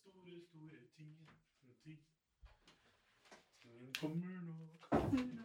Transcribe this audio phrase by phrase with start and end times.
[0.00, 1.28] store, store tingen.
[1.82, 1.98] Ting.
[3.62, 5.44] Tingen kommer nå, kommer nå.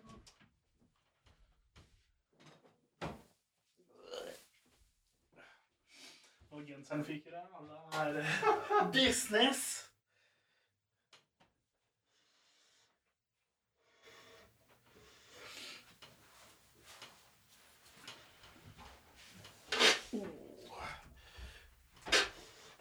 [6.49, 9.89] Og genseren fikk dere, Alle er business.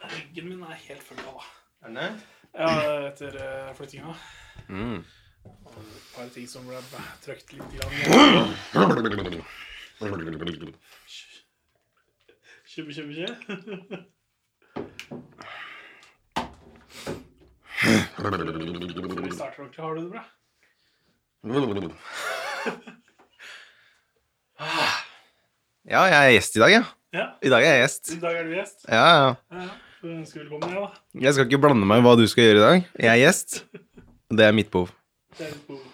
[0.09, 1.45] Ryggen min er helt full av, da.
[1.82, 2.09] Er den det?
[2.55, 2.71] Ja,
[3.11, 3.36] etter
[4.08, 4.17] flyttinga.
[4.68, 5.04] Mm.
[5.44, 6.80] Et par ting som ble
[7.25, 7.93] trøkt litt grann.
[12.68, 13.96] Kjøpe, kjøpe, kjøpe.
[17.79, 19.81] Vi starter ordentlig?
[19.81, 20.22] Har du det bra?
[25.89, 26.82] Ja, jeg er gjest i dag, ja.
[27.17, 27.26] Ja.
[27.40, 28.11] I dag er jeg gjest.
[28.12, 28.82] I dag er du gjest.
[28.84, 29.29] Ja, ja.
[29.48, 29.76] Ja, ja.
[29.98, 30.89] Skal velkommen, jeg, da.
[31.25, 32.84] Jeg skal ikke blande meg i hva du skal gjøre i dag.
[33.03, 33.64] Jeg er gjest.
[34.28, 34.91] Det er mitt behov.
[35.39, 35.84] Det er behov.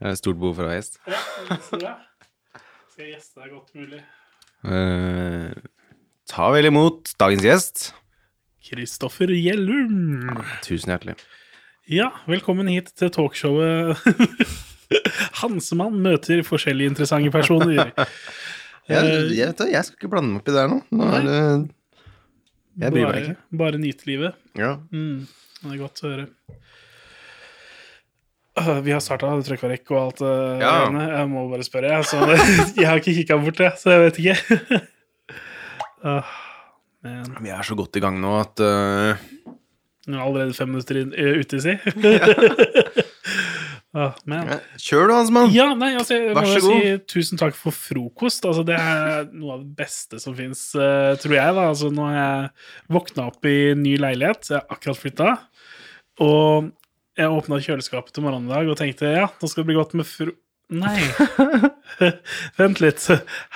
[0.00, 0.98] Jeg har stort behov for å ha gjest.
[1.10, 1.20] Ja,
[1.64, 1.94] så bra.
[2.92, 4.00] Skal jeg gjeste deg godt mulig.
[4.64, 5.56] Eh,
[6.30, 7.84] ta vel imot dagens gjest.
[8.64, 10.28] Kristoffer Gjellum.
[10.64, 11.16] Tusen hjertelig.
[11.90, 13.98] Ja, velkommen hit til talkshowet
[15.42, 17.90] Hansemann møter forskjellige interessante personer.
[18.84, 20.76] Jeg, Eh, jeg, vet, det, jeg skal ikke blande meg opp i det her nå.
[20.92, 21.36] nå er det,
[22.82, 23.36] jeg bryr meg bare, ikke.
[23.62, 24.34] bare nyte livet.
[24.60, 24.74] Ja.
[24.92, 25.22] Mm,
[25.62, 26.26] det er godt å høre.
[28.86, 30.30] Vi har starta trykk og alt det
[30.62, 30.86] Ja.
[30.86, 31.04] greiene.
[31.10, 32.04] Jeg må bare spørre, jeg.
[32.06, 32.16] Så
[32.80, 34.36] jeg har ikke kikka bort, det, så jeg vet ikke.
[36.06, 36.22] uh,
[37.04, 39.14] men Vi er så godt i gang nå at uh...
[40.06, 41.74] nå er allerede fem minutter inn, øh, ute, si.
[43.98, 44.42] uh, men
[44.78, 45.50] Kjør du, Hansmann.
[45.54, 46.78] Ja, nei, altså, jeg Vær så god.
[46.78, 48.44] si tusen takk for frokost.
[48.46, 51.50] Altså, det er noe av det beste som fins, tror jeg.
[51.58, 51.62] da.
[51.72, 52.38] Altså, nå har jeg
[53.00, 55.28] våkna opp i ny leilighet, så jeg har akkurat flytta.
[56.22, 56.70] Og
[57.18, 59.94] jeg åpna kjøleskapet til morgenen i dag og tenkte ja, nå skal det bli godt
[59.98, 60.34] med fro...
[60.74, 60.96] Nei.
[62.58, 63.04] Vent litt.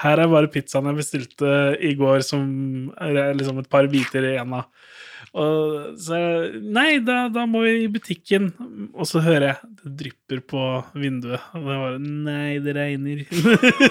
[0.03, 2.45] Her er bare pizzaen jeg bestilte i går, som
[3.01, 4.69] er liksom et par biter igjen av.
[5.39, 6.19] Og så
[6.63, 8.51] Nei, da, da må vi i butikken.
[8.93, 10.65] Og så hører jeg det drypper på
[11.01, 11.49] vinduet.
[11.57, 13.25] Og det var Nei, det regner.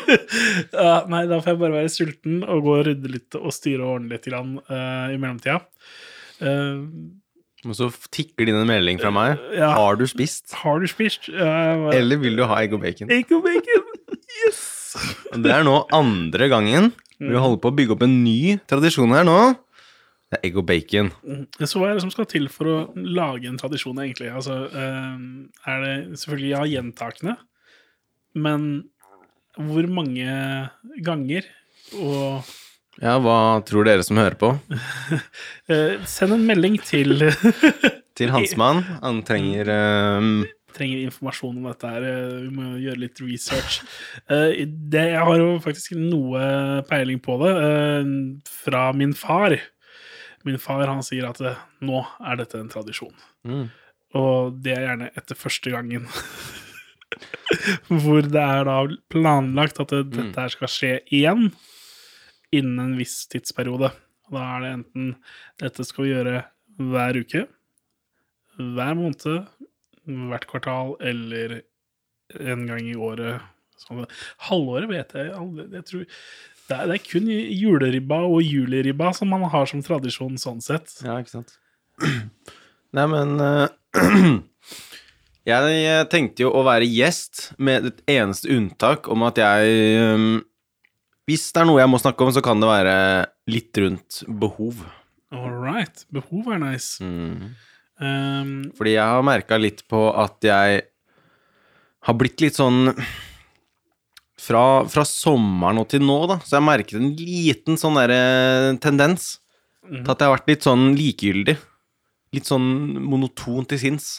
[0.78, 3.84] ja, nei, da får jeg bare være sulten og gå og rydde litt og styre
[3.84, 5.60] og ordne litt grann, uh, i mellomtida.
[6.38, 6.84] Eh,
[7.66, 9.42] Og så tikker det inn en melding fra meg.
[9.58, 9.72] Ja.
[9.74, 10.54] Har du spist?
[10.62, 11.30] har du spist?
[11.32, 13.10] Jeg Eller vil du ha egg og bacon?
[13.12, 13.88] Egg og bacon!
[14.46, 14.62] Yes!
[15.44, 19.26] Det er nå andre gangen vi holder på å bygge opp en ny tradisjon her
[19.26, 19.38] nå.
[20.28, 21.10] Det er egg og bacon.
[21.64, 24.30] Så hva er det som skal til for å lage en tradisjon, egentlig?
[24.30, 25.16] Altså, eh,
[25.72, 27.38] er det selvfølgelig ja, gjentakende,
[28.38, 28.68] men
[29.58, 30.30] hvor mange
[31.02, 31.48] ganger?
[31.98, 32.52] Og
[33.02, 34.52] Ja, hva tror dere som hører på?
[35.72, 37.28] eh, send en melding til
[38.18, 38.80] Til Hansmann.
[39.04, 39.70] Han trenger
[40.18, 40.40] um,
[40.74, 42.06] trenger informasjon om dette her.
[42.10, 43.80] eh, Vi må gjøre litt research.
[44.30, 46.42] Eh, Det, jeg har jo faktisk noe
[46.90, 48.10] peiling på det eh,
[48.66, 49.54] fra min far.
[50.48, 53.14] Min far han sier at eh, nå er dette en tradisjon.
[53.46, 53.68] mm.
[54.18, 56.06] Og det er gjerne etter første gangen.
[57.92, 58.78] Hvor det er da
[59.12, 61.50] planlagt at dette her skal skje igjen
[62.56, 63.92] innen en viss tidsperiode.
[64.32, 65.14] Da er det enten
[65.62, 66.42] dette skal vi gjøre
[66.78, 67.46] hver uke,
[68.58, 69.48] hver måned,
[70.32, 71.62] hvert kvartal eller
[72.38, 73.44] en gang i året.
[73.82, 74.06] Sånn.
[74.48, 75.68] Halvåret vet jeg aldri.
[75.78, 76.06] Jeg tror
[76.68, 80.98] det er, det er kun juleribba og juliribba som man har som tradisjon sånn sett.
[81.06, 81.56] Ja, ikke sant.
[82.98, 83.68] Nei, men uh,
[85.48, 90.42] Jeg jeg tenkte jo å være gjest med et eneste unntak om at jeg um,
[91.28, 92.98] Hvis det er noe jeg må snakke om, så kan det være
[93.52, 94.80] litt rundt behov.
[95.36, 96.06] All right.
[96.16, 97.04] Behov er nice.
[97.04, 97.56] Mm.
[98.00, 100.86] Um, Fordi jeg har merka litt på at jeg
[102.08, 102.94] har blitt litt sånn
[104.38, 108.78] fra, fra sommeren og til nå, da, så jeg har merket en liten sånn derre
[108.84, 109.34] tendens
[109.84, 110.06] mm.
[110.06, 111.58] til at jeg har vært litt sånn likegyldig.
[112.38, 112.70] Litt sånn
[113.04, 114.10] monoton til sinns.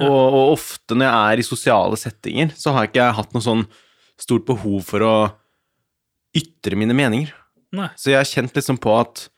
[0.00, 3.44] Og, og ofte når jeg er i sosiale settinger, så har ikke jeg hatt noe
[3.44, 3.68] sånn
[4.20, 5.14] stort behov for å
[6.36, 7.32] ytre mine meninger.
[7.74, 7.88] nei.
[7.98, 9.28] Så jeg har kjent liksom på at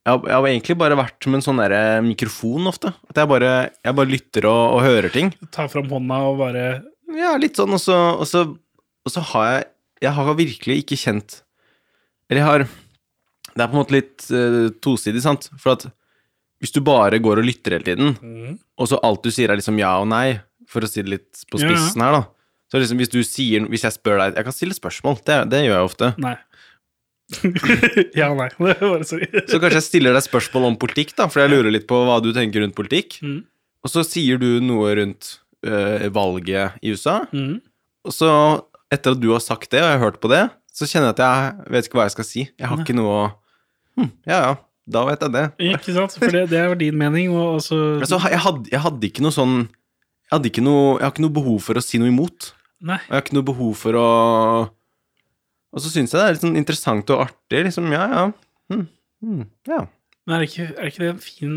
[0.00, 2.94] jeg har, jeg har egentlig bare vært som en sånn der mikrofon ofte.
[3.12, 3.50] At jeg bare,
[3.84, 5.32] jeg bare lytter og, og hører ting.
[5.52, 6.64] Ta fram hånda og bare
[7.10, 8.46] Ja, litt sånn, og så, og så,
[9.04, 9.68] og så har jeg
[10.06, 11.40] Jeg har virkelig ikke kjent
[12.30, 15.50] Eller jeg har Det er på en måte litt uh, tosidig, sant?
[15.58, 15.88] For at
[16.60, 18.56] hvis du bare går og lytter hele tiden, mm.
[18.76, 20.34] og så alt du sier er liksom ja og nei,
[20.68, 22.10] for å si det litt på spissen ja.
[22.10, 22.39] her, da
[22.70, 25.64] Så liksom hvis du sier Hvis jeg spør deg Jeg kan stille spørsmål, det, det
[25.64, 26.12] gjør jeg ofte.
[26.22, 26.36] Nei.
[28.20, 28.48] ja, nei.
[28.50, 29.28] Det var bare sorry.
[29.46, 32.18] Så kanskje jeg stiller deg spørsmål om politikk, da, for jeg lurer litt på hva
[32.22, 33.20] du tenker rundt politikk.
[33.22, 33.42] Mm.
[33.86, 35.36] Og så sier du noe rundt
[35.66, 37.20] øh, valget i USA.
[37.32, 37.60] Mm.
[38.06, 38.30] Og så,
[38.92, 40.42] etter at du har sagt det, og jeg har hørt på det,
[40.74, 42.46] så kjenner jeg at jeg vet ikke hva jeg skal si.
[42.48, 43.24] Jeg har ikke noe å
[43.98, 44.52] hm, Ja, ja,
[44.90, 45.44] da vet jeg det.
[45.72, 46.16] Ikke sant?
[46.18, 49.34] For det, det jo din mening, og så Altså, jeg, hadde, jeg hadde ikke noe
[49.34, 52.52] sånn Jeg hadde ikke noe Jeg har ikke noe behov for å si noe imot.
[52.80, 52.96] Nei.
[52.96, 54.08] Og jeg har ikke noe behov for å
[55.70, 57.90] Og så syns jeg det er litt sånn interessant og artig, liksom.
[57.94, 58.26] Ja, ja.
[58.72, 58.86] Hm,
[59.24, 59.84] hm, ja.
[60.26, 61.54] Men er, det ikke, er ikke det en fin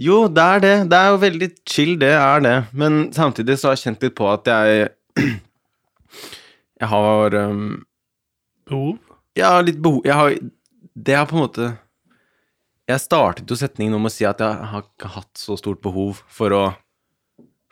[0.00, 0.74] Jo, det er det.
[0.90, 2.56] Det er jo veldig chill, det er det.
[2.72, 4.88] Men samtidig så har jeg kjent litt på at jeg
[6.76, 7.66] Jeg har um,
[8.68, 8.96] behov?
[9.36, 10.36] Ja, litt behov Jeg har
[10.92, 11.70] Det er på en måte
[12.88, 16.20] Jeg startet jo setningen om å si at jeg har ikke hatt så stort behov
[16.32, 16.64] for å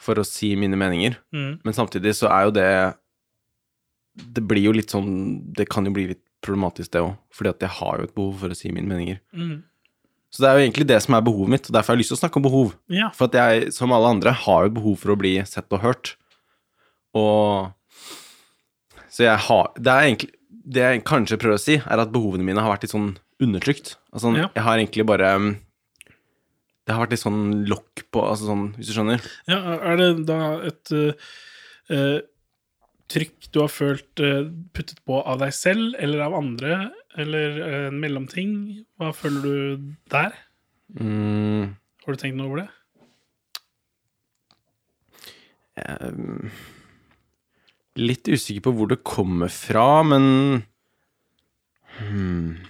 [0.04, 1.16] For å si mine meninger.
[1.32, 1.60] Mm.
[1.64, 2.68] Men samtidig så er jo det
[4.34, 5.08] Det blir jo litt sånn
[5.56, 7.14] Det kan jo bli litt problematisk, det òg.
[7.32, 9.16] Fordi at jeg har jo et behov for å si mine meninger.
[9.32, 9.62] Mm.
[10.28, 12.12] Så det er jo egentlig det som er behovet mitt, og derfor har jeg lyst
[12.12, 12.74] til å snakke om behov.
[12.92, 13.08] Ja.
[13.16, 16.16] For at jeg, som alle andre, har jo behov for å bli sett og hørt.
[17.14, 17.72] Og
[19.08, 20.30] Så jeg har Det er egentlig
[20.66, 23.96] Det jeg kanskje prøver å si, er at behovene mine har vært litt sånn undertrykt.
[24.12, 24.48] Altså, Ja.
[24.54, 25.56] jeg har egentlig bare
[26.84, 29.24] Det har vært litt sånn lokk på Altså sånn, hvis du skjønner?
[29.48, 29.58] ja.
[29.80, 30.38] Er det da
[30.68, 32.18] et uh,
[33.12, 36.78] trykk du har følt uh, puttet på av deg selv eller av andre,
[37.16, 38.54] eller uh, en mellomting?
[39.00, 40.36] Hva føler du der?
[41.00, 41.72] Mm,
[42.04, 42.70] Har du tenkt noe over det?
[45.74, 46.52] Um,
[47.98, 50.26] litt usikker på hvor det kommer fra, men
[51.98, 52.60] hmm,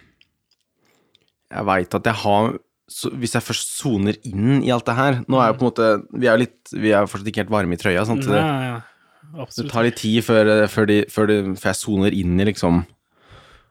[1.53, 2.57] Jeg veit at jeg har
[2.91, 5.71] så Hvis jeg først soner inn i alt det her Nå er jo på en
[5.71, 5.87] måte
[6.21, 8.27] Vi er jo litt Vi er fortsatt ikke helt varme i trøya, sant?
[8.29, 8.43] Nei,
[8.75, 9.65] Det, Absolutt.
[9.67, 12.83] det tar litt tid før, før, de, før, de, før jeg soner inn i liksom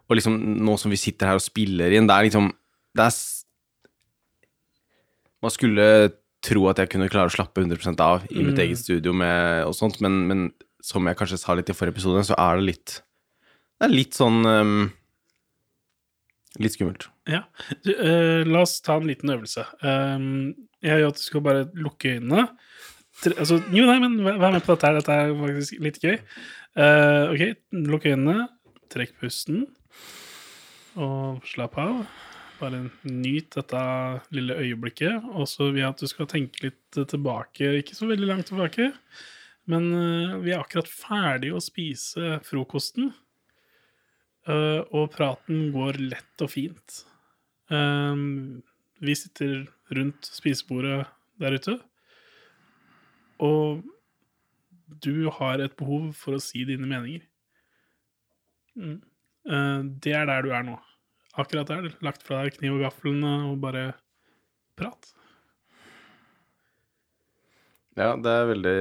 [0.10, 2.50] Og liksom nå som vi sitter her og spiller inn, det er liksom
[2.98, 3.14] Det er
[5.44, 5.88] Man skulle
[6.44, 8.64] tro at jeg kunne klare å slappe 100 av i mitt Mm.
[8.66, 10.42] eget studio med, og sånt, men, men
[10.84, 12.98] som jeg kanskje sa litt i forrige episode, så er det litt
[13.80, 14.92] Det er litt sånn um,
[16.62, 17.08] Litt skummelt.
[17.30, 17.46] Ja.
[17.82, 19.66] Du, uh, la oss ta en liten øvelse.
[19.82, 20.54] Um,
[20.86, 22.48] jeg gjør at du skal bare lukke øynene.
[23.24, 25.00] Tre, altså, jo, nei, men vær med på dette her.
[25.00, 26.20] Dette er faktisk litt gøy.
[26.78, 27.44] Uh, ok,
[27.90, 28.48] lukk øynene.
[28.94, 29.64] Trekk pusten.
[31.00, 32.04] Og slapp av.
[32.60, 33.84] Bare nyt dette
[34.36, 35.26] lille øyeblikket.
[35.34, 38.92] Og så vil jeg at du skal tenke litt tilbake, ikke så veldig langt tilbake.
[39.72, 43.10] Men uh, vi er akkurat ferdig å spise frokosten.
[44.44, 47.00] Eh, og praten går lett og fint.
[47.72, 48.60] Um,
[49.04, 49.64] vi sitter
[49.96, 51.06] rundt spisebordet
[51.40, 51.78] der ute,
[53.44, 53.84] og
[55.04, 57.24] du har et behov for å si dine meninger.
[58.76, 59.00] Mm.
[59.48, 60.78] Eh, det er der du er nå.
[61.40, 61.90] Akkurat der.
[62.06, 63.88] Lagt fra deg kniv og gaflene og bare
[64.78, 65.14] prat.
[67.98, 68.80] Ja, det er veldig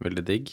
[0.00, 0.50] Veldig digg.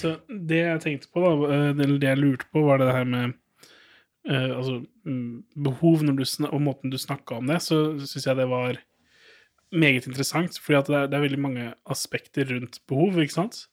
[0.00, 3.08] Så det jeg tenkte på, da, eh, eller det jeg lurte på, var det her
[3.08, 3.34] med
[4.28, 5.32] uh, altså, mm,
[5.64, 8.78] behov når du og måten du snakka om det, så syns jeg det var
[9.72, 10.58] meget interessant.
[10.58, 13.66] fordi det er, det er veldig mange aspekter rundt behov, ikke sant?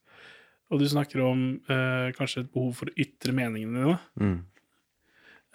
[0.73, 3.97] Og du snakker om uh, kanskje et behov for å ytre meningene dine.
[4.19, 4.37] Mm.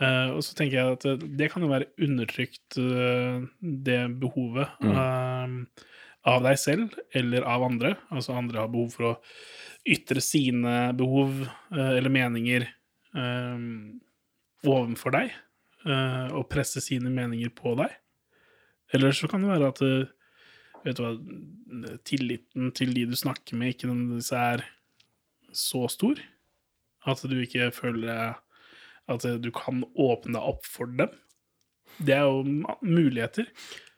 [0.01, 4.71] Uh, og så tenker jeg at det, det kan jo være undertrykt, uh, det behovet,
[4.81, 5.89] eh,
[6.31, 7.95] av deg selv eller av andre.
[8.13, 9.15] Altså andre har behov for å
[9.89, 12.67] ytre sine behov eh, eller meninger
[13.17, 14.01] um,
[14.67, 15.33] overfor deg,
[15.87, 17.95] uh, og presse sine meninger på deg.
[18.95, 19.81] Eller så kan det være at
[20.85, 21.15] vet du hva,
[22.09, 24.65] tilliten til de du snakker med, ikke nødvendigvis er
[25.57, 26.21] så stor.
[27.09, 28.37] At du ikke føler
[29.11, 31.13] at du kan åpne deg opp for dem.
[31.99, 32.45] Det er jo
[32.83, 33.49] muligheter.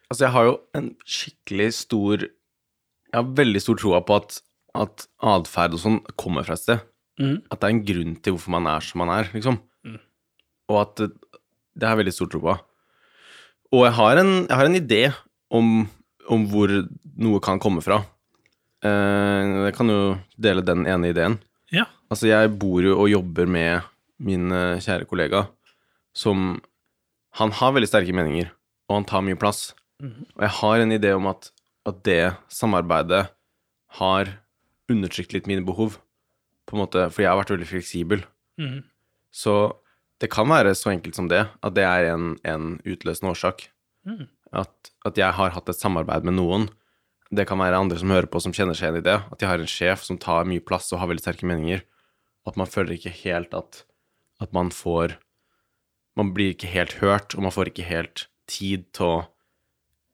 [0.08, 4.38] Altså, jeg har jo en skikkelig stor Jeg har veldig stor troa på at,
[4.72, 6.84] at atferd og sånn kommer fra et sted.
[7.20, 7.36] Mm.
[7.52, 9.58] At det er en grunn til hvorfor man er som man er, liksom.
[9.84, 9.98] Mm.
[10.72, 12.56] Og at det, har jeg veldig stor tro på.
[13.72, 15.02] Og jeg har en, jeg har en idé
[15.52, 15.70] om,
[16.32, 16.72] om hvor
[17.22, 18.02] noe kan komme fra.
[18.84, 20.00] Eh, jeg kan jo
[20.40, 21.38] dele den ene ideen.
[21.72, 21.86] Ja.
[22.12, 23.88] Altså, jeg bor jo og jobber med
[24.22, 25.46] min eh, kjære kollega,
[26.12, 26.60] som
[27.40, 28.50] Han har veldig sterke meninger,
[28.90, 29.70] og han tar mye plass.
[30.04, 30.26] Mm.
[30.36, 31.46] Og jeg har en idé om at,
[31.88, 33.22] at det samarbeidet
[33.96, 34.34] har
[34.90, 35.98] undertrykt litt mine behov,
[36.66, 38.24] på en måte, fordi jeg har vært veldig fleksibel.
[38.60, 38.82] Mm.
[39.34, 39.56] Så
[40.22, 43.66] det kan være så enkelt som det, at det er en, en utløsende årsak.
[44.06, 44.28] Mm.
[44.62, 46.68] At, at jeg har hatt et samarbeid med noen.
[47.32, 49.16] Det kan være andre som hører på, som kjenner seg igjen i det.
[49.32, 51.82] At jeg har en sjef som tar mye plass og har veldig sterke meninger.
[52.46, 53.84] At man føler ikke helt at
[54.42, 55.18] at man får
[56.12, 59.20] Man blir ikke helt hørt, og man får ikke helt tid til å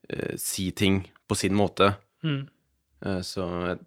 [0.06, 1.88] eh, si ting på sin måte.
[2.22, 2.44] Mm.
[3.02, 3.80] Eh, så jeg,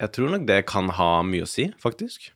[0.00, 2.32] jeg tror nok det kan ha mye å si, faktisk.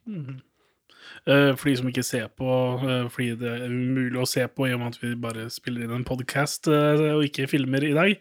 [1.29, 2.49] Eh, for de som ikke ser på,
[2.85, 5.85] eh, fordi det er umulig å se på i og med at vi bare spiller
[5.85, 8.15] inn en podkast og ikke filmer i dag,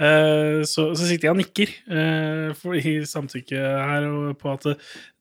[0.00, 4.08] eh, så, så sitter jeg og nikker eh, i samtykke her
[4.40, 4.68] på at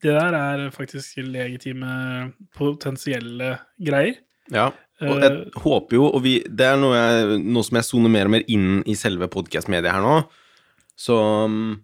[0.03, 4.19] det der er faktisk legitime potensielle greier.
[4.49, 4.71] Ja,
[5.05, 8.27] og jeg håper jo, og vi, det er noe, jeg, noe som jeg soner mer
[8.27, 10.15] og mer inn i selve podkast-mediet her nå,
[10.99, 11.77] så mm,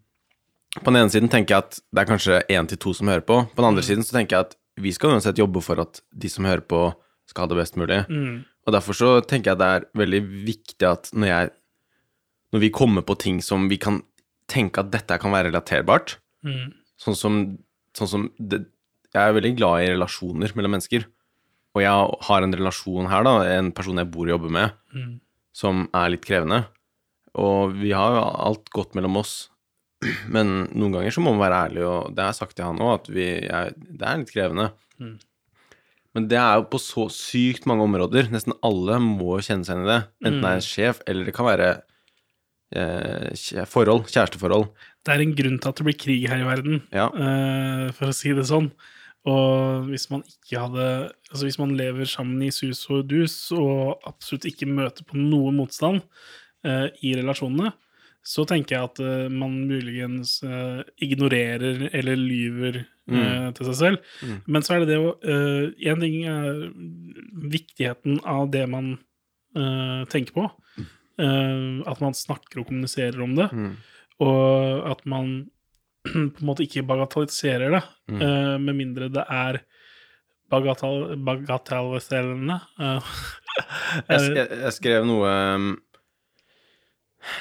[0.82, 3.24] på den ene siden tenker jeg at det er kanskje én til to som hører
[3.26, 3.38] på.
[3.56, 6.28] På den andre siden så tenker jeg at vi skal uansett jobbe for at de
[6.32, 6.82] som hører på,
[7.32, 8.02] skal ha det best mulig.
[8.12, 8.44] Mm.
[8.68, 11.54] Og derfor så tenker jeg det er veldig viktig at når jeg
[12.54, 13.98] Når vi kommer på ting som vi kan
[14.48, 16.74] tenke at dette kan være relaterbart, Mm.
[17.02, 17.58] sånn som,
[17.98, 18.66] sånn som det,
[19.14, 21.06] Jeg er veldig glad i relasjoner mellom mennesker.
[21.76, 25.20] Og jeg har en relasjon her, da, en person jeg bor og jobber med, Mm.
[25.54, 26.68] som er litt krevende.
[27.36, 29.50] Og vi har alt godt mellom oss.
[30.36, 32.82] Men noen ganger så må man være ærlig, og det har jeg sagt til han
[32.84, 34.70] òg, at vi, er, det er litt krevende.
[35.02, 35.16] Mm.
[36.16, 38.30] Men det er jo på så sykt mange områder.
[38.32, 40.02] Nesten alle må kjenne seg igjen i det.
[40.24, 41.70] Enten det er en sjef, eller det kan være
[42.76, 44.70] eh, forhold, kjæresteforhold.
[45.06, 47.10] Det er en grunn til at det blir krig her i verden, Ja.
[47.12, 48.72] eh, for å si det sånn.
[49.26, 50.84] Og hvis man ikke hadde
[51.32, 55.50] Altså hvis man lever sammen i sus og dus og absolutt ikke møter på noe
[55.52, 56.04] motstand
[56.64, 57.74] eh, i relasjonene,
[58.26, 64.14] så tenker jeg at uh, man muligens uh, ignorerer eller lyver eh, til seg selv.
[64.26, 64.38] Mm.
[64.50, 66.64] Men så er det det å Én ting er
[67.54, 68.96] viktigheten av det man
[70.12, 70.48] tenker på.
[71.16, 73.46] At man snakker og kommuniserer om det.
[73.54, 73.70] Mm.
[74.26, 75.30] Og at man
[76.10, 78.62] på en måte ikke bagatelliserer det, Mm.
[78.62, 79.62] med mindre det er
[80.52, 82.60] bagatell, bagatelliserende.
[82.78, 85.72] Jeg, jeg, jeg skrev noe um,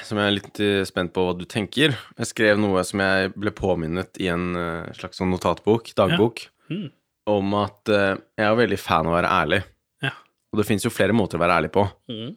[0.05, 1.95] som jeg er litt eh, spent på hva du tenker.
[2.17, 6.87] Jeg skrev noe som jeg ble påminnet i en eh, slags sånn notatbok, dagbok, Mm.
[7.29, 9.59] om at eh, jeg er veldig fan av å være ærlig.
[10.01, 10.09] Ja.
[10.51, 11.83] Og det fins jo flere måter å være ærlig på.
[12.09, 12.31] Mm.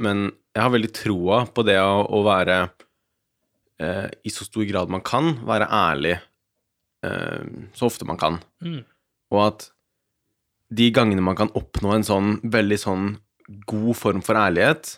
[0.00, 0.22] Men
[0.56, 2.54] jeg har veldig troa på det å, være
[4.24, 6.14] I så stor grad man kan, være ærlig
[7.76, 8.38] så ofte man kan.
[8.64, 8.78] Mm.
[9.36, 9.66] Og at
[10.72, 13.06] de gangene man kan oppnå en sånn veldig sånn
[13.68, 14.94] god form for ærlighet,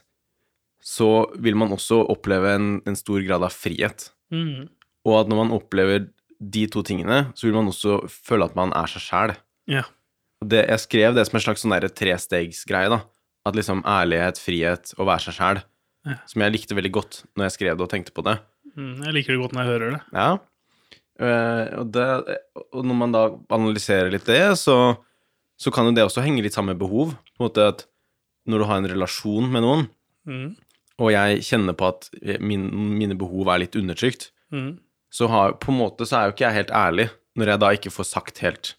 [0.82, 4.08] så vil man også oppleve en, en stor grad av frihet.
[4.34, 4.66] Mm.
[5.06, 6.08] Og at når man opplever
[6.42, 9.34] de to tingene, så vil man også føle at man er seg sjæl.
[9.70, 9.86] Yeah.
[10.42, 13.04] Det, jeg skrev det som en slags sånn trestegsgreie, da.
[13.46, 15.62] At liksom ærlighet, frihet og være seg sjæl.
[16.08, 16.18] Ja.
[16.26, 18.40] Som jeg likte veldig godt når jeg skrev det og tenkte på det.
[18.74, 19.06] Mm.
[19.06, 20.02] Jeg liker det godt når jeg hører det.
[20.18, 20.28] Ja.
[21.22, 22.06] Uh, og, det,
[22.74, 24.96] og når man da analyserer litt det, så,
[25.60, 27.14] så kan jo det også henge litt sammen med behov.
[27.36, 27.84] På en måte at
[28.50, 29.90] når du har en relasjon med noen,
[30.22, 30.54] Mm.
[30.98, 32.08] Og jeg kjenner på at
[32.40, 32.66] min,
[32.98, 34.74] mine behov er litt undertrykt, Mm.
[35.08, 37.06] så har, på en måte så er jo ikke jeg helt ærlig
[37.40, 38.74] når jeg da ikke får sagt helt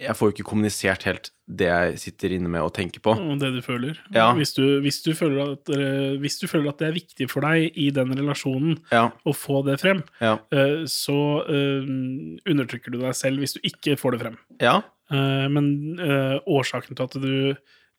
[0.00, 3.12] Jeg får jo ikke kommunisert helt det jeg sitter inne med og tenker på.
[3.12, 3.98] Og det du føler.
[4.14, 4.30] Ja.
[4.32, 7.44] Hvis, du, hvis, du føler at, eh, hvis du føler at det er viktig for
[7.44, 11.84] deg i den relasjonen Ja, å få det frem, ja, eh, så eh,
[12.48, 14.38] undertrykker du deg selv hvis du ikke får det frem.
[14.64, 14.78] ja.
[15.12, 17.56] Eh, men eh, årsaken til at du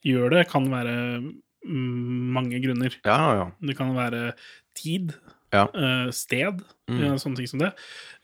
[0.09, 0.95] gjør det, kan være
[1.65, 2.95] mange grunner.
[3.05, 3.51] ja, ja.
[3.61, 4.33] Det kan være
[4.75, 5.13] tid,
[5.53, 5.67] Ja.
[5.73, 7.15] eh, sted, Mm.
[7.17, 7.73] sånne ting som det.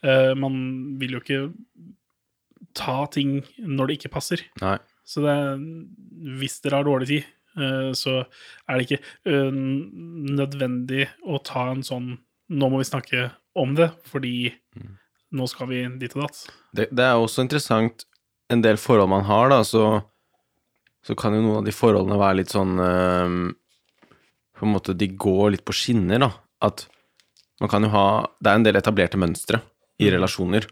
[0.02, 1.54] Eh, man vil jo ikke
[2.74, 4.42] ta ting når det ikke passer.
[4.60, 4.76] Nei.
[5.04, 5.56] Så det er,
[6.38, 7.24] hvis dere har dårlig tid,
[7.56, 8.26] eh, så
[8.68, 9.04] er det ikke
[10.38, 12.18] nødvendig å ta en sånn
[12.50, 14.96] Nå må vi snakke om det, fordi Mm.
[15.34, 16.48] nå skal vi dit og datt.
[16.74, 18.04] Det, det er også interessant
[18.50, 20.02] En del forhold man har, da, så,
[21.06, 23.34] så kan jo noen av de forholdene være litt sånn eh,
[24.60, 26.30] På en måte De går litt på skinner, da.
[26.60, 26.86] At
[27.60, 28.04] man kan jo ha
[28.40, 29.62] Det er en del etablerte mønstre
[30.00, 30.14] i Mm.
[30.14, 30.64] relasjoner,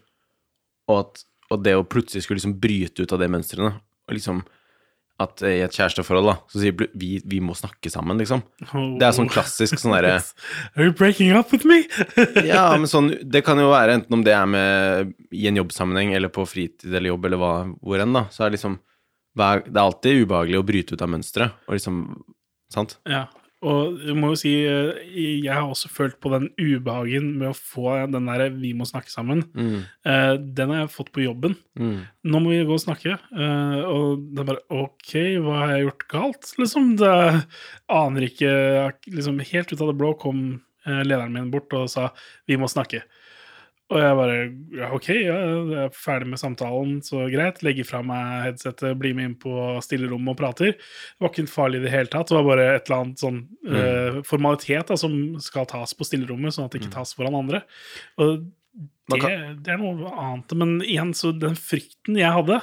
[0.89, 1.19] og, at,
[1.53, 3.75] og det å plutselig skulle liksom bryte ut av de mønstrene,
[4.09, 4.39] og liksom
[5.21, 8.41] at i et kjæresteforhold, da, så sier vi vi må snakke sammen, liksom.
[8.97, 10.15] Det er sånn klassisk sånn derre
[10.79, 11.83] Are you breaking up with me?
[12.47, 16.15] Ja, men sånn, det kan jo være enten om det er med i en jobbsammenheng
[16.17, 17.51] eller på fritid eller jobb eller hva,
[17.83, 18.79] hvor enn, da, så er det liksom
[19.39, 22.01] Det er alltid ubehagelig å bryte ut av mønsteret, og liksom
[22.69, 22.99] Sant?
[23.09, 23.23] Ja,
[23.65, 24.99] og jeg må jo si eh,
[25.41, 29.09] jeg har også følt på den ubehagen med å få den der 'vi må snakke
[29.09, 29.41] sammen'.
[29.57, 31.55] Mm, Eh, Den har jeg fått på jobben.
[31.75, 33.17] mm, Nå må vi gå og snakke.
[33.33, 36.53] Eh, og det er bare OK, hva har jeg gjort galt?
[36.61, 37.45] Liksom, det
[37.89, 42.11] aner ikke liksom, Helt ut av det blå kom eh, lederen min bort og sa
[42.47, 43.01] 'vi må snakke'.
[43.89, 44.33] Og jeg bare
[44.77, 47.63] ja, OK, ja, jeg er ferdig med samtalen, så greit.
[47.65, 50.75] Legger fra meg headsetet, blir med inn på stillerommet og prater.
[50.77, 52.29] Det var ikke farlig i det hele tatt.
[52.29, 56.53] Det var bare et eller annet sånn eh, formalitet da, som skal tas på stillerommet,
[56.53, 57.63] sånn at det ikke tas foran andre.
[58.21, 58.45] Og
[59.09, 59.33] det,
[59.65, 60.53] det er noe annet.
[60.61, 62.61] Men igjen, så den frykten jeg hadde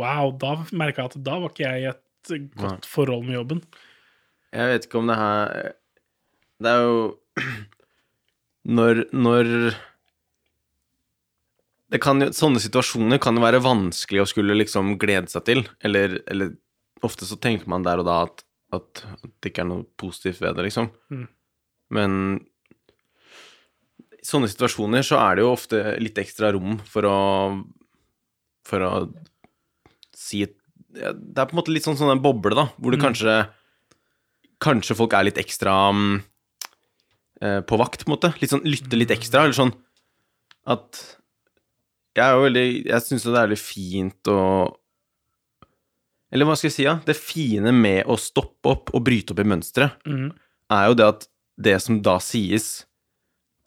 [0.00, 3.62] Wow, da merka jeg at da var ikke jeg i et godt forhold med jobben.
[4.56, 5.72] Jeg vet ikke om det her
[6.62, 6.98] Det er jo
[8.78, 9.48] Når Når
[12.00, 15.60] kan Sånne situasjoner kan jo være vanskelig å skulle liksom glede seg til.
[15.84, 16.54] Eller, eller
[17.04, 19.02] ofte så tenker man der og da at, at
[19.42, 20.88] det ikke er noe positivt ved det, liksom.
[21.12, 21.26] Mm.
[21.92, 22.16] Men
[24.22, 27.18] i sånne situasjoner så er det jo ofte litt ekstra rom for å
[28.68, 28.90] For å
[30.16, 30.54] si et
[30.94, 33.40] Det er på en måte litt sånn, sånn en boble, da, hvor det kanskje
[34.62, 36.12] Kanskje folk er litt ekstra mm,
[37.42, 38.28] eh, på vakt, på en måte.
[38.38, 39.72] Litt sånn lytter litt ekstra, eller sånn
[40.70, 41.00] at
[42.12, 44.40] Jeg er jo veldig Jeg syns det er veldig fint å
[46.32, 46.98] Eller hva skal jeg si, ja?
[47.06, 50.30] Det fine med å stoppe opp og bryte opp i mønsteret, mm.
[50.72, 51.26] er jo det at
[51.62, 52.86] det som da sies,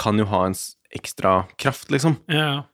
[0.01, 0.55] kan jo ha en
[0.97, 2.17] ekstra kraft, liksom.
[2.31, 2.65] Ja,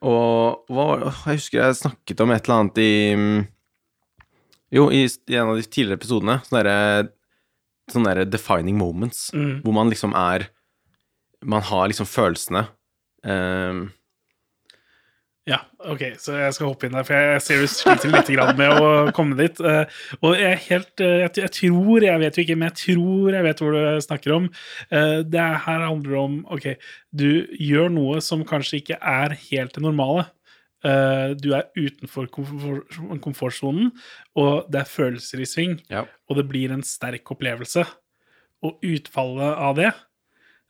[0.00, 3.38] Og hva var det Jeg husker jeg snakket om et eller annet i mm,
[4.78, 6.40] Jo, i, i en av de tidligere episodene.
[6.46, 7.08] Sånne derre
[7.92, 9.28] sånne der defining moments.
[9.32, 9.62] Mm.
[9.64, 10.48] Hvor man liksom er
[11.40, 12.66] Man har liksom følelsene.
[13.24, 13.90] ehm,
[15.48, 18.80] Ja, ok, så jeg skal hoppe inn der, for jeg ser du sliter litt med
[18.84, 19.60] å komme dit.
[19.64, 19.86] eh,
[20.20, 23.62] Og jeg helt eh, jeg, tror, jeg vet jo ikke, men jeg tror jeg vet
[23.64, 24.50] hvor du snakker om.
[24.92, 26.66] Eh, Det her handler om ok,
[27.16, 30.26] du gjør noe som kanskje ikke er helt det normale.
[30.78, 33.88] Du er utenfor komfort- komfortsonen,
[34.38, 36.04] og det er følelser i sving, ja.
[36.30, 37.82] og det blir en sterk opplevelse.
[38.62, 39.90] Og utfallet av det,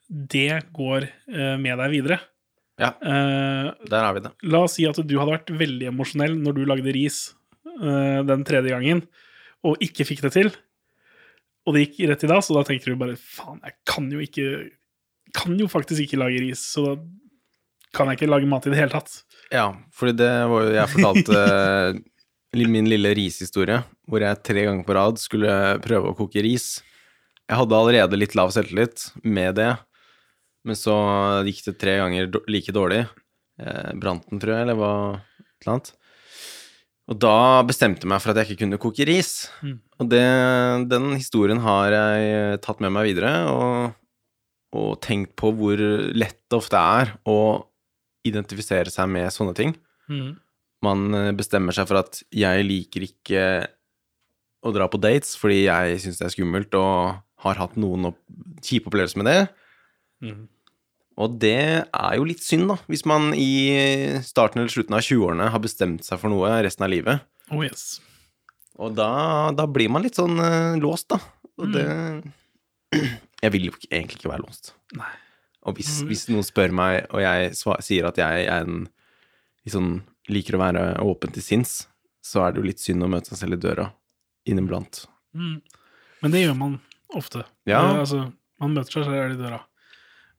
[0.09, 1.11] det går
[1.61, 2.19] med deg videre.
[2.79, 4.33] Ja, Eh, der har vi det.
[4.47, 7.21] La oss si at du hadde vært veldig emosjonell når du lagde ris
[7.67, 9.03] eh, den tredje gangen,
[9.67, 10.51] og ikke fikk det til.
[11.67, 14.25] Og det gikk rett i dass, og da tenkte du bare faen, jeg kan jo
[14.25, 14.49] ikke
[15.37, 16.93] Kan jo faktisk ikke lage ris, så da
[17.93, 19.11] kan jeg ikke lage mat i det hele tatt.
[19.53, 21.43] Ja, fordi det var jo Jeg fortalte
[22.57, 25.53] eh, min lille rishistorie, hvor jeg tre ganger på rad skulle
[25.85, 26.79] prøve å koke ris.
[27.45, 29.75] Jeg hadde allerede litt lav selvtillit med det,
[30.69, 30.95] men så
[31.47, 33.07] gikk det tre ganger like dårlig.
[33.59, 35.93] Eh, brant den, tror jeg, eller hva et eller annet.
[37.09, 39.33] Og da bestemte jeg meg for at jeg ikke kunne koke ris.
[39.65, 39.79] Mm.
[39.99, 40.27] Og det,
[40.93, 43.97] den historien har jeg tatt med meg videre, og,
[44.77, 47.39] og tenkt på hvor lett det ofte er å
[48.29, 49.73] identifisere seg med sånne ting.
[50.13, 50.37] Mm.
[50.85, 53.43] Man eh, bestemmer seg for at jeg liker ikke
[54.67, 58.19] å dra på dates fordi jeg syns det er skummelt og har hatt noen opp
[58.65, 59.41] kjipe opplevelser med det.
[60.25, 60.47] Mm.
[61.19, 63.49] Og det er jo litt synd, da, hvis man i
[64.23, 67.25] starten eller slutten av 20-årene har bestemt seg for noe resten av livet.
[67.51, 67.97] Oh yes.
[68.79, 69.09] Og da,
[69.59, 71.19] da blir man litt sånn uh, låst, da.
[71.59, 71.87] Og det
[73.43, 74.73] Jeg vil jo ikke- egentlig ikke være låst.
[74.99, 75.11] Nei.
[75.67, 78.87] Og hvis, hvis noen spør meg, og jeg svar, sier at jeg er en
[79.67, 79.91] liksom,
[80.31, 81.81] liker å være åpen til sinns,
[82.25, 83.89] så er det jo litt synd å møte seg selv i døra
[84.49, 85.03] inniblant.
[85.37, 85.59] Mm.
[86.23, 86.79] Men det gjør man
[87.19, 87.43] ofte.
[87.69, 87.83] Ja.
[87.85, 88.23] Det, altså,
[88.63, 89.61] man møter seg selv i døra.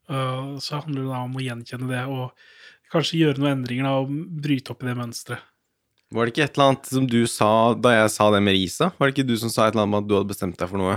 [0.09, 2.31] Uh, så handler det da om å gjenkjenne det, og
[2.93, 5.45] kanskje gjøre noen endringer da, og bryte opp i det mønsteret.
[6.09, 8.87] Var det ikke et eller annet som du sa da jeg sa det med risa?
[8.97, 10.71] Var det ikke du som sa et eller annet om at du hadde bestemt deg
[10.71, 10.95] for noe?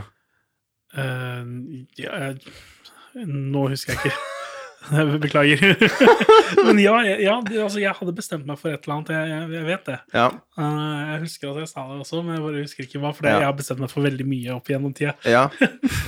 [0.97, 4.17] Uh, ja, jeg- nå husker jeg ikke.
[5.23, 5.77] Beklager.
[6.67, 9.13] Men ja, ja altså, jeg hadde bestemt meg for et eller annet.
[9.15, 9.99] Jeg, jeg, vet det.
[10.15, 10.27] Ja.
[10.59, 13.13] Eh, jeg husker at jeg sa det også, men jeg bare husker ikke hva.
[13.15, 13.39] For det, Ja.
[13.45, 15.15] jeg har bestemt meg for veldig mye opp gjennom tida.
[15.29, 15.47] ja.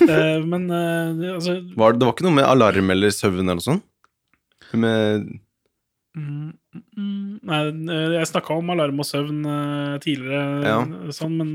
[0.05, 3.41] Eh, men eh, det- altså Var det, det var ikke noe med alarm eller søvn
[3.45, 3.85] eller noe sånt?
[4.75, 5.25] Med
[6.19, 6.51] mm,
[6.99, 7.61] mm, Nei,
[7.95, 9.39] eh, jeg snakka om alarm og søvn
[10.05, 10.81] tidligere, Ja.
[11.15, 11.53] sånn, men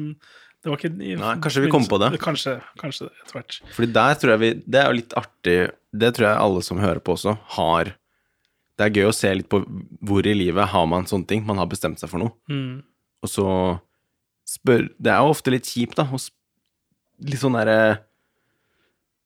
[0.64, 2.10] det var ikke Nei, kanskje vi kom på det.
[2.24, 3.60] Kanskje, kanskje det, etter hvert.
[3.76, 5.58] Fordi der tror jeg vi Det er jo litt artig
[5.92, 7.96] Det tror jeg alle som hører på også har
[8.78, 9.64] Det er gøy å se litt på
[10.06, 11.42] hvor i livet har man sånne ting.
[11.48, 12.36] Man har bestemt seg for noe.
[12.52, 12.82] Mm.
[13.26, 13.48] Og så
[14.48, 16.08] spør Det er jo ofte litt kjipt, da.
[17.26, 17.80] Litt sånn derre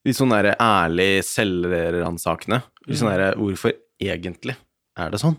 [0.03, 2.59] Litt sånn derre ærlig selvransakende.
[2.89, 4.57] Litt sånn derre Hvorfor egentlig
[4.99, 5.37] er det sånn?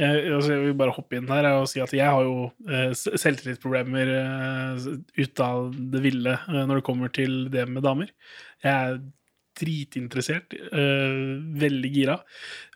[0.00, 2.92] Jeg, altså jeg vil bare hoppe inn her og si at jeg har jo eh,
[2.96, 4.86] selvtillitsproblemer eh,
[5.20, 8.08] ut av det ville eh, når det kommer til det med damer.
[8.64, 9.00] Jeg er
[9.58, 11.16] dritinteressert, eh,
[11.60, 12.18] veldig gira,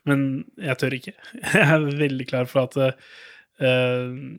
[0.08, 1.14] men jeg tør ikke.
[1.54, 3.14] Jeg er veldig klar for at eh,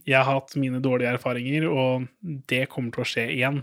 [0.04, 2.10] jeg har hatt mine dårlige erfaringer, og
[2.52, 3.62] det kommer til å skje igjen.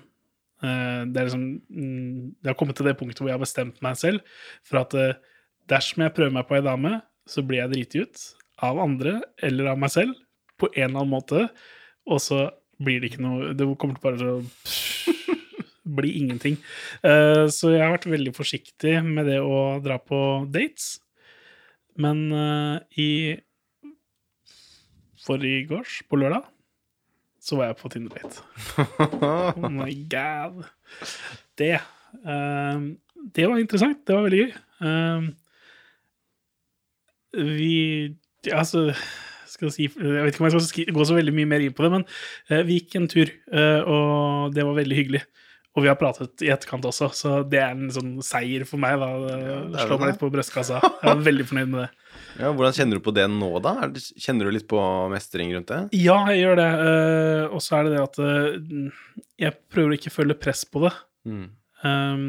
[0.63, 3.81] Uh, det, er liksom, mm, det har kommet til det punktet hvor jeg har bestemt
[3.83, 4.21] meg selv
[4.63, 5.17] for at uh,
[5.67, 8.23] dersom jeg prøver meg på ei dame, så blir jeg driti ut
[8.63, 10.15] av andre eller av meg selv
[10.63, 11.49] på en eller annen måte,
[12.07, 12.45] og så
[12.83, 14.39] blir det ikke noe Det kommer til bare til å
[15.83, 16.59] bli ingenting.
[17.03, 20.21] Uh, så jeg har vært veldig forsiktig med det å dra på
[20.53, 20.97] dates.
[22.01, 23.39] Men uh, i
[25.23, 26.47] forgårs, på lørdag,
[27.43, 28.43] så var jeg på Tinder-date.
[29.63, 30.65] Oh my god.
[31.59, 32.79] Det uh,
[33.35, 34.03] Det var interessant.
[34.07, 34.57] Det var veldig gøy.
[37.33, 37.75] Vi
[38.51, 38.91] Altså
[39.71, 41.91] si, Jeg vet ikke om jeg skal gå så veldig mye mer inn på det,
[41.93, 43.31] men vi gikk en tur,
[43.87, 45.21] og det var veldig hyggelig.
[45.73, 48.99] Og vi har pratet i etterkant også, så det er en sånn seier for meg.
[49.01, 49.07] da.
[49.25, 50.83] det er Slå meg litt på brystkassa.
[50.85, 51.91] Jeg er veldig fornøyd med det.
[52.41, 53.71] Ja, hvordan kjenner du på det nå, da?
[53.85, 54.81] Er kjenner du litt på
[55.13, 55.79] mestring rundt det?
[55.97, 56.67] Ja, jeg gjør det.
[56.89, 59.01] eh, og så er det det at eh,
[59.43, 60.93] jeg prøver å ikke føle press på det.
[61.29, 61.43] Mm.
[61.85, 62.25] Um,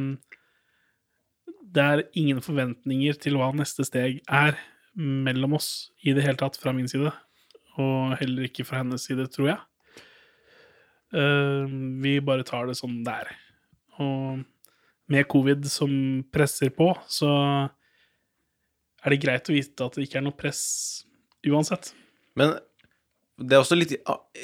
[1.73, 4.59] det er ingen forventninger til hva neste steg er
[4.95, 5.69] mellom oss
[6.03, 7.11] i det hele tatt fra min side,
[7.79, 9.59] og heller ikke fra hennes side, tror jeg.
[11.13, 13.31] Um, vi bare tar det sånn det er.
[14.01, 14.41] Og
[15.13, 15.93] med covid som
[16.33, 17.29] presser på, så
[19.03, 20.63] er det greit å vite at det ikke er noe press
[21.45, 21.91] uansett.
[22.39, 22.55] Men
[23.37, 23.95] det er også litt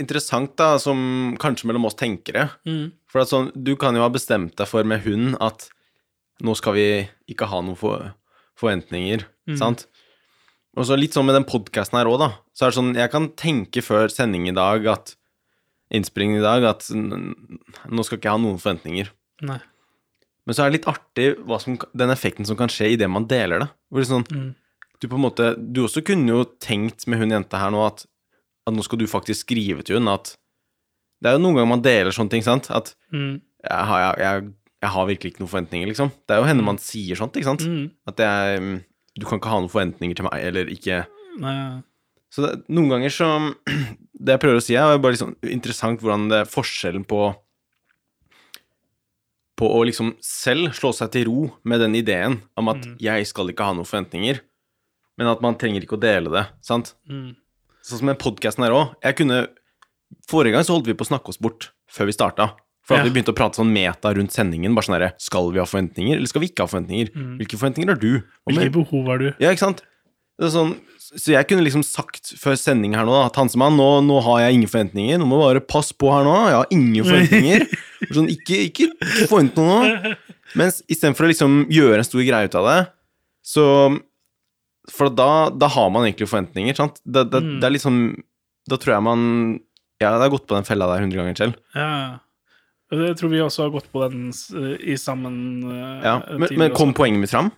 [0.01, 2.49] interessant, da, som kanskje mellom oss tenkere.
[2.67, 2.91] Mm.
[3.09, 5.69] For at sånn, du kan jo ha bestemt deg for med hun at
[6.45, 6.87] nå skal vi
[7.31, 8.11] ikke ha noen for,
[8.59, 9.25] forventninger,
[9.59, 9.87] sant?
[10.77, 12.29] Og så litt sånn med den podkasten her òg, da.
[12.55, 15.15] Så er det sånn, jeg kan tenke før sending i dag at
[15.91, 19.07] Innspillingen i dag at nå skal ikke jeg ha noen forventninger.
[19.47, 19.59] Nei.
[20.45, 21.27] Men så er det litt artig
[21.61, 23.69] som, den effekten som kan skje idet man deler det.
[23.89, 24.55] Hvor det sånn, Mm.
[25.01, 28.05] du på en måte Du også kunne jo tenkt med hun jenta her nå at,
[28.67, 30.35] at nå skal du faktisk skrive til hun at
[31.21, 32.69] Det er jo noen ganger man deler sånne ting, sant?
[32.71, 33.41] At Mm.
[33.63, 36.11] jeg har, jeg, jeg, jeg har virkelig ikke noen forventninger, liksom.
[36.27, 37.65] Det er jo henne man sier sånt, ikke sant?
[37.65, 37.89] Mm.
[38.07, 38.83] At er mm,
[39.19, 41.05] Du kan ikke ha noen forventninger til meg, eller ikke
[41.39, 41.81] Nei.
[42.31, 43.27] Så det, noen ganger så
[44.19, 47.21] Det jeg prøver å si, er bare liksom interessant hvordan det er forskjellen på
[49.59, 53.49] På å liksom selv slå seg til ro med den ideen om at 'jeg skal
[53.51, 54.39] ikke ha noen forventninger',
[55.17, 56.93] men at man trenger ikke å dele det, sant?
[57.09, 57.35] Mm.
[57.83, 58.95] Sånn som den podkasten her òg.
[59.03, 59.47] Jeg kunne
[60.27, 62.55] Forrige gang så holdt vi på å snakke oss bort før vi starta.
[62.81, 63.11] For at Ja.
[63.11, 64.73] vi begynte å prate sånn meta rundt sendingen.
[64.73, 67.11] Bare sånn her, Skal vi ha forventninger, eller skal vi ikke ha forventninger?
[67.37, 68.23] Hvilke forventninger har du?
[68.49, 69.35] Hvilke behov har du?
[69.39, 69.83] ja, ikke sant?
[70.39, 70.75] Sånn,
[71.09, 74.59] så jeg kunne liksom sagt før sending her nå at Hansemann, nå, nå har jeg
[74.59, 75.17] ingen forventninger.
[75.19, 76.35] Nå må du bare passe på her nå.
[76.47, 77.65] Jeg har ingen forventninger.
[78.15, 78.87] Sånn, ikke, ikke,
[79.31, 80.13] forvent noe nå.
[80.59, 82.77] Mens istedenfor å liksom gjøre en stor greie ut av det,
[83.45, 83.65] så
[84.89, 86.97] For da, da har man egentlig forventninger, sant?
[87.05, 87.59] Da, da, Mm.
[87.61, 87.97] Det er liksom
[88.69, 89.21] Da tror jeg man
[90.01, 91.55] Ja, det har gått på den fella der hundre ganger selv.
[91.75, 92.19] Ja.
[92.89, 94.29] Jeg tror vi også har gått på den
[94.81, 97.51] i sammen eh, Ja, men, men kom poenget mitt fram?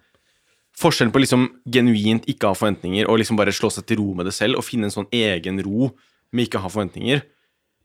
[0.81, 4.25] Forskjellen på liksom genuint ikke ha forventninger og liksom bare slå seg til ro med
[4.25, 5.91] det selv og finne en sånn egen ro
[6.33, 7.21] med ikke ha forventninger.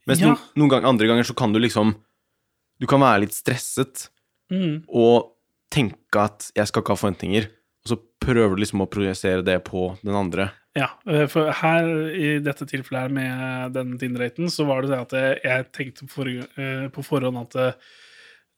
[0.07, 0.29] Mens Ja.
[0.33, 1.95] noen, noen gang, andre ganger så kan du liksom
[2.79, 4.09] Du kan være litt stresset
[4.53, 4.85] Mm.
[4.89, 5.33] og
[5.71, 9.65] tenke at 'jeg skal ikke ha forventninger', og så prøver du liksom å projisere det
[9.65, 10.51] på den andre.
[10.77, 15.01] Ja, eh, for her i dette tilfellet her med den Tinder-daten, så var det det
[15.01, 16.27] at jeg, tenkte på,
[16.59, 17.73] eh, på forhånd at eh,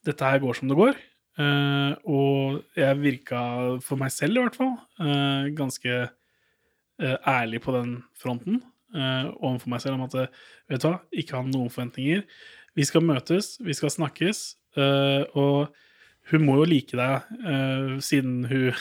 [0.04, 0.96] dette her går som det går.
[1.38, 3.40] Eh, og jeg virka,
[3.84, 8.58] for meg selv i hvert fall, uh, ganske uh, ærlig på den fronten
[8.96, 12.24] uh, overfor meg selv om at vet du hva, ikke ha noen forventninger.
[12.78, 14.40] Vi skal møtes, vi skal snakkes,
[14.78, 15.72] og
[16.30, 18.76] hun må jo like deg siden hun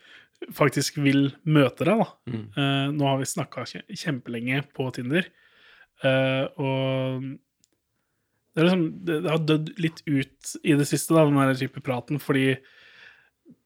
[0.60, 2.06] faktisk vil møte deg, da.
[2.32, 2.94] Mm.
[2.96, 5.28] Nå har vi snakka kjempelenge på Tinder,
[6.56, 7.26] og
[8.52, 11.82] det, liksom, det, det har dødd litt ut i det siste, da, den der type
[11.84, 12.56] praten, fordi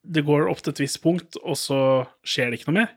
[0.06, 1.80] det går opp til et visst punkt, og så
[2.26, 2.92] skjer det ikke noe mer.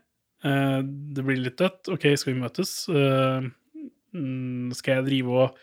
[0.46, 1.90] Uh, det blir litt dødt.
[1.92, 2.74] OK, skal vi møtes?
[4.10, 5.58] Mm, skal jeg drive og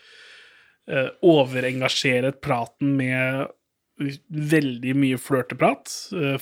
[0.92, 3.48] uh, overengasjere praten med
[3.98, 5.90] veldig mye flørteprat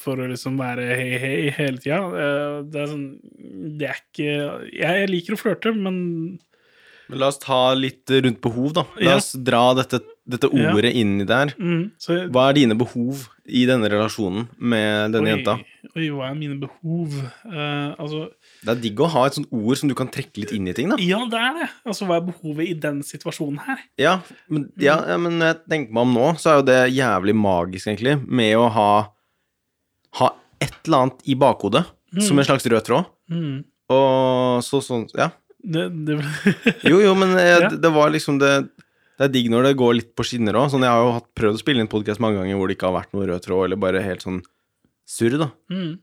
[0.01, 2.01] for å liksom være hei, hei hele tida.
[2.67, 3.05] Det er sånn
[3.79, 4.33] Det er ikke
[4.75, 5.95] jeg liker å flørte, men
[7.09, 8.83] Men la oss ta litt rundt behov, da.
[8.97, 9.15] La Ja.
[9.17, 11.53] oss dra dette, dette ordet inn i der.
[11.59, 15.53] mm, så, Hva er dine behov i denne relasjonen med denne oi, jenta?
[15.95, 17.13] Oi, hva er mine behov?
[17.45, 18.31] Uh, altså
[18.63, 20.73] Det er digg å ha et sånt ord som du kan trekke litt inn i
[20.73, 20.97] ting, da.
[20.97, 21.69] Ja, det er det.
[21.85, 23.77] Altså, hva er behovet i den situasjonen her?
[24.01, 24.15] Ja,
[24.49, 27.85] men, ja, ja, men jeg tenker meg om nå, så er jo det jævlig magisk,
[27.93, 28.89] egentlig, med å ha
[30.15, 30.29] Ha
[30.63, 31.81] et eller annet i bakhodet,
[32.23, 33.05] som en slags rød tråd.
[33.29, 33.65] Mm.
[33.91, 35.29] Og så sånn Ja.
[35.65, 36.15] Det, det,
[36.91, 37.69] Jo, jo, men jeg, Ja.
[37.73, 38.51] det, var liksom det
[39.17, 40.67] Det er digg når det går litt på skinner òg.
[40.73, 42.89] Sånn, jeg har jo hatt, prøvd å spille inn podkast mange ganger hvor det ikke
[42.91, 44.41] har vært noe rød tråd, eller bare helt sånn
[45.07, 45.49] surr, da.
[45.71, 45.93] mm.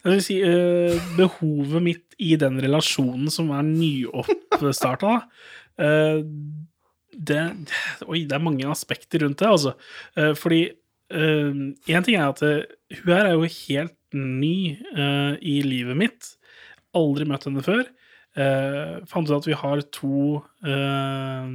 [0.00, 5.18] Jeg vil si, øh, behovet mitt i den relasjonen som er nyoppstarta,
[5.84, 6.22] øh,
[7.12, 7.40] det,
[8.06, 9.74] Oi, det er mange aspekter rundt det, altså.
[10.16, 10.62] Øh, fordi
[11.10, 16.28] én ting er at hun her er jo helt ny eh, i livet mitt.
[16.94, 17.82] Aldri møtt henne før.
[18.38, 21.48] Uh, fant ut at vi har to eh,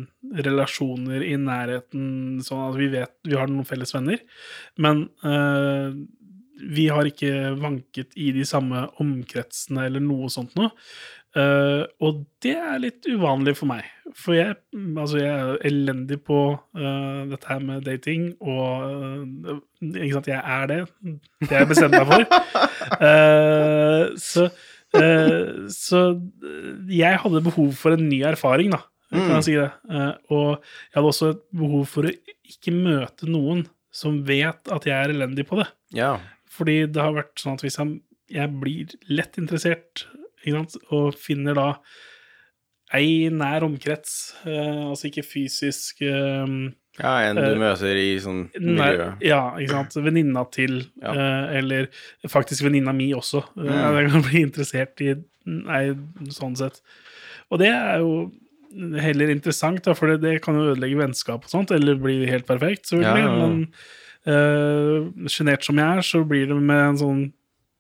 [0.43, 4.19] relasjoner i nærheten, sånn at vi vet vi har noen felles venner.
[4.83, 5.95] Men eh,
[6.75, 10.71] vi har ikke vanket i de samme omkretsene eller noe sånt noe.
[11.35, 13.89] og det er litt uvanlig for meg.
[14.15, 14.55] For jeg,
[14.95, 16.38] altså jeg er elendig på
[16.73, 19.27] dette her med dating, og
[19.83, 20.79] ikke sant, jeg er det.
[21.43, 22.23] Det har jeg bestemt meg for.
[24.29, 24.47] så
[24.95, 28.81] Eh, så eh, jeg hadde behov for en ny erfaring, da,
[29.12, 29.45] kan jeg mm.
[29.47, 29.69] si det.
[29.89, 32.13] Uh, og jeg hadde også et behov for å
[32.45, 35.69] ikke møte noen som vet at jeg er elendig på det.
[35.95, 36.15] Ja.
[36.51, 37.99] Fordi det har vært sånn at hvis jeg,
[38.36, 40.08] jeg blir lett interessert,
[40.93, 41.69] og finner da
[42.93, 46.03] ei nær omkrets, altså ikke fysisk
[46.95, 49.10] ja, en du uh, møter i sånn miljø.
[49.25, 49.97] Ja, ikke sant.
[50.05, 51.12] Venninna til, ja.
[51.12, 51.89] uh, eller
[52.31, 53.43] faktisk venninna mi også.
[53.58, 53.97] Uh, mm.
[53.97, 55.91] Jeg kan bli interessert i Nei,
[56.34, 56.79] sånn sett.
[57.53, 58.31] Og det er jo
[58.97, 62.88] heller interessant, for det, det, kan jo ødelegge vennskap og sånt, eller bli helt perfekt,
[62.89, 63.27] selvfølgelig.
[63.27, 63.36] Ja.
[63.43, 67.21] Men sjenert som jeg er, så blir det med en sånn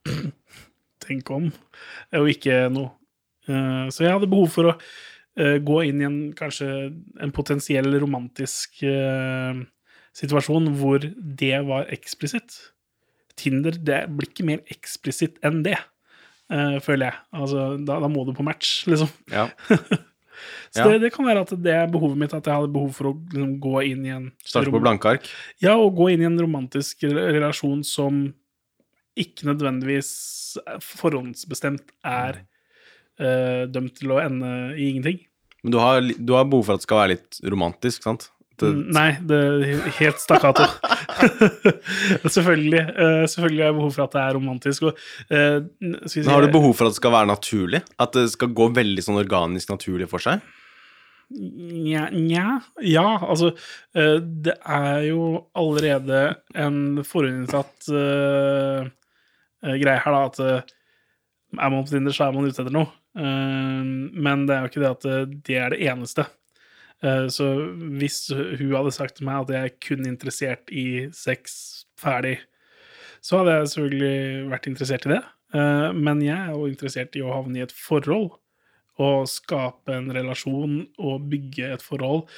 [1.07, 1.49] Tenk om,
[2.21, 2.91] og ikke noe.
[3.49, 4.85] så jeg hadde behov for å uh,
[5.35, 6.67] gå inn i en kanskje
[7.19, 9.57] en potensiell romantisk uh,
[10.15, 11.03] situasjon hvor
[11.41, 12.55] det var eksplisitt.
[13.35, 15.77] Tinder det blir ikke mer eksplisitt enn det,
[16.53, 17.19] uh, føler jeg.
[17.35, 19.11] Altså, da, da, må du på match, liksom.
[19.33, 19.49] Ja.
[20.75, 20.87] Så ja.
[20.91, 23.13] det, det, kan være at det er behovet mitt, at jeg hadde behov for å
[23.15, 25.29] liksom, gå inn i en Starte på blanke ark?
[25.63, 28.25] Ja, og gå inn i en romantisk relasjon som
[29.15, 30.09] ikke nødvendigvis
[30.83, 32.51] forhåndsbestemt er mm
[33.21, 35.21] uh, dømt til å ende i ingenting.
[35.65, 38.29] Men du har, du har, behov for at det skal være litt romantisk, sant?
[38.55, 38.69] Det...
[38.71, 40.67] Mm, nei, det er helt stakkato.
[42.35, 44.85] selvfølgelig, uh, selvfølgelig har jeg behov for at det er romantisk.
[44.87, 45.01] Og,
[45.33, 47.81] uh, si, har du behov for at det skal være naturlig?
[47.99, 50.45] At det skal gå veldig sånn organisk naturlig for seg?
[51.35, 56.19] Nja, nja Ja, altså uh, Det er jo allerede
[56.53, 57.89] en forutinntatt
[59.65, 60.69] greie her, da, at
[61.57, 62.91] er man på Tinder, så er man ute etter noe.
[63.15, 65.05] Ehm, men det er jo ikke det at
[65.47, 66.27] det er det eneste.
[67.03, 67.49] Eh, så
[67.99, 72.37] hvis hun hadde sagt til meg at jeg er kun interessert i sex ferdig,
[73.25, 75.21] så hadde jeg selvfølgelig vært interessert i det.
[75.55, 78.33] Eh, men jeg er jo interessert i å havne i et forhold.
[79.01, 82.29] Og skape en relasjon og bygge et forhold.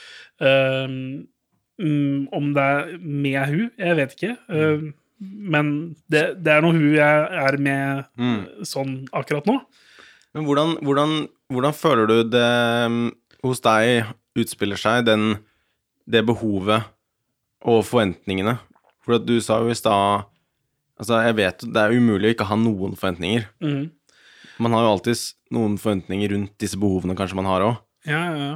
[0.42, 1.28] Ehm,
[1.78, 4.32] mm, om det er med hun, jeg vet ikke.
[4.50, 4.88] Ehm,
[5.22, 5.70] men
[6.10, 8.66] det, det er noe hun jeg er med mm.
[8.66, 9.60] sånn akkurat nå.
[10.38, 11.18] Men hvordan, hvordan,
[11.54, 12.48] hvordan føler du det
[12.94, 13.04] mm,
[13.46, 15.40] hos deg utspiller seg, den,
[16.06, 16.86] det behovet
[17.66, 18.58] og forventningene?
[19.02, 20.28] For du sa jo i stad
[20.98, 23.44] Altså, jeg vet det er umulig å ikke ha noen forventninger.
[23.62, 23.84] Mm.
[24.66, 25.20] Man har jo alltid
[25.54, 27.76] noen forventninger rundt disse behovene kanskje man har òg.
[28.10, 28.56] Ja, ja, ja.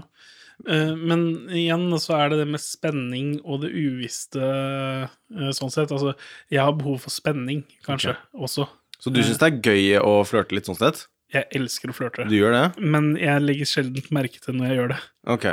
[0.65, 5.93] Eh, men igjen så er det det med spenning og det uvisste eh, sånn sett.
[5.93, 6.15] Altså,
[6.49, 8.41] jeg har behov for spenning, kanskje, okay.
[8.49, 8.67] også.
[9.01, 11.07] Så du syns det er gøy å flørte litt sånn sett?
[11.31, 12.25] Jeg elsker å flørte.
[12.27, 12.65] Du gjør det?
[12.83, 14.99] Men jeg legger sjelden merke til når jeg gjør det.
[15.31, 15.45] Ok.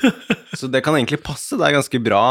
[0.60, 2.24] Så det kan egentlig passe deg ganske bra.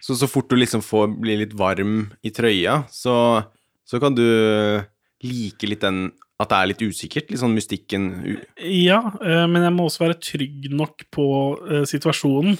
[0.00, 3.14] Så, så fort du liksom får bli litt varm i trøya, så,
[3.84, 4.24] så kan du
[5.20, 6.06] like litt den
[6.40, 7.28] at det er litt usikkert?
[7.28, 8.06] Litt sånn mystikken
[8.56, 11.26] Ja, eh, men jeg må også være trygg nok på
[11.60, 12.56] uh, situasjonen.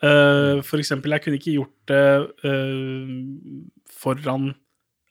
[0.00, 2.56] Uh, for eksempel, jeg kunne ikke gjort det
[4.00, 4.54] foran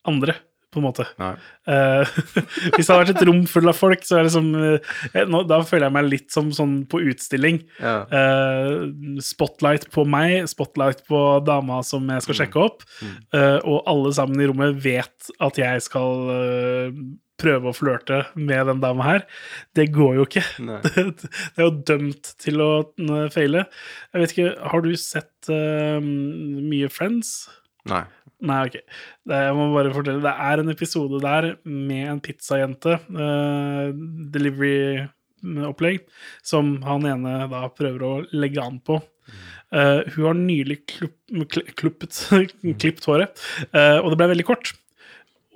[0.07, 0.39] andre
[0.73, 1.06] på en måte.
[1.17, 2.03] Uh,
[2.75, 4.97] hvis det hadde vært et rom full av folk, så er det som uh,
[5.30, 7.62] nå, Da føler jeg meg litt som sånn på utstilling.
[7.80, 8.01] Ja.
[8.12, 12.39] Uh, spotlight på meg, spotlight på dama som jeg skal mm.
[12.41, 13.15] sjekke opp, mm.
[13.67, 16.30] og alle sammen i rommet vet at jeg skal
[17.38, 19.25] prøve å flørte med den dama her.
[19.77, 20.43] Det går jo ikke.
[20.58, 22.71] Det, det, er jo dømt til å
[23.34, 23.67] feile.
[24.12, 27.38] Jeg vet ikke, har du sett mye Friends?
[27.88, 28.03] Nei.
[28.45, 28.76] Nei, ok.
[29.26, 30.21] Det, jeg må bare fortelle.
[30.21, 33.89] Det er en episode der med en pizzajente, uh,
[34.34, 36.04] delivery-opplegg,
[36.45, 39.00] som han ene da prøver å legge an på.
[39.73, 40.78] Uh, hun har nylig
[41.80, 43.41] klippet håret,
[43.73, 44.76] uh, og det ble veldig kort.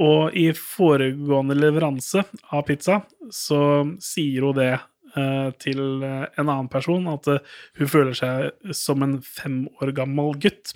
[0.02, 3.62] Og i foregående leveranse av pizza så
[4.02, 7.30] sier hun det uh, til en annen person, at
[7.78, 10.74] hun føler seg som en fem år gammel gutt.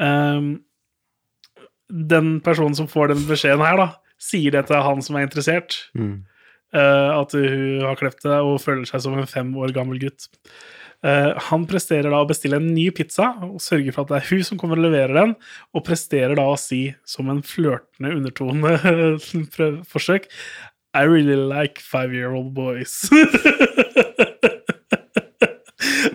[0.00, 0.62] Um,
[1.90, 3.88] den personen som får den beskjeden her, da,
[4.20, 5.78] sier det til han som er interessert.
[6.74, 10.28] eh, at hun har klept det og føler seg som en fem år gammel gutt.
[11.00, 14.28] Eh, han presterer da å bestille en ny pizza og sørger for at det er
[14.28, 15.32] hun som kommer og leverer den,
[15.72, 18.76] og presterer da å si som en flørtende undertone
[19.92, 20.28] forsøk
[20.92, 23.08] I really like five-year-old boys.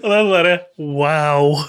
[0.04, 1.64] og det er bare wow.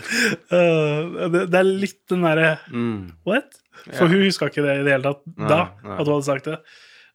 [0.56, 3.10] Eh, det, det er litt den derre Mm.
[3.28, 3.58] What?
[3.96, 5.96] For hun huska ikke det i det hele tatt da, nei.
[5.96, 6.58] at hun hadde sagt det.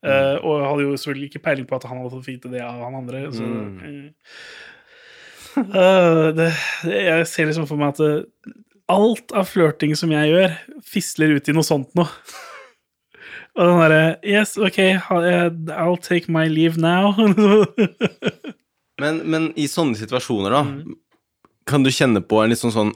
[0.06, 2.78] Uh, og hadde jo selvfølgelig ikke peiling på at han hadde fått vite det av
[2.84, 3.24] han andre.
[3.34, 4.10] Så, Mm.
[5.58, 6.50] uh, det,
[6.89, 8.02] jeg ser liksom for meg at
[8.91, 12.10] alt av flørting som jeg gjør, fisler ut i noe sånt noe.
[13.56, 14.78] Og den derre Yes, OK,
[15.10, 17.13] I'll take my leave now.
[18.95, 20.60] Men, men i sånne situasjoner, da,
[21.65, 22.91] kan du kjenne på en litt sånn sånn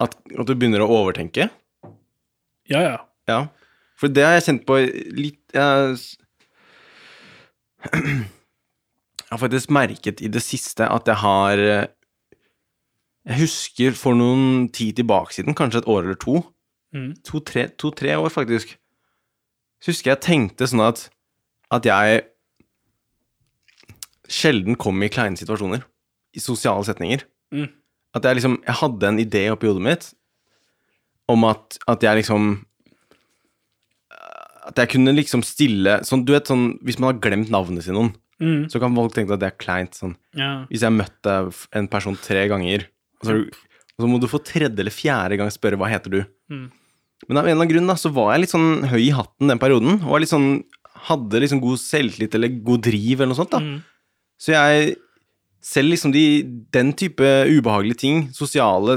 [0.00, 1.50] at, at du begynner å overtenke?
[2.70, 2.96] ja, ja.
[3.28, 3.40] Ja.
[4.00, 4.78] For det har jeg kjent på
[5.14, 5.98] litt Jeg,
[7.92, 14.96] jeg har faktisk merket i det siste at jeg har Jeg husker for noen tid
[14.98, 16.40] tilbake siden, kanskje et år eller to,
[16.90, 17.12] Mm.
[17.22, 18.72] to-tre to, tre år faktisk,
[19.78, 21.04] så husker jeg tenkte sånn at
[21.70, 22.24] at jeg
[24.26, 25.84] sjelden kom i kleine situasjoner.
[26.34, 27.22] I sosiale setninger.
[27.54, 27.68] Mm.
[28.14, 30.08] At jeg liksom Jeg hadde en idé oppi hodet mitt
[31.30, 32.64] om at, at jeg liksom
[34.66, 37.96] At jeg kunne liksom stille sånn, Du vet sånn Hvis man har glemt navnet til
[37.96, 38.70] noen, Mm.
[38.72, 39.92] så kan folk tenke at det er kleint.
[39.92, 40.14] Sånn.
[40.34, 40.64] ja.
[40.70, 42.86] Hvis jeg har møtt en person tre ganger,
[43.20, 46.20] og så, og så må du for tredje eller fjerde gang spørre hva heter du.
[46.48, 46.70] Mm.
[47.28, 49.46] Men av en eller annen grunn da, så var jeg litt sånn høy i hatten
[49.52, 50.64] den perioden, og litt sånn,
[51.10, 53.50] hadde liksom god selvtillit eller god driv eller noe sånt.
[53.52, 53.60] da.
[53.60, 53.84] Mm.
[54.40, 54.96] Så jeg
[55.60, 56.24] Selv liksom de,
[56.72, 58.96] den type ubehagelige ting, sosiale,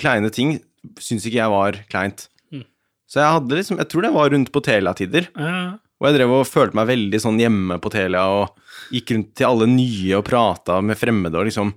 [0.00, 0.56] kleine ting,
[1.02, 2.28] syns ikke jeg var kleint.
[2.54, 2.64] Mm.
[3.10, 5.28] Så jeg hadde liksom Jeg tror det var rundt på Telia-tider.
[5.36, 5.58] Ja.
[5.98, 9.48] Og jeg drev og følte meg veldig sånn hjemme på Telia og gikk rundt til
[9.48, 11.74] alle nye og prata med fremmede og liksom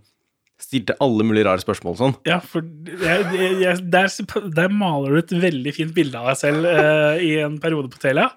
[0.61, 2.17] stilte alle mulige rare spørsmål og sånn.
[2.29, 2.65] Ja, for
[3.01, 3.23] jeg,
[3.63, 4.11] jeg, der,
[4.53, 8.01] der maler du et veldig fint bilde av deg selv eh, i en periode på
[8.03, 8.29] Telia,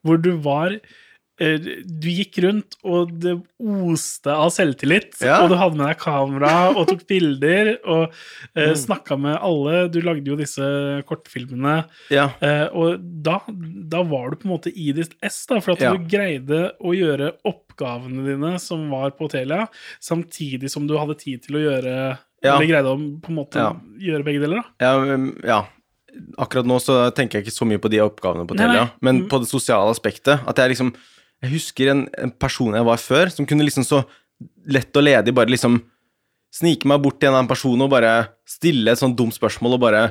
[0.00, 0.78] hvor du var
[1.38, 5.18] Du gikk rundt, og det oste av selvtillit.
[5.20, 5.42] Ja.
[5.44, 8.76] Og du hadde med deg kamera og tok bilder og uh, Mm.
[8.80, 9.82] snakka med alle.
[9.92, 10.64] Du lagde jo disse
[11.08, 11.84] kortfilmene.
[12.10, 12.30] Ja.
[12.40, 13.40] eh, og da,
[13.92, 15.92] da var du på en måte i ditt ess, da, for at Ja.
[15.92, 19.66] du greide å gjøre oppgavene dine som var på Telia,
[20.00, 21.96] samtidig som du hadde tid til å gjøre.
[22.46, 23.62] Eller greide å på en måte
[24.00, 24.86] gjøre begge deler, da.
[24.86, 25.60] Ja, ja.
[26.40, 29.28] Akkurat nå så tenker jeg ikke så mye på de oppgavene på Telia, men Mm.
[29.28, 30.40] på det sosiale aspektet.
[30.48, 30.94] At jeg liksom
[31.44, 34.02] Jeg husker en, en person jeg var før, som kunne liksom så
[34.68, 35.78] lett og ledig bare liksom
[36.56, 38.12] snike meg bort til en annen person og bare
[38.48, 40.04] stille et sånn dumt spørsmål og bare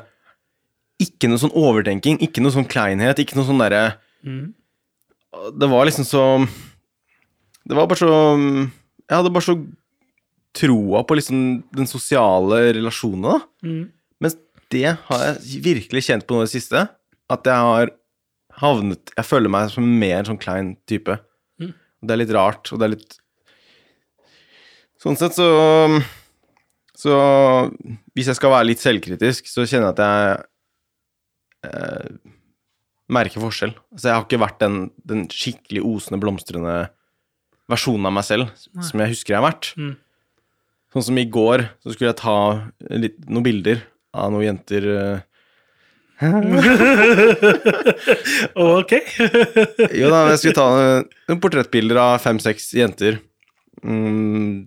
[1.02, 3.86] Ikke noe sånn overtenking, ikke noe sånn kleinhet, ikke noe sånn derre
[4.26, 4.54] Mm.
[5.60, 6.22] Det var liksom så
[7.68, 9.56] Det var bare så Jeg hadde bare så
[10.56, 11.40] troa på liksom
[11.76, 13.40] den sosiale relasjonen, da.
[13.68, 13.82] Mm.
[14.24, 14.38] Mens
[14.72, 16.86] det har jeg virkelig kjent på nå i det siste.
[17.28, 17.92] At jeg har
[18.62, 21.18] havnet Jeg føler meg som en mer sånn klein type.
[21.62, 21.74] Mm.
[22.02, 23.18] Det er litt rart, og det er litt
[25.02, 25.48] Sånn sett så
[26.98, 27.16] Så
[28.16, 30.38] hvis jeg skal være litt selvkritisk, så kjenner jeg at jeg
[31.68, 32.32] eh,
[33.12, 33.74] merker forskjell.
[33.92, 36.78] Altså, jeg har ikke vært den, den skikkelig osende, blomstrende
[37.72, 39.74] versjonen av meg selv som jeg husker jeg har vært.
[39.76, 39.94] Mm.
[40.96, 42.38] Sånn som i går, så skulle jeg ta
[42.96, 43.84] litt, noen bilder
[44.16, 45.24] av noen jenter eh,
[48.56, 48.92] Ok.
[50.00, 50.68] Jo da, jeg skulle ta
[51.28, 53.14] noen- portrettbilder av fem-seks jenter.
[53.84, 54.66] Mm,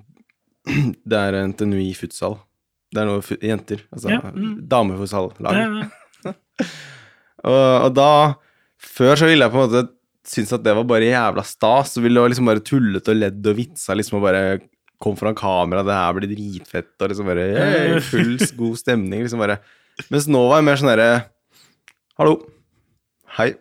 [1.09, 2.35] det er NTNU i futsal.
[2.93, 3.79] Det er noen jenter.
[3.93, 4.57] Altså Ja, mm.
[4.71, 5.53] damefutsallag.
[5.53, 5.89] Ja,
[7.49, 7.55] Og,
[7.87, 8.07] og da
[8.83, 9.83] Før så ville jeg på en måte
[10.29, 11.93] synes at det var bare jævla stas.
[11.95, 14.43] Så ville jeg liksom bare tullet og ledd og vitsa liksom og bare
[14.99, 19.39] kom foran kamera, det her blir dritfett, og liksom bare hey, full god stemning, liksom
[19.39, 19.61] bare.
[20.11, 21.11] Mens nå var jeg mer sånn derre
[22.19, 22.35] Hallo.
[23.39, 23.53] Hei.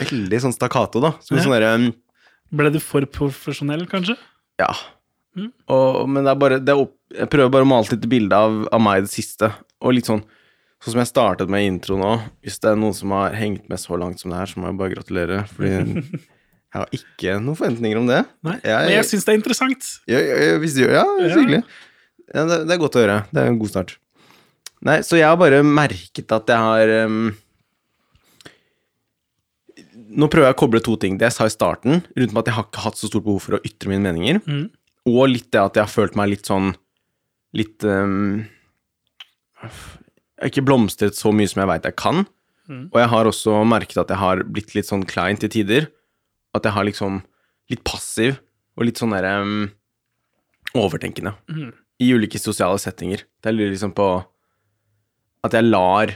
[0.00, 1.12] Veldig sånn stakkato, da.
[1.24, 1.42] Som Ja.
[1.44, 1.92] sånn derre
[2.52, 4.16] Ble du for profesjonell, kanskje?
[4.60, 4.72] Ja.
[5.36, 5.50] Mm.
[5.68, 8.08] Og, men det er bare det er opp, Jeg prøver bare å male litt lite
[8.08, 9.52] bilde av, av meg i det siste.
[9.80, 10.22] Og litt sånn
[10.82, 12.08] Sånn som jeg startet med intro nå.
[12.42, 14.66] Hvis det er noen som har hengt med så langt som det her, så må
[14.66, 15.44] jeg bare gratulere.
[15.46, 15.68] Fordi
[16.74, 18.24] jeg har ikke noen forventninger om det.
[18.42, 18.56] Nei.
[18.64, 19.86] Jeg- Men jeg syns det er interessant.
[20.10, 21.28] Ja, ja, ja, hvis du Ja, Ja.
[21.36, 21.62] hyggelig.
[22.34, 23.20] Ja, det, det er godt å høre.
[23.30, 23.94] Det er en god start.
[24.82, 27.28] Nei, så jeg har bare merket at jeg har um,
[30.12, 31.14] Nå prøver jeg å koble to ting.
[31.20, 33.40] Det jeg sa i starten, rundt med at jeg har ikke hatt så stort behov
[33.44, 34.66] for å ytre mine meninger, Mm.
[35.08, 36.74] og litt det at jeg har følt meg litt sånn
[37.54, 38.48] Litt Jeg
[39.60, 42.22] har Ikke blomstret så mye som jeg veit jeg kan.
[42.92, 45.88] Og jeg har også merket at jeg har blitt litt sånn klein til tider.
[46.56, 47.20] At jeg har liksom
[47.70, 48.38] litt passiv
[48.78, 49.70] og litt sånn derre um,
[50.74, 51.34] overtenkende
[52.00, 53.24] i ulike sosiale settinger.
[53.44, 54.08] Det lurer liksom på
[55.42, 56.12] at jeg lar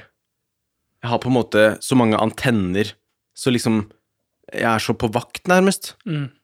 [1.03, 2.93] Jeg har på en måte så mange antenner,
[3.37, 3.85] så liksom
[4.53, 5.95] Jeg er så på vakt, nærmest.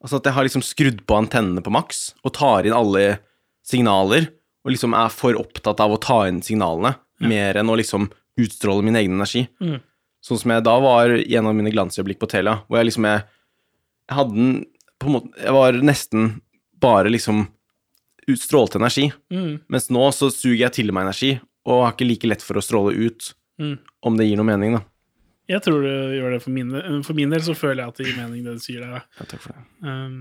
[0.02, 3.18] Altså at jeg har liksom skrudd på antennene på maks og tar inn alle
[3.62, 4.26] signaler,
[4.64, 8.08] og liksom er for opptatt av å ta inn signalene, mer enn å liksom
[8.38, 9.44] utstråle min egen energi.
[10.22, 13.22] Sånn som jeg da var av mine glansøyeblikk på Telia, hvor jeg liksom jeg,
[14.10, 14.52] jeg hadde den
[14.98, 16.40] på en måte Jeg var nesten
[16.82, 17.46] bare liksom
[18.30, 19.12] utstrålte energi.
[19.68, 22.64] Mens nå så suger jeg til meg energi, og har ikke like lett for å
[22.64, 23.32] stråle ut,
[24.02, 24.82] om det gir noe mening, da.
[25.50, 28.08] Jeg tror det gjør det for min, for min del, så føler jeg at det
[28.08, 29.04] gir mening, det du sier der.
[29.18, 29.64] Ja, takk for det.
[29.84, 30.14] Um,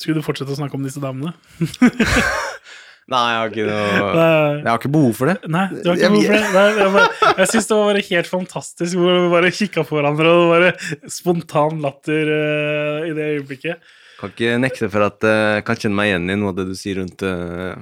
[0.00, 1.34] skulle du fortsette å snakke om disse damene?
[3.12, 4.12] Nei, jeg har ikke noe.
[4.64, 5.34] Jeg har ikke behov for det.
[5.52, 6.46] Nei, du har ikke behov for det?
[6.54, 9.98] Nei, jeg bare, jeg syns det var bare helt fantastisk hvor vi bare kikka på
[9.98, 13.92] hverandre, og det var spontan latter uh, i det øyeblikket.
[14.22, 16.74] Kan ikke nekte for at jeg kan kjenne meg igjen i noe av det du
[16.78, 17.74] sier rundt, eh,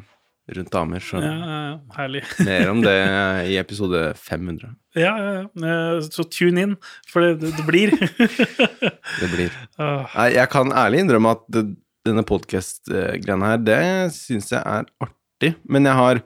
[0.50, 1.00] rundt damer.
[1.00, 2.22] Så Ja, ja, herlig.
[2.48, 2.96] mer om det
[3.52, 4.72] i episode 500.
[4.98, 5.44] Ja, ja, ja.
[5.68, 6.74] Eh, Så tune in,
[7.08, 7.94] for det, det, det blir.
[7.94, 11.64] Det blir Nei, jeg kan ærlig innrømme at det,
[12.04, 13.80] denne podkast-greiene her, det
[14.16, 15.54] syns jeg er artig.
[15.70, 16.20] Men jeg har,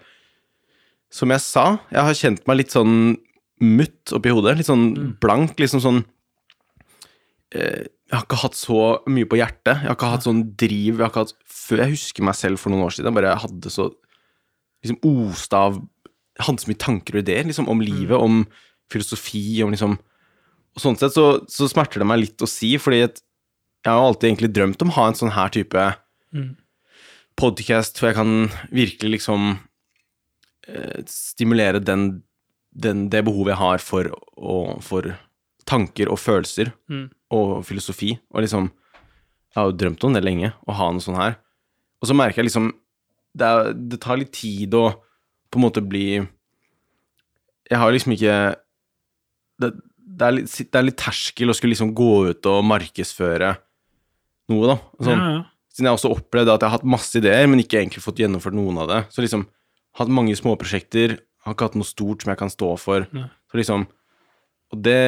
[1.12, 2.96] som jeg sa, jeg har kjent meg litt sånn
[3.60, 4.56] mutt oppi hodet.
[4.58, 4.88] Litt sånn
[5.22, 6.00] blank, liksom sånn
[7.54, 9.80] eh, Jeg har ikke hatt så mye på hjertet.
[9.82, 10.96] Jeg har ikke hatt sånn driv.
[10.96, 13.36] Jeg har ikke hatt, før jeg husker meg selv for noen år siden, jeg bare
[13.44, 13.88] hadde så
[14.86, 15.78] liksom oste av
[16.46, 18.44] hans så mye tanker og ideer liksom, om livet, om
[18.92, 19.96] filosofi, om liksom
[20.76, 24.28] Og sånn sett så, så smerter det meg litt å si, fordi jeg har alltid
[24.28, 25.84] egentlig drømt om å ha en sånn her type
[27.40, 29.58] podcast hvor jeg kan virkelig liksom
[30.68, 32.22] eh, stimulere den,
[32.72, 35.14] den, det behovet jeg har for, og, for
[35.64, 36.72] tanker og følelser
[37.32, 38.18] og filosofi.
[38.34, 41.38] Og liksom Jeg har jo drømt om det lenge, å ha noe sånn her.
[42.02, 42.74] Og så merker jeg liksom
[43.36, 44.86] det, er, det tar litt tid å
[45.46, 48.38] på en måte bli Jeg har liksom ikke
[49.62, 53.54] det, det, er litt, det er litt terskel å skulle liksom gå ut og markedsføre
[54.52, 54.76] noe, da.
[55.02, 55.44] Sånn, ja, ja.
[55.76, 58.56] Siden jeg også opplevde at jeg har hatt masse ideer, men ikke egentlig fått gjennomført
[58.56, 59.00] noen av det.
[59.12, 59.42] Så liksom,
[59.98, 63.06] hatt mange småprosjekter, har ikke hatt noe stort som jeg kan stå for.
[63.16, 63.28] Ja.
[63.50, 63.86] Så liksom
[64.74, 65.00] Og det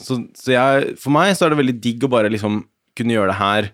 [0.00, 2.62] så, så jeg For meg så er det veldig digg å bare liksom
[2.98, 3.70] kunne gjøre det her.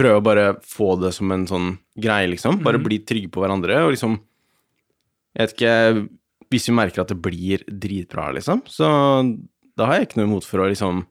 [0.00, 1.70] Prøve å bare få det som en sånn
[2.00, 2.62] greie, liksom.
[2.64, 4.18] Bare bli trygge på hverandre, og liksom
[5.36, 5.74] Jeg vet ikke
[6.50, 8.88] Hvis vi merker at det blir dritbra, liksom, så
[9.78, 11.04] da har jeg ikke noe imot for å liksom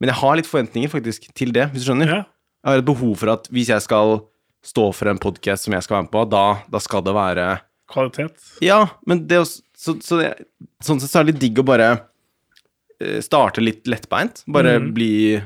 [0.00, 2.10] Men jeg har litt forventninger, faktisk, til det, hvis du skjønner.
[2.18, 2.22] ja.
[2.64, 4.22] Jeg har et behov for at hvis jeg skal
[4.64, 7.46] stå for en podkast som jeg skal være med på, da, da skal det være
[7.92, 8.40] Kvalitet.
[8.64, 10.30] Ja, men det å så, så det,
[10.80, 11.88] Sånn sett så er det litt digg å bare
[13.04, 14.40] eh, starte litt lettbeint.
[14.48, 15.36] Bare bli,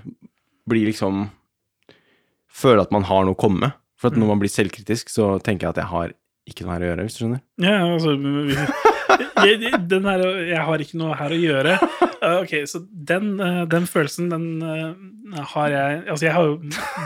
[0.70, 1.24] bli liksom
[2.48, 3.76] Føle at man har noe å komme med.
[3.98, 6.14] For at når man blir selvkritisk, så tenker jeg at jeg har
[6.48, 7.40] ikke noe her å gjøre, hvis du skjønner.
[7.60, 8.14] Ja, altså
[9.48, 11.74] jeg, den her, jeg har ikke noe her å gjøre.
[12.28, 12.80] Ok, så
[13.10, 16.56] den, uh, den følelsen, den uh, har jeg Altså, jeg har jo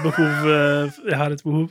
[0.06, 1.66] behov uh, Jeg har et behov.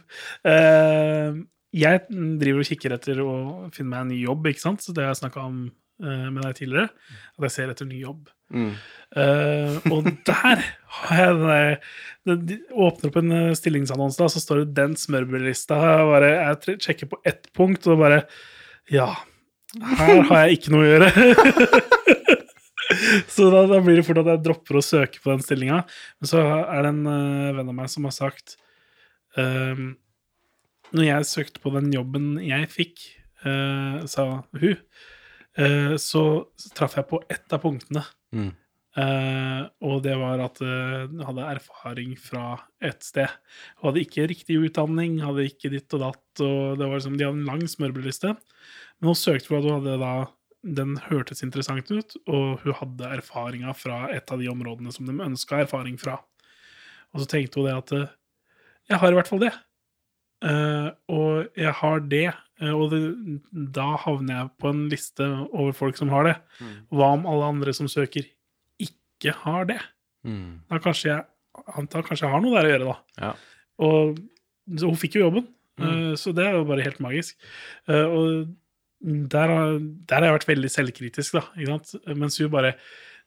[1.72, 2.02] Jeg
[2.42, 3.34] driver og kikker etter å
[3.72, 4.84] finne meg en ny jobb, ikke sant?
[4.84, 5.62] Så det har jeg snakka om
[6.02, 6.90] med deg tidligere.
[7.38, 8.30] At jeg ser etter ny jobb.
[8.52, 10.62] Uh, og der
[10.98, 11.46] har jeg den
[12.28, 15.78] der de Åpner opp en uh, stillingsannonse, da, så står det 'den smørbrødlista'.
[15.80, 16.32] Jeg, bare,
[16.68, 18.24] jeg sjekker på ett punkt, og bare
[18.92, 19.14] Ja,
[19.80, 21.10] her har jeg ikke noe å gjøre.
[23.34, 25.84] så da, da blir det fort at jeg dropper å søke på den stillinga.
[26.20, 28.58] Men så er det en uh, venn av meg som har sagt
[29.38, 29.94] um,
[30.92, 33.08] Når jeg søkte på den jobben jeg fikk,
[33.46, 34.28] uh, sa
[34.60, 34.76] hun,
[35.52, 36.22] så,
[36.56, 38.06] så traff jeg på ett av punktene.
[38.32, 38.52] Mm.
[39.00, 43.32] Eh, og det var at eh, hun hadde erfaring fra et sted.
[43.80, 47.28] Hun hadde ikke riktig utdanning, hadde ikke ditt og datt, og det var liksom, de
[47.28, 48.34] hadde en lang smørbrødliste.
[49.00, 50.14] Men hun søkte for at hun hadde da
[50.62, 55.16] Den hørtes interessant ut, og hun hadde erfaringa fra et av de områdene som de
[55.18, 56.20] ønska erfaring fra.
[57.16, 58.12] Og så tenkte hun det at eh,
[58.92, 59.56] Jeg har i hvert fall det.
[60.42, 62.38] Uh, og jeg har det, eh,
[62.70, 63.00] og det,
[63.74, 66.36] da havner jeg på en liste over folk som har det.
[66.94, 68.28] Hva om alle andre som søker,
[68.82, 69.80] ikke har det?
[70.28, 70.60] Mm.
[70.70, 71.26] Da kanskje jeg
[71.78, 73.24] antar kanskje jeg har noe der å gjøre, da.
[73.26, 73.32] Ja.
[73.82, 74.20] Og
[74.78, 75.48] så hun fikk jo jobben,
[75.82, 75.86] Mm.
[76.12, 77.38] eh, så det er jo bare helt magisk.
[77.90, 78.52] Eh, og
[79.02, 81.42] der har, der har jeg vært veldig selvkritisk, da.
[81.58, 82.06] Ikke sant?
[82.20, 82.76] Mens hun bare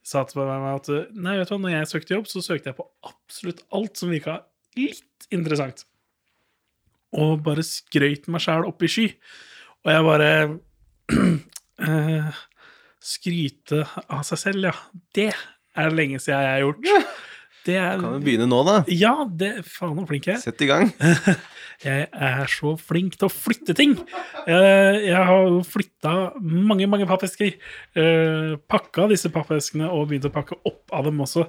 [0.05, 2.77] sa til meg at nei, vet du hva, når jeg søkte jobb, så søkte jeg
[2.79, 4.37] på absolutt alt som virka
[4.77, 5.85] litt interessant.
[7.21, 9.07] Og bare skrøyt meg sjæl opp i sky.
[9.85, 10.31] Og jeg bare
[11.89, 12.43] eh,
[13.05, 14.75] Skryte av seg selv, ja.
[15.15, 16.87] Det er det lenge siden jeg har gjort.
[17.65, 18.77] Det er Kan vi begynne nå, da?
[18.93, 20.43] Ja, det Faen, så flink jeg er.
[20.45, 20.93] Sett i gang.
[21.85, 23.97] Jeg er så flink til å flytte ting.
[24.47, 27.57] Jeg, jeg har jo flytta mange, mange pappesker.
[27.99, 31.49] Uh, pakka disse pappeskene og begynt å pakke opp av dem også.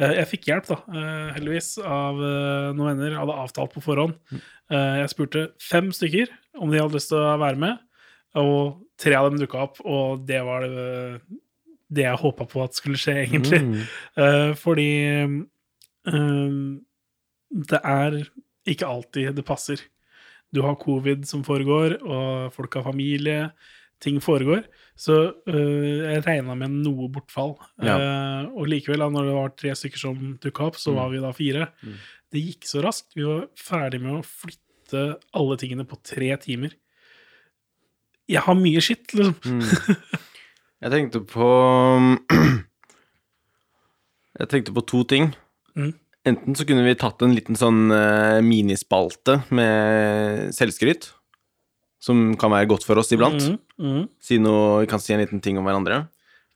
[0.00, 3.12] Eh, jeg fikk hjelp, da, eh, heldigvis, av eh, noen venner.
[3.12, 4.16] Jeg hadde avtalt på forhånd.
[4.32, 7.82] Eh, jeg spurte fem stykker om de hadde lyst til å være med,
[8.40, 11.20] og tre av dem dukka opp, og det var det,
[11.92, 13.60] det jeg håpa på at skulle skje, egentlig.
[13.62, 13.84] Mm.
[14.18, 15.36] Uh, fordi eh,
[16.06, 18.20] det er
[18.66, 19.80] ikke alltid det passer.
[20.54, 23.50] Du har covid som foregår, og folk har familie.
[24.02, 24.66] Ting foregår.
[24.96, 25.14] Så
[25.48, 27.54] eh, jeg regna med noe bortfall.
[27.82, 27.96] Ja.
[27.96, 30.96] Uh, og likevel, da når det var tre stykker som dukka opp, så Mm.
[31.00, 31.66] var vi da fire.
[31.82, 31.94] Mm.
[32.32, 33.14] Det gikk så raskt.
[33.16, 35.04] Vi var ferdig med å flytte
[35.34, 36.74] alle tingene på tre timer.
[38.28, 39.36] Jeg har mye skitt, liksom.
[39.44, 39.64] Mm.
[40.84, 41.48] Jeg tenkte på
[44.38, 45.30] Jeg tenkte på to ting.
[45.76, 45.92] Mm.
[46.26, 51.12] Enten så kunne vi tatt en liten sånn uh, minispalte med selvskryt,
[52.02, 53.44] som kan være godt for oss iblant.
[53.46, 54.04] Mm, mm.
[54.22, 56.06] Si noe, vi kan si en liten ting om hverandre.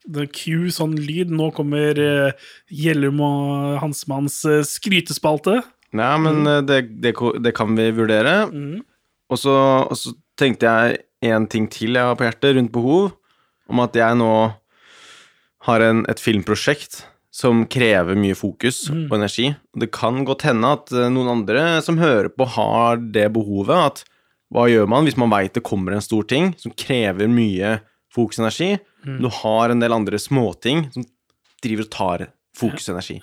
[0.01, 1.31] Det er Q, sånn lyd.
[1.37, 5.61] Nå kommer uh, Gjellum og Hansmanns uh, skrytespalte.
[5.95, 6.51] Nei, men mm.
[6.67, 7.15] det, det,
[7.45, 8.35] det kan vi vurdere.
[8.51, 8.81] Mm.
[9.31, 9.55] Og så,
[9.87, 13.13] og så tenkte jeg en ting til jeg har på hjertet, rundt behov,
[13.71, 14.33] om at jeg nå
[15.69, 17.05] har en, et filmprosjekt
[17.41, 19.07] som krever mye fokus Mm.
[19.09, 19.49] og energi.
[19.81, 23.77] Det kan godt hende at eh, noen andre som hører på, har det behovet.
[23.91, 24.05] At
[24.53, 27.79] hva gjør man hvis man veit det kommer en stor ting som krever mye
[28.13, 28.73] fokus og energi?
[29.07, 29.21] Mm.
[29.25, 31.07] Du har en del andre småting som
[31.65, 32.27] driver og tar
[32.59, 33.21] fokus og energi.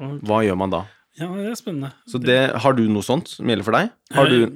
[0.00, 0.84] Hva gjør man da?
[1.20, 1.90] ja, det er spennende.
[2.08, 3.90] Så det, har du noe sånt som gjelder for deg?
[4.16, 4.46] Har du,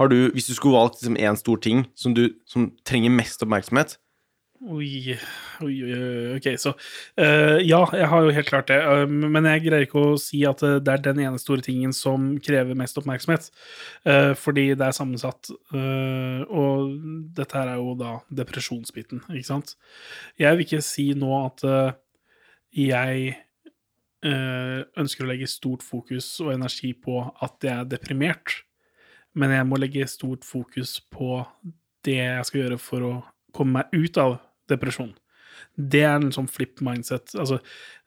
[0.00, 3.44] har du hvis du skulle valgt liksom en stor ting som, du, som trenger mest
[3.44, 3.94] oppmerksomhet
[4.62, 5.16] Oi,
[5.64, 5.94] oi, oi,
[6.36, 10.02] ok, så uh, Ja, jeg har jo helt klart det, Uh, men jeg greier ikke
[10.12, 13.48] å si at eh, det er den ene store tingen som krever mest oppmerksomhet,
[14.38, 16.92] fordi det er sammensatt, og
[17.36, 19.74] dette her er jo da depresjonsbiten, ikke sant?
[20.40, 21.64] Jeg vil ikke si nå at
[22.76, 23.34] jeg
[24.22, 28.62] ønsker å legge stort fokus og energi på at jeg er deprimert,
[29.34, 31.42] men jeg må legge stort fokus på
[32.06, 33.14] det jeg skal gjøre for å
[33.54, 34.38] komme meg ut av
[34.70, 35.12] depresjon.
[35.76, 37.34] Det er en sånn flip mindset.
[37.38, 37.60] Altså,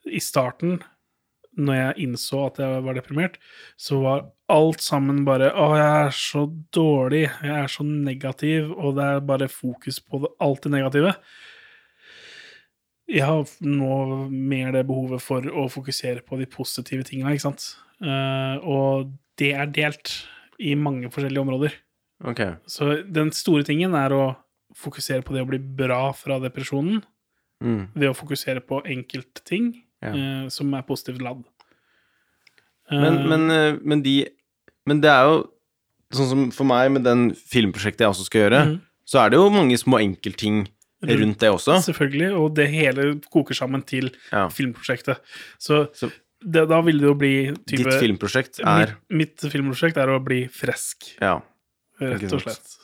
[0.06, 0.78] i starten,
[1.56, 3.38] når jeg innså at jeg var deprimert,
[3.80, 6.44] så var alt sammen bare Å, jeg er så
[6.76, 11.14] dårlig, jeg er så negativ, og det er bare fokus på det, alt det negative.
[13.06, 13.96] Jeg har nå
[14.30, 17.68] mer det behovet for å fokusere på de positive tingene, ikke sant.
[18.02, 20.12] Eh, og det er delt
[20.58, 21.76] i mange forskjellige områder.
[22.24, 22.56] Okay.
[22.66, 24.24] Så den store tingen er å
[24.76, 27.02] fokusere på det å bli bra fra depresjonen,
[27.64, 27.88] Mm.
[27.96, 30.10] ved å fokusere på enkeltting Ja.
[30.12, 31.42] eh, som er positivt ladd.
[32.90, 34.28] Men, uh, men, eh, men de
[34.86, 35.50] Men det er jo
[36.14, 38.80] sånn som for meg, med den filmprosjektet jeg også skal gjøre, mm.
[39.04, 40.68] så er det jo mange små enkeltting
[41.02, 41.74] Rundt- det også.
[41.82, 44.46] Selvfølgelig, og det hele koker sammen til Ja.
[44.48, 45.18] filmprosjektet.
[45.58, 49.96] Så, Så- det, da vil det jo bli type Ditt filmprosjekt er mitt, mitt filmprosjekt
[49.96, 51.40] er å bli fresk, Ja.
[52.00, 52.76] rett og slett.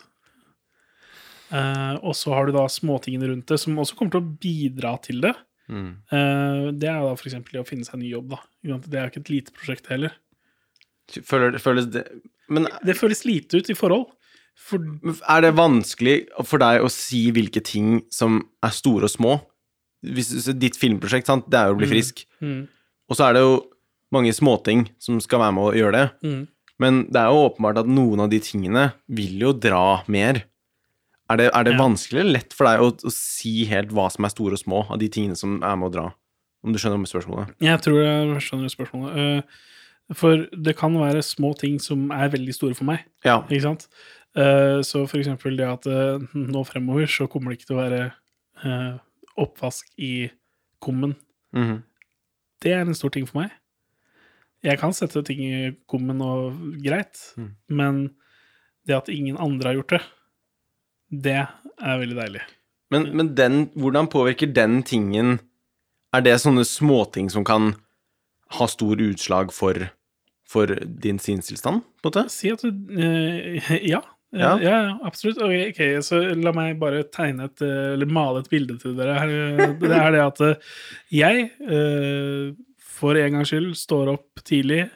[1.52, 4.94] Eh, og så har du da småtingene rundt det, som også kommer til å bidra
[5.04, 5.34] til det.
[5.72, 5.90] Mm.
[6.10, 8.40] Uh, det er da eksempel å finne seg en ny jobb, da.
[8.64, 10.16] Det er jo ikke et lite prosjekt heller.
[11.22, 12.04] Føler, føles det
[12.52, 14.10] Men Det føles lite ut i forhold.
[14.58, 19.36] For er det vanskelig for deg å si hvilke ting som er store og små?
[20.02, 21.94] Hvis, ditt filmprosjekt, sant, det er jo å bli Mm.
[21.94, 22.24] frisk.
[22.42, 22.68] mm,
[23.08, 23.54] Og så er det jo
[24.12, 26.10] mange småting som skal være med å gjøre det.
[26.22, 26.48] mm.
[26.78, 30.44] Men det er jo åpenbart at noen av de tingene vil jo dra mer.
[31.32, 31.78] Er det, er det Ja.
[31.80, 34.82] vanskelig eller lett for deg å, å si helt hva som er store og små
[34.92, 36.06] av de tingene som er med å dra?
[36.62, 37.54] Om du skjønner spørsmålet?
[37.64, 39.16] Jeg tror jeg skjønner spørsmålet.
[39.16, 39.42] Eh,
[40.14, 43.04] For det kan være små ting som er veldig store for meg.
[43.24, 43.40] Ja.
[43.48, 43.86] Ikke sant?
[44.36, 47.84] Eh, Så for eksempel det at eh, nå fremover så kommer det ikke til å
[47.88, 49.00] være
[49.38, 50.30] oppvask i
[50.82, 51.16] kummen.
[51.54, 51.82] Mhm.
[52.60, 53.50] Det er en stor ting for meg.
[54.62, 56.52] Jeg kan sette ting i kummen og
[56.82, 57.54] greit, Mm.
[57.68, 58.10] men
[58.86, 60.02] det at ingen andre har gjort det,
[61.12, 62.42] det er veldig deilig.
[62.92, 65.38] Men, men den, hvordan påvirker den tingen
[66.12, 67.70] Er det sånne småting som kan
[68.58, 69.78] ha stor utslag for,
[70.44, 72.24] for din sinnstilstand, på en måte?
[72.32, 74.02] Si at du øh, Ja.
[74.32, 74.54] Ja.
[74.56, 75.42] Ja, ja, absolutt.
[75.44, 79.26] Ok, ok, så la meg bare tegne et eh, Eller male et bilde til dere.
[79.76, 80.70] Det er det at eh,
[81.12, 84.86] jeg, eh, for en gangs skyld, står opp tidlig,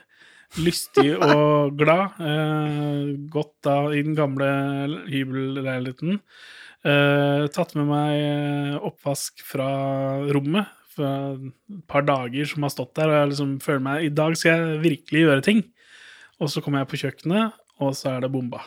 [0.61, 2.17] lystig og glad.
[2.21, 4.47] eh, Gått da i den gamle
[5.11, 6.21] hybelleiligheten.
[6.87, 9.69] eh, Tatt med meg eh, oppvask fra
[10.33, 10.67] rommet,
[10.97, 14.37] for et par dager som har stått der, og jeg liksom føler meg I dag
[14.37, 15.65] skal jeg virkelig gjøre ting.
[16.41, 18.63] Og så kommer jeg på kjøkkenet, og så er det bomba.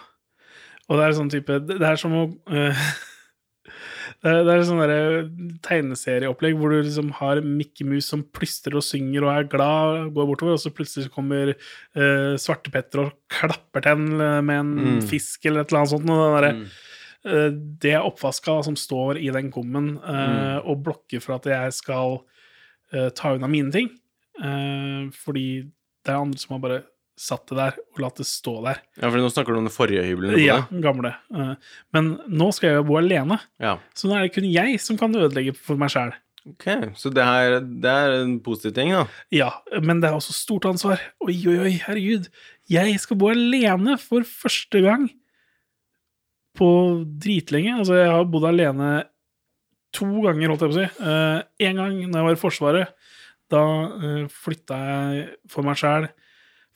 [0.89, 2.23] Og det er sånn type Det er som å
[2.53, 2.83] eh,
[4.19, 8.83] Det er, det er sånn tegneserieopplegg hvor du liksom har Mickey Mus som plystrer og
[8.83, 14.03] synger og er glad, går bortover, og så plutselig kommer uh, Svartepetter og klapper til
[14.19, 15.01] eh, med en Mm.
[15.07, 16.09] fisk eller et eller annet sånt.
[16.09, 16.67] Og det, der, Mm.
[17.29, 17.49] uh,
[17.87, 20.67] det oppvaska som står i den kummen, uh, Mm.
[20.67, 22.19] og blokker for at jeg skal
[22.91, 23.87] eh, ta unna mine ting.
[24.41, 25.61] Eh, fordi
[26.03, 26.83] det er andre som har bare
[27.19, 28.79] satt det der og latt det stå der.
[28.95, 31.11] Ja, for nå snakker du om den forrige hybelen Ja, den gamle.
[31.35, 31.53] Eh,
[31.95, 33.75] men nå skal jeg jo bo alene, Ja.
[33.97, 36.13] så nå er det kun jeg som kan ødelegge for meg sjæl.
[36.47, 36.65] Ok,
[36.95, 39.03] så det, her, det er en positiv ting, da.
[39.35, 39.49] Ja,
[39.83, 41.01] men det er også stort ansvar.
[41.27, 42.29] Oi, oi, oi, herregud.
[42.71, 45.09] Jeg skal bo alene for første gang
[46.57, 46.69] på
[47.21, 47.75] dritlenge.
[47.81, 48.93] Altså, jeg har bodd alene
[49.95, 51.11] to ganger, holdt jeg på å si.
[51.67, 52.95] Én gang når jeg var i Forsvaret.
[53.49, 56.07] Da uh, flytta jeg for meg sjæl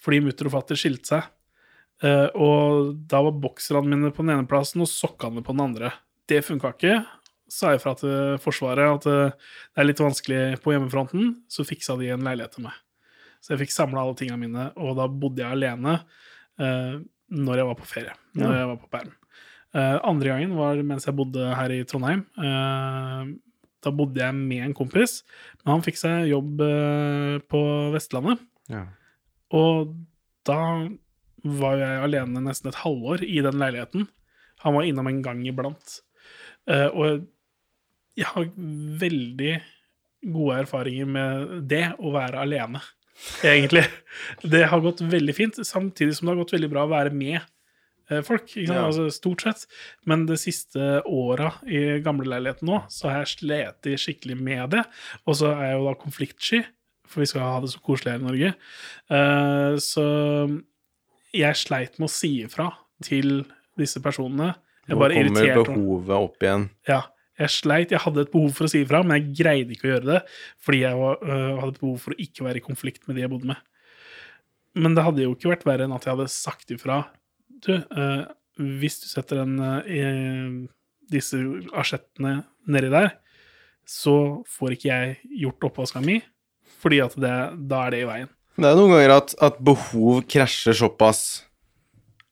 [0.03, 1.29] fordi mutter og fatter skilte seg.
[2.03, 5.93] Uh, og da var bokserne mine på den ene plassen og sokkene på den andre.
[6.27, 6.97] Det funka ikke.
[7.53, 11.95] Sa jeg fra til Forsvaret at uh, det er litt vanskelig på hjemmefronten, så fiksa
[11.99, 12.75] de en leilighet til meg.
[13.43, 15.97] Så jeg fikk samla alle tingene mine, og da bodde jeg alene
[16.59, 16.95] uh,
[17.33, 18.15] når jeg var på ferie.
[18.35, 18.57] Når Ja.
[18.59, 19.13] jeg var på perm.
[19.73, 22.19] Andre gangen var mens jeg bodde her i Trondheim.
[23.81, 25.23] Da bodde jeg med en kompis,
[25.63, 26.61] men han fikk seg jobb
[27.49, 27.61] på
[27.95, 28.43] Vestlandet.
[28.69, 28.83] Ja.
[29.53, 29.93] Og
[30.47, 30.59] da
[31.43, 34.07] var jeg alene nesten et halvår i den leiligheten.
[34.63, 35.99] Han var innom en gang iblant.
[36.71, 37.25] Eh, og
[38.17, 38.51] jeg har
[39.01, 39.53] veldig
[40.33, 42.79] gode erfaringer med det, å være alene,
[43.53, 43.83] egentlig.
[44.39, 47.41] Det har gått veldig fint, samtidig som det har gått veldig bra å være med
[47.41, 48.55] eh, folk.
[48.55, 48.85] Ja.
[48.85, 49.65] Altså, stort sett.
[50.09, 54.85] Men de siste åra i gamleleiligheten nå, så har jeg slitt skikkelig med det.
[55.27, 56.63] Og så er jeg jo da konfliktsky,
[57.09, 58.53] for vi skal ha det så koselig her i Norge.
[59.11, 60.05] Uh, så
[61.33, 62.69] jeg sleit med å si ifra
[63.03, 63.43] til
[63.79, 64.53] disse personene.
[64.87, 66.67] Jeg bare irriterte irriterte kommer behovet opp igjen.
[66.89, 67.01] Ja,
[67.39, 67.93] jeg sleit.
[67.93, 70.21] Jeg hadde et behov for å si ifra, men jeg greide ikke å gjøre det
[70.63, 73.25] fordi jeg var, uh, hadde et behov for å ikke være i konflikt med de
[73.25, 73.65] jeg bodde med.
[74.77, 77.01] Men det hadde jo ikke vært verre enn at jeg hadde sagt ifra.
[77.65, 78.23] Du, uh,
[78.59, 80.69] hvis du setter den, uh,
[81.13, 81.39] disse
[81.77, 83.15] asjettene nedi der,
[83.89, 86.21] så får ikke jeg gjort oppvaska mi,
[86.83, 87.33] fordi at det,
[87.71, 88.29] da er det i veien.
[88.59, 91.21] Det er noen ganger at, at behov krasjer såpass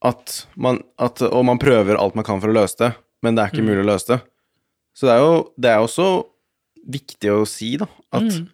[0.04, 2.92] at man, at, og man prøver alt man kan for å løse det,
[3.24, 3.70] men det er ikke Mm.
[3.70, 4.20] mulig å løse det.
[4.94, 6.06] Så det er jo det er også
[6.82, 8.48] viktig å si, da, at Mm.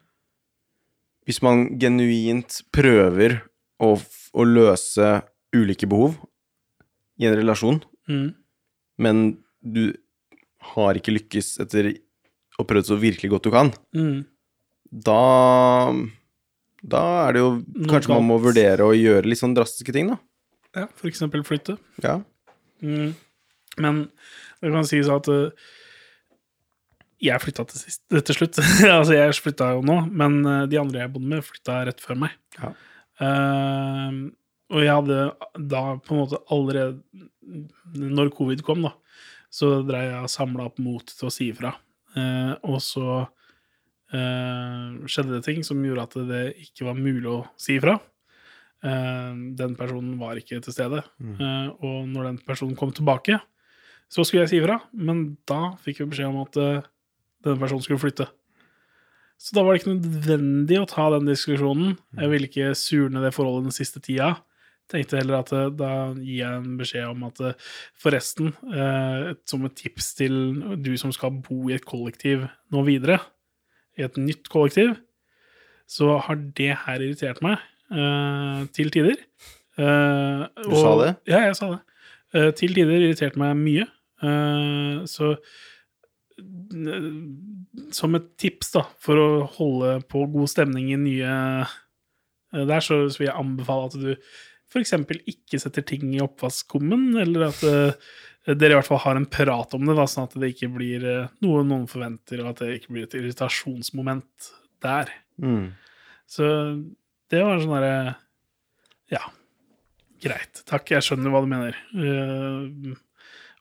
[1.27, 3.41] hvis man genuint prøver
[3.81, 3.95] å,
[4.35, 5.23] å løse
[5.57, 6.17] ulike behov
[7.19, 8.35] i en relasjon, Mm.
[8.99, 9.93] men du
[10.75, 11.95] har ikke lykkes etter
[12.59, 14.25] å prøve så virkelig godt du kan, Mm.
[14.91, 15.93] Da
[16.83, 17.51] Da er det jo
[17.91, 20.19] Kanskje man må vurdere å gjøre litt sånn drastiske ting, da.
[20.77, 21.79] Ja, for eksempel flytte.
[22.05, 22.21] Ja.
[22.85, 23.17] Mm.
[23.83, 24.03] Men
[24.63, 25.49] det kan sies at uh,
[27.23, 28.61] jeg flytta til, sist, til slutt.
[28.99, 32.21] altså, jeg flytta jo nå, men uh, de andre jeg bodde med, flytta rett før
[32.27, 32.37] meg.
[32.59, 32.73] Ja.
[33.19, 34.29] Uh,
[34.69, 35.19] og jeg hadde
[35.73, 37.01] da på en måte allerede
[37.97, 38.93] Når covid kom, da,
[39.51, 41.73] så dreiv jeg og samla opp mot til å si ifra.
[42.15, 43.25] Uh, og så
[44.09, 47.99] skjedde det ting som gjorde at det ikke var mulig å si ifra.
[48.85, 51.03] Eh, den personen var ikke til stede.
[51.21, 53.41] Eh, og når den personen kom tilbake,
[54.09, 56.91] så skulle jeg si ifra, men da fikk vi beskjed om at eh,
[57.45, 58.29] denne personen skulle flytte.
[59.39, 61.97] Så da var det ikke nødvendig å ta den diskusjonen.
[62.19, 64.33] Jeg ville ikke surne det forholdet den siste tida.
[64.89, 69.67] Tenkte heller at eh, da gir jeg en beskjed om at eh, forresten, eh, som
[69.69, 70.39] et tips til
[70.81, 73.21] du som skal bo i et kollektiv nå videre,
[73.99, 74.97] i et nytt kollektiv,
[75.89, 77.61] så har det her irritert meg
[77.95, 79.17] uh, til tider.
[79.79, 81.13] Eh, Du sa det?
[81.31, 81.81] Ja, jeg sa det.
[82.35, 83.89] Uh, til tider irriterte meg mye.
[85.09, 85.37] Så
[87.95, 91.37] som et tips da, for å holde på god stemning i nye
[92.51, 94.09] der, så, så vil jeg anbefale at du
[94.69, 94.95] f.eks.
[95.31, 97.63] ikke setter ting i oppvaskkummen, eller at
[98.57, 101.05] dere i hvert fall har en prat om det, da, sånn at det ikke blir
[101.05, 104.49] eh, noe noen forventer, og at det ikke blir et irritasjonsmoment
[104.85, 105.13] der.
[105.43, 105.75] Mm.
[106.29, 106.47] Så
[107.33, 107.99] det var sånn derre
[109.13, 109.23] Ja,
[110.23, 110.63] greit.
[110.69, 111.77] Takk, jeg skjønner hva du mener.
[111.93, 112.97] Uh,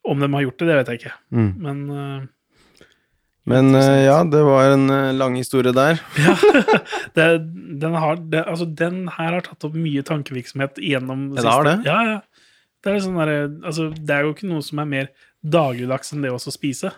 [0.07, 1.13] om de har gjort det, det vet jeg ikke.
[1.35, 1.51] Mm.
[1.63, 2.25] Men uh,
[3.47, 6.01] Men ja, det var en lang historie der.
[7.15, 7.27] det,
[7.79, 11.67] den, har, det, altså, den her har tatt opp mye tankevirksomhet gjennom Ja, det har
[11.67, 11.77] det?
[11.87, 12.19] Ja, ja.
[12.87, 13.33] Det er, sånn der,
[13.67, 15.09] altså, det er jo ikke noe som er mer
[15.43, 16.93] dagligdags enn det å spise.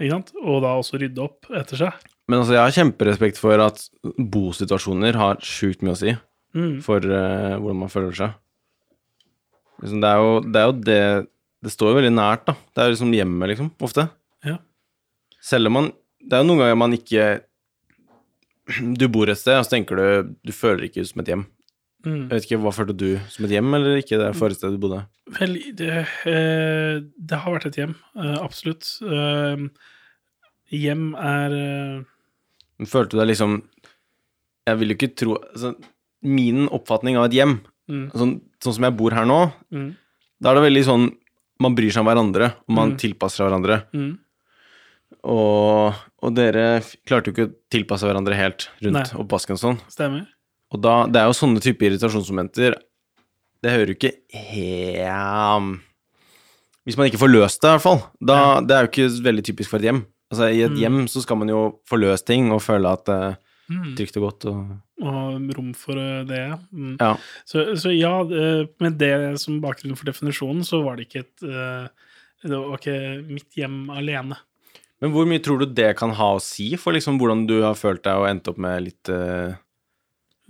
[0.00, 0.32] Ikke sant?
[0.40, 2.06] Og da også rydde opp etter seg.
[2.30, 3.82] Men altså, jeg har kjemperespekt for at
[4.16, 6.14] bosituasjoner har sjukt mye å si
[6.52, 6.82] Mm.
[6.84, 8.32] for uh, hvordan man føler seg.
[9.80, 10.98] Liksom, det, er jo, det er jo det
[11.64, 12.54] Det står jo veldig nært, da.
[12.74, 14.04] Det er jo liksom hjemmet, liksom, ofte.
[14.44, 14.58] Ja.
[15.40, 15.88] Selv om man
[16.20, 17.24] Det er jo noen ganger man ikke
[19.00, 21.46] Du bor et sted, og så tenker du Du føler ikke ut som et hjem.
[22.04, 22.28] Mm.
[22.28, 24.82] Jeg vet ikke, Hva følte du som et hjem, eller ikke det forrige stedet du
[24.82, 25.02] bodde?
[25.38, 25.90] Vel, det,
[26.26, 28.88] eh, det har vært et hjem, eh, absolutt.
[29.06, 29.62] Eh,
[30.72, 32.04] hjem er
[32.88, 33.62] Følte du deg liksom
[34.66, 35.74] Jeg vil jo ikke tro altså,
[36.26, 39.40] Min oppfatning av et hjem, mm, sånn, sånn som jeg bor her nå,
[39.74, 39.88] mm,
[40.42, 41.06] da er det veldig sånn
[41.62, 42.98] Man bryr seg om hverandre, og man Mm.
[42.98, 43.76] tilpasser seg hverandre.
[43.94, 44.18] mm.
[45.22, 45.94] Og,
[46.24, 49.78] og dere klarte jo ikke å tilpasse hverandre helt rundt oppvasken og sånn.
[49.92, 50.24] Stemmer.
[50.72, 52.78] Og da, det er jo sånne typer irritasjonsmomenter
[53.62, 55.80] Det hører jo ikke helt
[56.86, 58.00] Hvis man ikke får løst det, i hvert fall.
[58.18, 60.00] Da, Det er jo ikke veldig typisk for et hjem.
[60.32, 60.80] Altså, I et Mm.
[60.82, 63.36] hjem så skal man jo få løst ting og føle at det er
[63.70, 63.94] Mm.
[63.96, 64.44] trygt og godt.
[64.50, 66.58] Og, Og rom for eh, det.
[66.72, 66.96] Mm.
[67.00, 67.16] ja.
[67.46, 71.42] Så, så ja, eh, med det som bakgrunn for definisjonen, så var det ikke et
[71.44, 71.88] eh,
[72.42, 74.36] Det var ikke mitt hjem alene.
[75.00, 77.74] Men hvor mye tror du det kan ha å si for liksom hvordan du har
[77.74, 79.54] følt deg og endt opp med litt eh,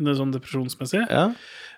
[0.05, 1.05] Det sånn depresjonsmessig.
[1.09, 1.31] Ja?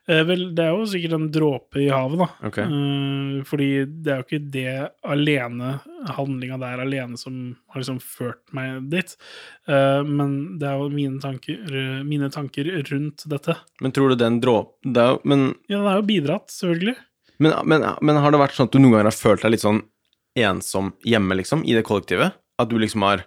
[0.04, 2.26] Eh, vel, det er jo sikkert en dråpe i havet, da.
[2.50, 2.64] Okay.
[2.68, 3.68] Eh, fordi
[4.04, 4.74] det er jo ikke det
[5.14, 5.70] alene,
[6.18, 7.38] handlinga der alene, som
[7.72, 9.16] har liksom ført meg dit.
[9.68, 11.64] Eh, men det er jo mine tanker,
[12.04, 13.56] mine tanker rundt dette.
[13.80, 16.96] Men tror du den dråpen Det er jo Men Ja, den er jo bidratt, selvfølgelig.
[17.38, 19.64] Men, men, men har det vært sånn at du noen ganger har følt deg litt
[19.64, 19.82] sånn
[20.38, 22.36] ensom hjemme, liksom, i det kollektivet?
[22.60, 23.24] At du liksom har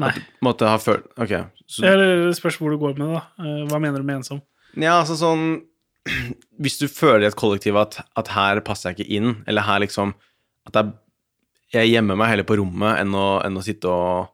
[0.00, 0.10] Nei.
[0.42, 1.36] Måtte ha følt Ok.
[1.70, 3.46] Så, Eller det spørs hvor du går med det, da.
[3.46, 4.42] Eh, hva mener du med ensom?
[4.74, 5.62] ja, altså sånn
[6.62, 9.82] Hvis du føler i et kollektiv at, at her passer jeg ikke inn, eller her
[9.84, 10.14] liksom
[10.68, 10.94] At jeg,
[11.76, 14.30] jeg gjemmer meg heller på rommet enn å, enn å sitte og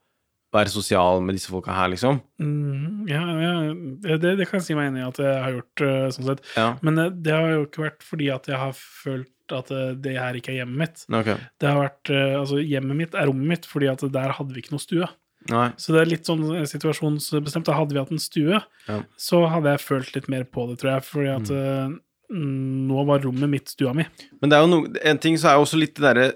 [0.50, 2.16] være sosial med disse folka her, liksom.
[2.42, 5.82] Mm, ja, ja det, det kan jeg si meg enig i at jeg har gjort,
[5.86, 6.42] eh, sånn sett.
[6.56, 6.64] Ja.
[6.82, 10.16] Men det, det har jo ikke vært fordi at jeg har følt at eh, det
[10.18, 11.04] her ikke er hjemmet mitt.
[11.20, 11.38] Okay.
[11.62, 14.74] Det har vært, altså Hjemmet mitt er rommet mitt, fordi at der hadde vi ikke
[14.74, 15.11] noe stue.
[15.49, 15.70] Nei.
[15.80, 17.64] Så det er litt sånn eh, situasjonsbestemt.
[17.64, 18.99] Da hadde vi hatt en stue, Ja.
[19.16, 21.07] så hadde jeg følt litt mer på det, tror jeg.
[21.09, 21.88] Fordi at eh,
[22.34, 24.05] mm, nå var rommet mitt stua mi.
[24.43, 26.28] Men det er jo noe En ting så er jo også litt det derre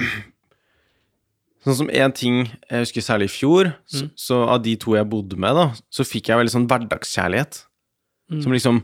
[1.60, 2.36] Sånn som en ting
[2.70, 4.10] jeg husker særlig i fjor, så, Mm.
[4.16, 7.58] så av de to jeg bodde med, da, så fikk jeg veldig sånn hverdagskjærlighet.
[8.32, 8.40] Mm.
[8.42, 8.78] Som liksom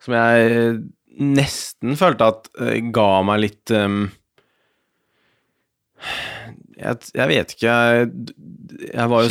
[0.00, 0.78] Som jeg
[1.20, 4.06] nesten følte at uh, ga meg litt um,
[6.78, 8.10] jeg, jeg vet ikke jeg,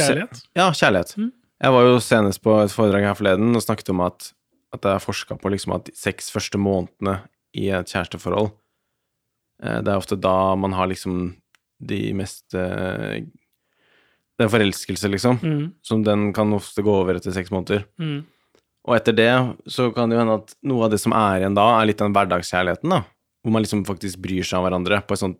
[0.07, 0.41] Kjærlighet.
[0.57, 1.13] ja, kjærlighet.
[1.17, 1.31] Mm.
[1.63, 4.31] Jeg var jo senest på et foredrag her forleden og snakket om at,
[4.73, 7.19] at jeg har forska på liksom at de seks første månedene
[7.57, 8.51] i et kjæresteforhold
[9.63, 11.35] eh, Det er ofte da man har liksom
[11.81, 13.23] de mest eh,
[14.37, 15.39] Det er forelskelse, liksom.
[15.41, 17.85] Mm, Som den kan ofte gå over etter seks måneder.
[17.97, 18.19] mm,
[18.87, 19.31] Og etter det
[19.73, 21.97] så kan det jo hende at noe av det som er igjen da, er litt
[22.03, 23.01] den hverdagskjærligheten, da.
[23.43, 25.35] Hvor man liksom faktisk bryr seg om hverandre på en sånn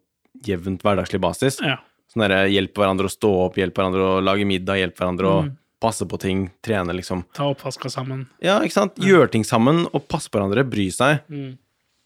[0.46, 1.60] jevnt hverdagslig basis.
[1.62, 1.78] ja.
[2.08, 5.40] Sånn derre hjelpe hverandre å stå opp, hjelpe hverandre å lage middag, hjelpe hverandre å
[5.44, 5.58] Mm.
[5.80, 7.24] passe på ting, trene, liksom.
[7.34, 8.28] Ta oppvaska sammen.
[8.42, 8.96] Ja, ikke sant?
[8.98, 11.20] Gjøre ting sammen og passe på hverandre, bry seg.
[11.30, 11.58] Mm.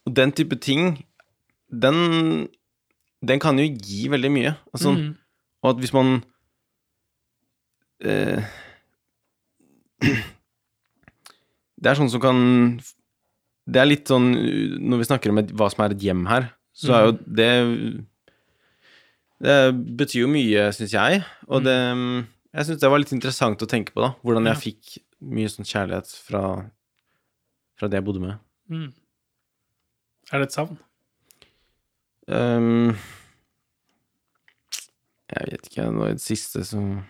[0.06, 1.04] Og den type ting,
[1.70, 2.48] den
[3.24, 4.56] Den kan jo gi veldig mye.
[4.74, 5.16] Altså, Mm.
[5.62, 6.24] Og at hvis man
[8.04, 8.42] eh,
[11.82, 12.38] Det er sånn som kan
[13.70, 14.32] Det er litt sånn
[14.82, 17.50] Når vi snakker om et, hva som er et hjem her, så er jo det
[19.42, 19.56] Det
[19.98, 21.22] betyr jo mye, syns jeg.
[21.50, 21.74] Og det
[22.52, 24.12] Jeg syns det var litt interessant å tenke på, da.
[24.22, 26.42] Hvordan jeg fikk mye sånn kjærlighet fra,
[27.78, 28.42] fra det jeg bodde med.
[28.72, 28.90] Mm.
[30.32, 30.78] Er det et savn?
[32.28, 32.92] Um,
[35.32, 37.00] jeg vet ikke, det var det siste som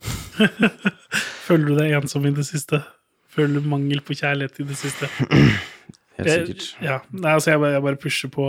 [1.46, 2.78] Føler du deg ensom i det siste?
[3.30, 5.08] Føler du mangel på kjærlighet i det siste?
[6.20, 6.68] Helt sikkert.
[6.76, 7.00] Jeg, ja.
[7.16, 8.46] Nei, altså, jeg bare, jeg bare pusher på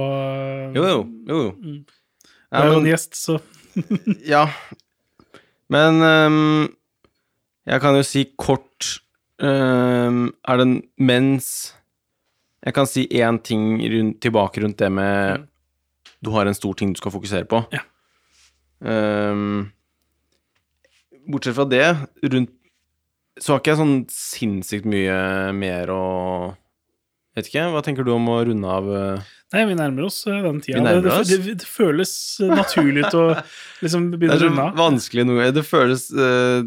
[0.76, 1.02] Jo, jo.
[1.28, 1.52] jo, jo.
[1.58, 2.01] Mm.
[2.52, 3.38] Ja, jo en men, gjest, så
[4.34, 4.46] ja.
[5.72, 6.66] men um,
[7.70, 8.98] jeg kan jo si kort
[9.40, 11.48] um, Er det en- mens
[12.66, 15.48] Jeg kan si én ting rundt, tilbake rundt det med Mm.
[16.22, 17.64] Du har en stor ting du skal fokusere på.
[17.74, 17.80] Ja.
[18.82, 19.72] Um,
[21.32, 21.88] bortsett fra det,
[22.30, 22.52] rundt
[23.42, 25.16] Så har ikke jeg sånn sinnssykt mye
[25.58, 26.04] mer å
[27.38, 29.30] Vet ikke, hva tenker du om å runde av eh?
[29.52, 30.82] Nei, vi nærmer oss uh, den tida.
[30.88, 31.28] Det, oss.
[31.28, 32.14] det, det, det føles
[32.52, 33.26] naturlig ut å
[33.84, 34.78] liksom begynne er å runde av.
[34.80, 36.64] vanskelig noe Det føles uh,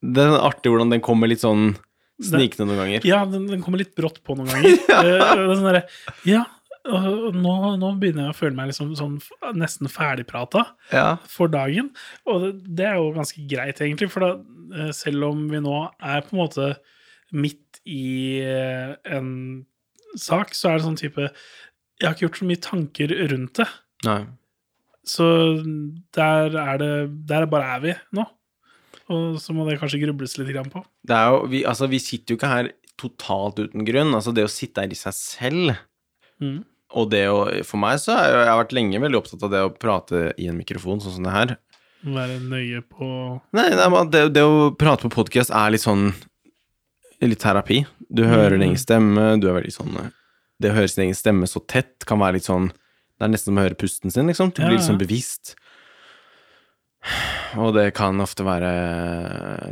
[0.00, 1.72] Det er artig hvordan den kommer litt sånn
[2.20, 3.04] snikende noen ganger.
[3.08, 4.74] Ja, den, den kommer litt brått på noen ganger.
[4.92, 5.02] ja.
[5.02, 5.80] det er sånn der,
[6.28, 6.42] Ja,
[6.88, 9.18] nå, nå begynner jeg å føle meg liksom sånn
[9.58, 11.16] nesten ferdigprata Ja.
[11.28, 11.90] for dagen.
[12.28, 14.30] Og det, det er jo ganske greit, egentlig, for da,
[14.76, 16.70] eh, selv om vi nå er på en måte
[17.32, 19.66] midt i eh, en
[20.18, 21.28] sak, så er det sånn type
[22.00, 23.68] Jeg har ikke gjort så mye tanker rundt det.
[24.06, 24.20] Nei.
[25.10, 25.26] Så
[26.16, 26.92] der er det
[27.28, 28.24] Der bare er vi nå.
[29.10, 30.84] Og så må det kanskje grubles litt grann på.
[31.02, 34.14] Det er jo, vi, altså, vi sitter jo ikke her totalt uten grunn.
[34.14, 35.78] Altså, det å sitte her i seg selv
[36.40, 36.62] Mm.
[36.96, 39.58] Og det å For meg så jo, jeg har vært lenge veldig opptatt av det
[39.66, 41.52] å prate i en mikrofon, sånn som det her.
[42.00, 43.06] Være nøye på
[43.52, 46.14] Nei, nei det, det å prate på podkast er litt sånn
[47.20, 47.82] Litt terapi.
[48.08, 49.92] Du hører din egen stemme, du er veldig sånn
[50.60, 53.50] Det å høre sin egen stemme så tett kan være litt sånn Det er nesten
[53.52, 54.50] som å høre pusten sin, liksom.
[54.56, 55.54] Du blir sånn bevisst.
[57.60, 58.70] Og det kan ofte være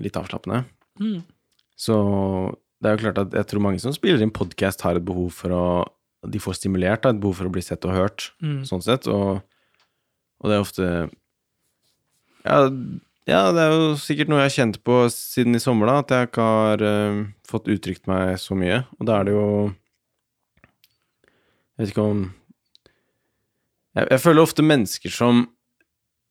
[0.04, 0.64] litt avslappende.
[1.00, 1.20] mm.
[1.78, 1.94] Så
[2.82, 5.30] det er jo klart at jeg tror mange som spiller inn podkast, har et behov
[5.32, 5.64] for å
[6.28, 8.64] De får stimulert, da, et behov for å bli sett og hørt, Mm.
[8.66, 9.06] sånn sett.
[9.06, 9.38] Og,
[10.42, 11.10] og det er ofte
[12.44, 12.56] ja,
[13.28, 16.10] ja, det er jo sikkert noe jeg har kjent på siden i sommer, da, at
[16.10, 18.80] jeg ikke har uh, fått uttrykt meg så mye.
[18.98, 19.46] Og da er det jo
[21.78, 22.22] Jeg vet ikke om
[23.96, 25.46] Jeg, jeg føler ofte mennesker som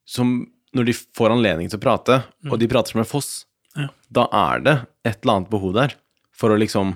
[0.08, 0.38] som
[0.76, 2.16] når de får anledning til å prate,
[2.52, 3.46] og de prater som en foss,
[3.76, 3.88] Ja.
[4.12, 4.76] da er det
[5.08, 5.96] et eller annet behov der
[6.32, 6.96] for å liksom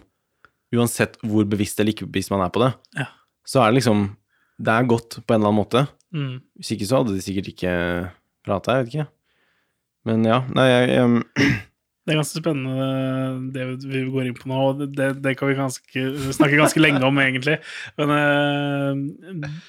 [0.72, 3.08] Uansett hvor bevisst eller ikke bevisst man er på det, Ja.
[3.46, 4.16] så er det liksom
[4.62, 5.88] Det er godt på en eller annen måte.
[6.14, 6.42] Mm.
[6.60, 7.72] Hvis ikke så hadde de sikkert ikke
[8.46, 9.08] prata, jeg vet ikke.
[10.06, 11.62] Men ja, nei, jeg, jeg
[12.02, 12.86] Det er ganske spennende
[13.54, 17.04] det vi går inn på nå, og det, det kan vi ganske, snakke ganske lenge
[17.06, 17.60] om, egentlig.
[18.00, 19.60] Men eh,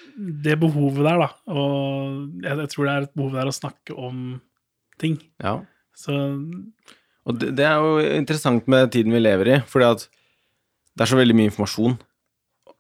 [0.47, 3.99] det behovet der, da, og jeg, jeg tror det er et behov der å snakke
[3.99, 4.25] om
[5.03, 5.19] ting.
[5.45, 5.59] Ja.
[5.99, 6.17] Så
[7.29, 10.09] Og det, det er jo interessant med tiden vi lever i, fordi at
[10.97, 12.01] det er så veldig mye informasjon,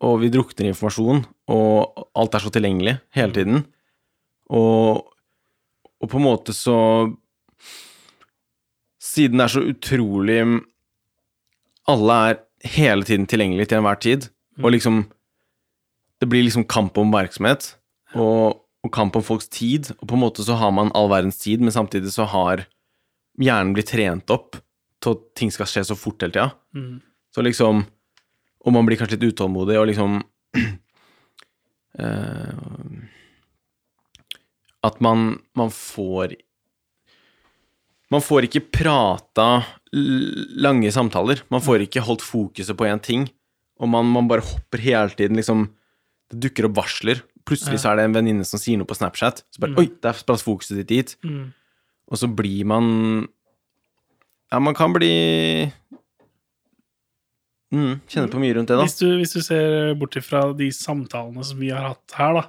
[0.02, 1.22] og vi drukner informasjon,
[1.52, 3.66] og alt er så tilgjengelig hele tiden.
[4.52, 5.04] Og,
[6.00, 6.78] og på en måte så
[9.02, 10.38] Siden det er så utrolig
[11.90, 12.40] Alle er
[12.76, 14.28] hele tiden tilgjengelig til enhver tid,
[14.62, 15.06] og liksom
[16.22, 17.72] Det blir liksom kamp om oppmerksomhet,
[18.14, 21.40] og, og kamp om folks tid, og på en måte så har man all verdens
[21.42, 22.62] tid, men samtidig så har
[23.42, 24.54] hjernen blitt trent opp
[25.02, 26.52] til at ting skal skje så fort hele tida.
[26.78, 27.00] mm,
[27.34, 27.82] Så liksom
[28.62, 30.20] Og man blir kanskje litt utålmodig, og liksom
[31.98, 32.54] uh,
[34.86, 36.34] At man, man får
[38.12, 39.46] Man får ikke prata
[39.92, 41.42] lange samtaler.
[41.52, 43.26] Man får ikke holdt fokuset på én ting.
[43.82, 45.70] Og man, man bare hopper hele tiden, liksom
[46.32, 47.22] Det dukker opp varsler.
[47.48, 49.42] Plutselig så er det en venninne som sier noe på Snapchat.
[49.52, 51.14] Så bare Oi, der spratt fokuset ditt dit.
[51.24, 51.50] mm,
[52.12, 53.28] Og så blir man
[54.52, 55.10] Ja, man kan bli
[57.72, 58.84] mm, Kjenne på mye rundt det, da.
[58.86, 62.48] hvis, du, hvis du ser bort ifra de samtalene som vi har hatt her, da.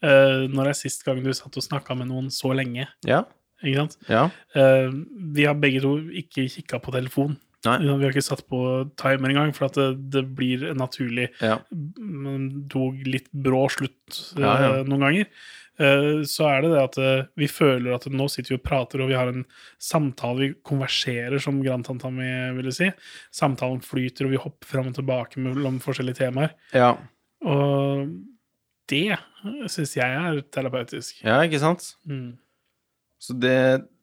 [0.00, 2.86] Uh, når er sist gang du satt og snakka med noen så lenge?
[3.04, 3.24] Ja.
[3.62, 3.96] Ikke sant?
[4.08, 4.24] Ja.
[4.56, 4.90] Uh,
[5.36, 7.36] vi har begge to ikke kikka på telefon.
[7.66, 7.76] Nei.
[7.84, 8.58] Vi har ikke satt på
[8.96, 11.58] timer engang, for at det, det blir en naturlig Ja.
[12.72, 14.70] dog litt brå slutt uh, Ja, ja.
[14.88, 15.26] noen ganger.
[15.80, 19.00] Uh, så er det det at uh, vi føler at nå sitter vi og prater,
[19.04, 19.44] og vi har en
[19.80, 22.88] samtale, vi konverserer, som grandtanta mi ville si.
[23.36, 26.56] Samtalen flyter, og vi hopper fram og tilbake mellom forskjellige temaer.
[26.76, 26.94] ja.
[27.40, 28.10] Og
[28.90, 29.14] det
[29.72, 31.20] syns jeg er terapeutisk.
[31.24, 31.84] Ja, ikke sant?
[32.04, 32.34] Mm.
[33.20, 33.56] Så det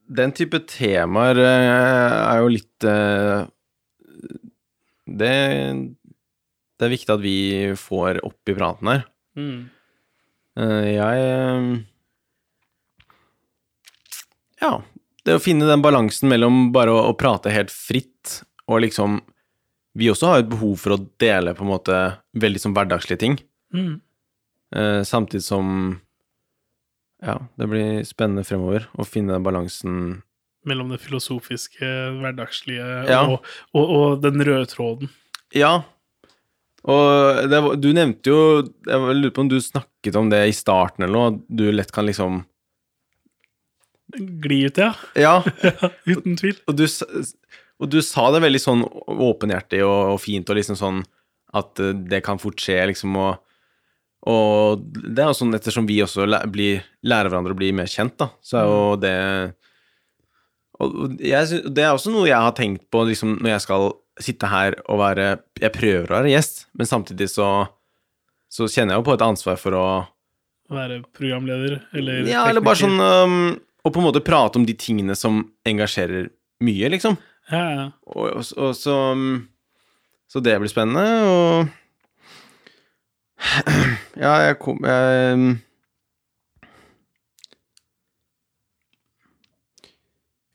[0.07, 3.47] Den type temaer eh, er jo litt eh,
[5.09, 5.33] Det
[6.77, 7.35] Det er viktig at vi
[7.81, 9.01] får opp i praten her.
[9.35, 9.57] Mm.
[10.61, 11.85] Eh, Jeg
[14.61, 14.81] Ja.
[15.27, 18.37] Det å finne den balansen mellom bare å, å prate helt fritt
[18.67, 19.19] og liksom
[19.97, 21.95] Vi også har et behov for å dele på en måte
[22.37, 23.37] veldig sånn hverdagslige ting,
[23.73, 23.99] Mm.
[24.75, 25.99] eh, samtidig som
[27.23, 29.99] Ja, det blir spennende fremover å finne den balansen
[30.67, 31.87] Mellom det filosofiske,
[32.19, 33.21] hverdagslige Ja.
[33.29, 35.09] og, og, og den røde tråden.
[35.55, 35.83] Ja.
[36.87, 38.39] Og det du nevnte jo
[38.85, 41.91] Jeg lurer på om du snakket om det i starten eller noe, at du lett
[41.95, 42.43] kan liksom
[44.17, 44.93] Gli ut, ja.
[45.19, 45.33] Ja.
[46.07, 46.55] Uten tvil.
[46.69, 51.01] Og du, og du sa det veldig sånn åpenhjertig og, og fint, og liksom sånn
[51.57, 53.41] at eh, det kan fort skje, liksom, og,
[54.27, 58.17] og det er jo sånn ettersom vi også blir, lærer hverandre å bli mer kjent,
[58.19, 59.15] da, så er jo det
[60.77, 63.87] Og og jeg, det er også noe jeg har tenkt på liksom, når jeg skal
[64.21, 65.25] sitte her og være
[65.61, 67.47] Jeg prøver å være gjest, men samtidig så,
[68.51, 69.87] så kjenner jeg jo på et ansvar for å
[70.69, 74.75] Være programleder eller Ja, eller bare sånn um, Å på en måte prate om de
[74.77, 76.29] tingene som engasjerer
[76.65, 77.15] mye, liksom.
[77.53, 77.85] Ja, ja.
[78.09, 78.95] Og, og, og så
[80.27, 81.73] Så det blir spennende, og
[84.23, 85.57] Ja, jeg kom jeg,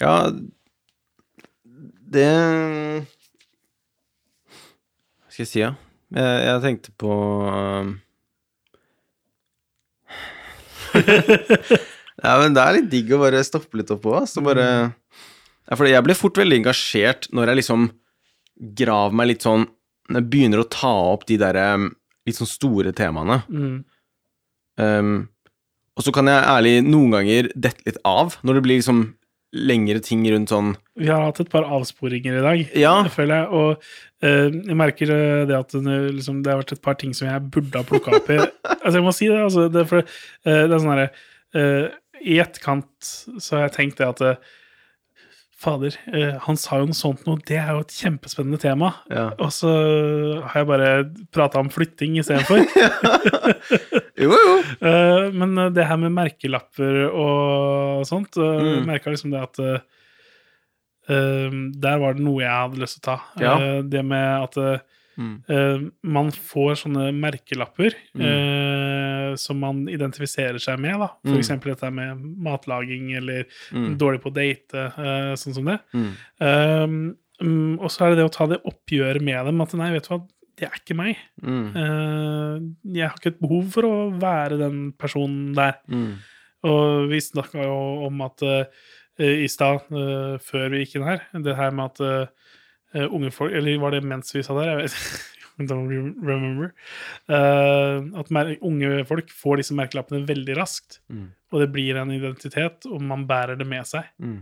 [0.02, 0.14] Ja,
[2.12, 2.28] det
[5.22, 5.72] Hva skal jeg si, ja?
[6.12, 7.12] Jeg, jeg tenkte på
[7.86, 7.96] Nei,
[12.22, 14.26] Ja, men det er litt digg å bare stoppe litt opp òg.
[14.30, 17.88] Så bare ja, for jeg blir fort veldig engasjert når jeg liksom
[18.78, 19.64] graver meg litt sånn
[20.10, 21.88] Når jeg begynner å ta opp de der um,
[22.28, 23.40] litt sånn store temaene.
[23.50, 23.80] Mm.
[24.80, 25.16] Um,
[25.98, 29.02] og så kan jeg ærlig noen ganger dette litt av, når det blir liksom
[29.52, 32.94] lengre ting rundt sånn Vi har hatt et par avsporinger i dag, Ja.
[33.12, 33.48] føler jeg.
[33.52, 33.82] Og
[34.24, 37.28] uh, jeg merker eh, det at det, liksom, det har vært et par ting som
[37.28, 38.38] jeg burde ha plukka opp i.
[38.82, 39.66] altså, jeg må si det, altså.
[39.72, 40.08] Det, for,
[40.46, 41.10] uh, det er sånn herre
[41.58, 43.12] uh, I etterkant
[43.42, 44.52] så har jeg tenkt det at eh,
[45.62, 47.38] Fader, eh, han sa jo noe sånt noe.
[47.46, 48.88] Det er jo et kjempespennende tema.
[49.12, 49.28] Ja.
[49.38, 49.70] Og så
[50.42, 50.88] har jeg bare
[51.34, 52.64] prata om flytting istedenfor.
[54.22, 54.52] Jo, jo.
[54.82, 58.84] Uh, men uh, det her med merkelapper og sånt, Mm.
[58.86, 59.58] merka liksom det at
[61.08, 63.16] Der var det noe jeg hadde lyst til å ta.
[63.42, 63.54] Ja.
[63.82, 64.84] Det med at
[65.18, 65.42] Mm.
[65.50, 68.22] uh, man får sånne merkelapper Mm.
[68.24, 70.98] uh, som man identifiserer seg med.
[70.98, 71.38] da For Mm.
[71.40, 73.96] eksempel dette med matlaging eller Mm.
[73.98, 75.78] dårlig på å date, uh, sånn som det.
[76.40, 77.16] Um,
[77.80, 79.60] og så er det det å ta det oppgjøret med dem.
[79.60, 81.16] At nei, vet du hva, det er ikke meg.
[81.42, 85.78] Jeg har ikke et behov for å være den personen der.
[85.90, 86.18] Mm.
[86.64, 88.42] Og vi snakka jo om at
[89.18, 92.30] i stad, før vi gikk inn her, det her med at
[92.96, 94.70] uh, unge folk Eller var det mens vi sa der?
[94.72, 95.28] Jeg vet ikke
[95.70, 96.70] don't re- remember.
[97.28, 98.32] Uh, at
[98.64, 101.00] unge folk får disse merkelappene veldig raskt.
[101.12, 101.28] Mm.
[101.52, 104.08] Og det blir en identitet, og man bærer det med seg.
[104.18, 104.40] Mm.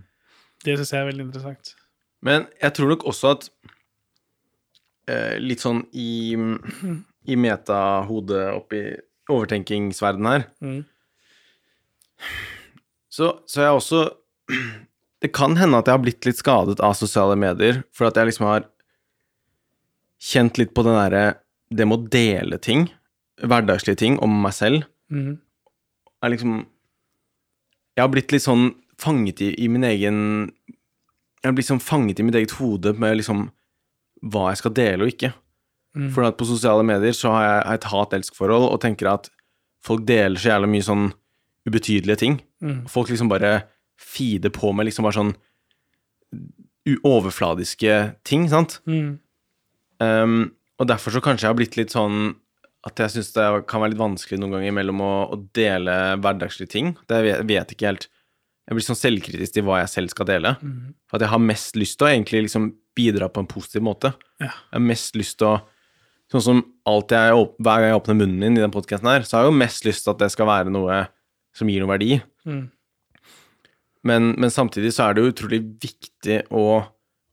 [0.65, 1.75] Det syns jeg er veldig interessant.
[2.23, 3.49] Men jeg tror nok også at
[5.11, 6.37] uh, litt sånn i,
[7.27, 8.85] i metahodet oppi
[9.31, 10.81] overtenkingsverdenen her, Mm.
[13.09, 14.01] så, så jeg også
[15.21, 18.31] Det kan hende at jeg har blitt litt skadet av sosiale medier, for at jeg
[18.31, 18.65] liksom har
[20.21, 21.25] kjent litt på den derre
[21.71, 22.89] Det med å dele ting,
[23.41, 25.39] hverdagslige ting, om meg selv, Mm.
[26.23, 26.67] er liksom
[27.97, 32.21] Jeg har blitt litt sånn fanget i, i min egen Jeg har blitt sånn fanget
[32.21, 33.51] i mitt eget hode med liksom
[34.23, 35.33] hva jeg skal dele og ikke.
[35.97, 36.11] Mm.
[36.13, 39.31] For at på sosiale medier så har jeg et hat-elsk-forhold og tenker at
[39.83, 41.07] folk deler så jævlig mye sånn
[41.67, 42.43] ubetydelige ting.
[42.63, 42.87] Mm.
[42.87, 43.63] Folk liksom bare
[44.01, 45.35] feeder på med liksom bare sånn
[47.07, 47.97] overfladiske
[48.27, 48.79] ting, sant?
[48.89, 49.19] Mm.
[50.01, 50.39] Um,
[50.81, 52.33] og derfor så kanskje jeg har blitt litt sånn
[52.89, 56.73] at jeg syns det kan være litt vanskelig noen ganger mellom å, å dele hverdagslige
[56.73, 56.95] ting.
[57.11, 58.07] Det vet, vet ikke helt.
[58.65, 60.55] Jeg blir sånn selvkritisk til hva jeg selv skal dele.
[60.65, 60.95] Mm.
[61.11, 64.15] For at jeg har mest lyst til å egentlig liksom bidra på en positiv måte.
[64.41, 64.49] Ja.
[64.49, 65.59] Jeg har mest lyst til å
[66.31, 69.35] Sånn som alltid jeg, hver gang jeg åpner munnen min i den podkasten her, så
[69.35, 71.01] har jeg jo mest lyst til at det skal være noe
[71.59, 72.21] som gir noe verdi.
[72.47, 72.69] Mm.
[74.07, 76.65] Men, men samtidig så er det jo utrolig viktig å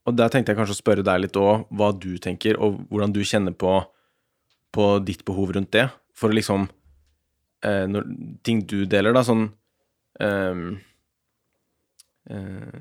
[0.08, 3.12] Og der tenkte jeg kanskje å spørre deg litt òg, hva du tenker, og hvordan
[3.12, 3.74] du kjenner på,
[4.72, 5.84] på ditt behov rundt det.
[6.16, 6.64] For liksom
[7.60, 8.06] eh, når,
[8.40, 9.44] Ting du deler, da, sånn
[10.24, 10.62] eh,
[12.32, 12.80] eh,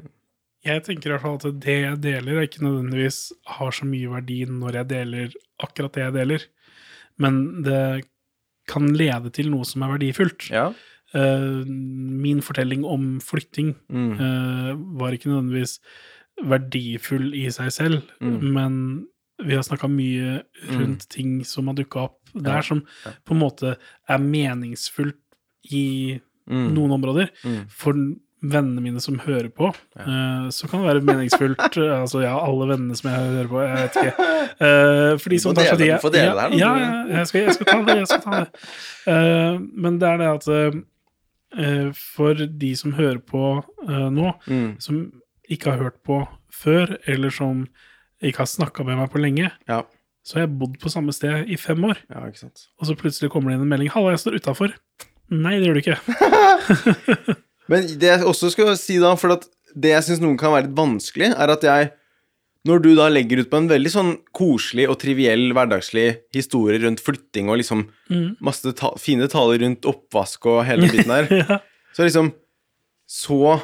[0.69, 3.19] Jeg tenker i hvert fall at det jeg deler, ikke nødvendigvis
[3.57, 5.35] har så mye verdi når jeg deler
[5.67, 6.47] akkurat det jeg deler,
[7.19, 7.83] men det
[8.71, 10.47] kan lede til noe som er verdifullt.
[10.53, 10.69] Ja.
[11.17, 15.79] Eh, min fortelling om flytting Mm, eh, var ikke nødvendigvis
[16.45, 18.53] verdifull i seg selv, Mm.
[18.53, 19.07] men
[19.43, 23.11] vi har snakka mye rundt ting som har dukka opp der, Ja, som ja.
[23.25, 23.75] på en måte
[24.09, 25.15] er meningsfullt
[25.71, 27.29] i mm, noen områder.
[27.43, 27.93] mm, For
[28.43, 31.57] vennene mine som hører på, eh, så kan det være meningsfullt.
[32.03, 34.27] altså, ja, alle vennene som jeg hører på, jeg vet ikke.
[34.61, 37.79] Uh, for de som tar seg tid ja, Ja, ja, jeg skal, jeg skal ta
[37.85, 37.97] det.
[37.97, 38.49] Jeg skal ta det.
[39.07, 40.47] Uh, men det er det at
[41.95, 43.43] for de som hører på
[43.87, 44.99] eh, nå, mm, som
[45.47, 46.21] ikke har hørt på
[46.53, 47.65] før, eller som
[48.23, 49.81] ikke har snakka med meg på lenge, ja.
[50.25, 52.67] så har jeg bodd på samme sted i fem år, ja, ikke sant.
[52.79, 54.75] og så plutselig kommer det inn en melding 'Halla, jeg står utafor'.
[55.29, 55.99] Nei, det gjør du ikke.
[57.71, 60.69] Men det jeg også skal si da, for at det jeg syns noen kan være
[60.69, 61.89] litt vanskelig, er at jeg
[62.65, 66.99] Når du da legger ut på en veldig sånn koselig og triviell hverdagslig historie rundt
[67.03, 68.37] flytting og liksom Mm.
[68.39, 71.57] masse ta fine taler rundt oppvask og hele biten her, ja.
[71.93, 72.33] så liksom
[73.07, 73.61] Så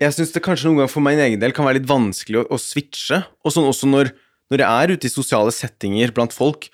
[0.00, 2.46] Jeg syns det kanskje noen ganger for min egen del kan være litt vanskelig å,
[2.54, 3.24] å switche.
[3.42, 4.12] Og sånn også når,
[4.50, 6.68] når jeg er ute i sosiale settinger blant folk,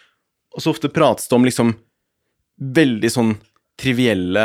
[0.52, 1.72] og så ofte prates det om liksom
[2.60, 3.32] veldig sånn
[3.80, 4.44] trivielle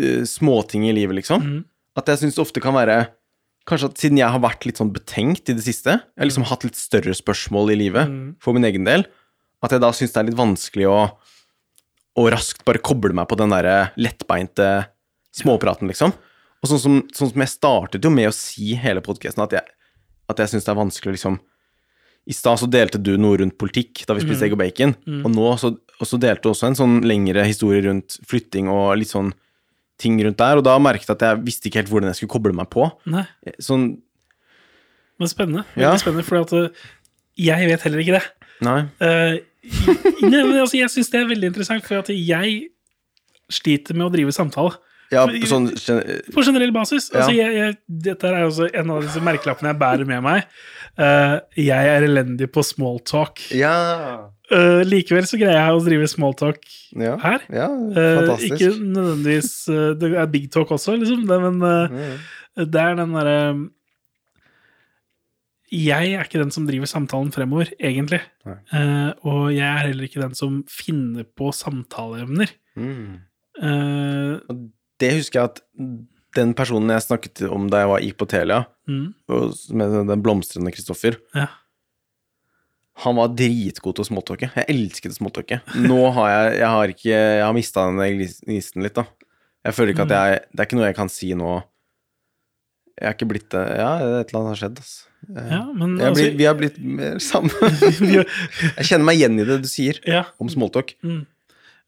[0.00, 1.44] uh, småting i livet, liksom.
[1.44, 1.60] Mm.
[2.00, 2.96] At jeg syns det ofte kan være
[3.68, 6.48] Kanskje at siden jeg har vært litt sånn betenkt i det siste, jeg har liksom
[6.50, 8.34] hatt litt større spørsmål i livet Mm.
[8.42, 9.06] for min egen del,
[9.62, 10.98] at jeg da syns det er litt vanskelig å
[12.12, 14.88] å, raskt bare koble meg på den derre lettbeinte
[15.32, 16.12] småpraten, liksom.
[16.62, 19.64] Og sånn som, sånn som jeg startet jo med å si hele podkasten, at jeg,
[20.28, 21.38] at jeg syns det er vanskelig å liksom
[22.28, 24.92] I stad så delte du noe rundt politikk da vi spiste egg og bacon,
[25.24, 28.92] og nå så, og så delte du også en sånn lengre historie rundt flytting og
[29.00, 29.32] litt sånn
[30.02, 32.34] ting rundt der, og da merket jeg at jeg visste ikke helt hvordan jeg skulle
[32.34, 32.88] koble meg på.
[33.12, 33.24] Nei,
[33.62, 33.92] Sånn
[35.22, 35.62] men spennende.
[35.78, 35.92] Ja.
[36.00, 36.86] spennende, for eh,
[37.38, 38.22] jeg vet heller ikke det.
[38.66, 38.78] Nei.
[38.98, 39.36] Uh,
[40.26, 42.56] nei, men altså, jeg syns det er veldig interessant, for at jeg
[43.52, 44.74] sliter med å drive samtale.
[45.12, 46.00] Ja, sånn gen-
[46.32, 47.10] På generell basis.
[47.12, 47.20] Ja.
[47.20, 47.76] Altså, jeg, jeg,
[48.08, 50.46] dette er også en av disse merkelappene jeg bærer med meg.
[50.96, 53.44] Uh, jeg er elendig på smalltalk.
[53.54, 53.74] Ja.
[54.52, 56.60] Uh, likevel så greier jeg å drive smalltalk
[57.00, 57.14] Ja.
[57.22, 57.40] her.
[57.48, 58.58] ja fantastisk.
[58.58, 62.18] ikke nødvendigvis uh, Det er big talk også, liksom, det, men Mm.
[62.68, 63.38] det er den derre
[65.72, 68.20] Jeg er ikke den som driver samtalen fremover, egentlig.
[69.24, 72.50] Og jeg er heller ikke den som finner på samtaleemner.
[72.76, 73.22] Mm.
[73.56, 74.56] Eh,
[75.00, 75.62] Det husker jeg at
[76.36, 79.14] den personen jeg snakket om da jeg var i på Telia, mm,
[79.76, 81.46] med den blomstrende Kristoffer, ja.
[83.00, 84.50] Han var dritgod til å småtalke.
[84.52, 85.62] Jeg elsket å.
[85.80, 89.06] Nå har jeg Jeg har ikke Jeg har mista den gnisten litt, da.
[89.64, 91.54] Jeg føler ikke at jeg Det er ikke noe jeg kan si nå.
[92.98, 93.90] Jeg er ikke blitt det Ja,
[94.20, 95.08] et eller annet har skjedd, altså.
[95.32, 97.54] ja, men er altså, vi har blitt mer sammen.
[98.76, 100.92] Jeg kjenner meg igjen i det du sier ja, om smalltalk.
[101.00, 101.22] mm.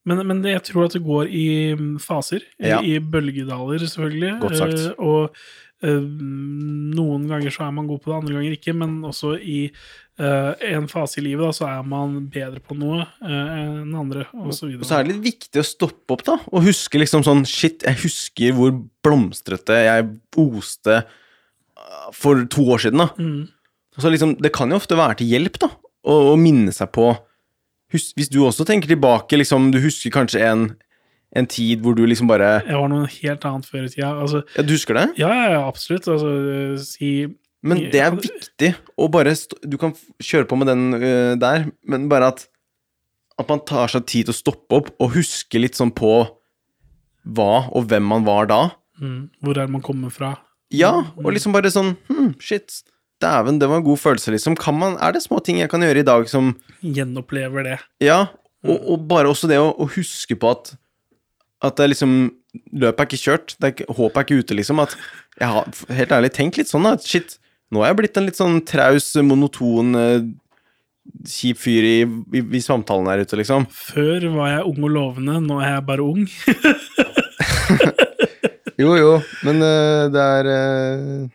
[0.08, 1.46] men, men jeg tror at det går i
[1.76, 2.46] mm, faser.
[2.56, 2.80] I, Ja.
[2.80, 4.32] I bølgedaler, selvfølgelig.
[4.42, 4.80] Godt sagt.
[4.80, 5.36] Eh, og
[5.84, 6.00] eh,
[6.98, 8.76] noen ganger så er man god på det, andre ganger ikke.
[8.80, 9.60] Men også i
[10.20, 14.26] eh, en fase i livet da, så er man bedre på noe uh, enn andre,
[14.36, 14.68] og så.
[14.70, 17.84] Og så er det litt viktig å stoppe opp, da, og huske liksom sånn Shit,
[17.86, 20.08] jeg husker hvor blomstrete jeg
[20.40, 23.10] oste uh, for to år siden, da.
[23.18, 23.44] Mm.
[23.98, 25.70] Så liksom, det kan jo ofte være til hjelp, da,
[26.04, 27.12] å, å minne seg på
[27.94, 30.64] hus, Hvis du også tenker tilbake, liksom, du husker kanskje en,
[31.36, 34.10] en tid hvor du liksom bare Jeg var noe helt annet før i tida.
[34.24, 35.06] Altså, Ja, du husker det?
[35.20, 36.08] ja, ja, ja, absolutt.
[36.10, 37.12] Altså, eh, si
[37.64, 39.32] Men det er viktig å bare
[39.64, 42.46] Du kan kjøre på med den øh, der, men bare at
[43.40, 46.12] At man tar seg tid til å stoppe opp og huske litt sånn på
[47.24, 48.58] hva og hvem man var da.
[49.00, 50.34] mm, Hvor er man kommer fra?
[50.74, 52.82] Ja, og liksom bare sånn hm, Shit,
[53.22, 54.56] dæven, det var en god følelse, liksom.
[54.60, 56.52] Kan man, er det små ting jeg kan gjøre i dag som
[56.82, 57.78] Gjenopplever det.
[58.04, 58.26] Ja,
[58.64, 60.74] og, og bare også det å, å huske på at
[61.64, 62.34] At det liksom
[62.76, 63.56] Løpet er ikke kjørt.
[63.58, 64.78] Er ikke, håpet er ikke ute, liksom.
[64.84, 64.92] At
[65.40, 66.92] jeg har helt ærlig tenkt litt sånn, da.
[67.02, 67.38] Shit,
[67.74, 70.24] nå er jeg blitt en litt sånn traus, monoton, eh,
[71.28, 71.96] kjip fyr i,
[72.38, 73.66] i, i samtalen her ute, liksom.
[73.74, 76.24] Før var jeg ung og lovende, nå er jeg bare ung.
[78.74, 79.10] Jo, jo,
[79.46, 81.26] men uh, det er uh...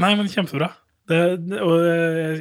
[0.00, 0.70] Nei, men kjempebra.
[1.10, 1.18] Det,
[1.50, 1.82] det, og,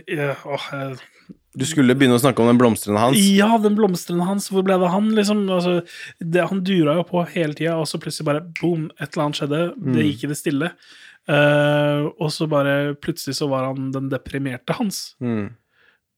[0.08, 3.20] jeg- åh, jeg- Du skulle begynne å snakke om den blomstrende hans.
[3.36, 5.42] Ja, den blomstrende hans, hvor ble det av han, liksom?
[5.52, 5.82] Altså,
[6.24, 9.42] det, han dura jo på hele tida, og så plutselig bare boom, et eller annet
[9.42, 9.62] skjedde.
[9.98, 10.72] Det gikk i det stille.
[11.30, 15.12] Eh, og så bare plutselig så var han den deprimerte hans.
[15.22, 15.52] Mm.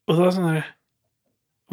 [0.08, 0.72] Og det sånn her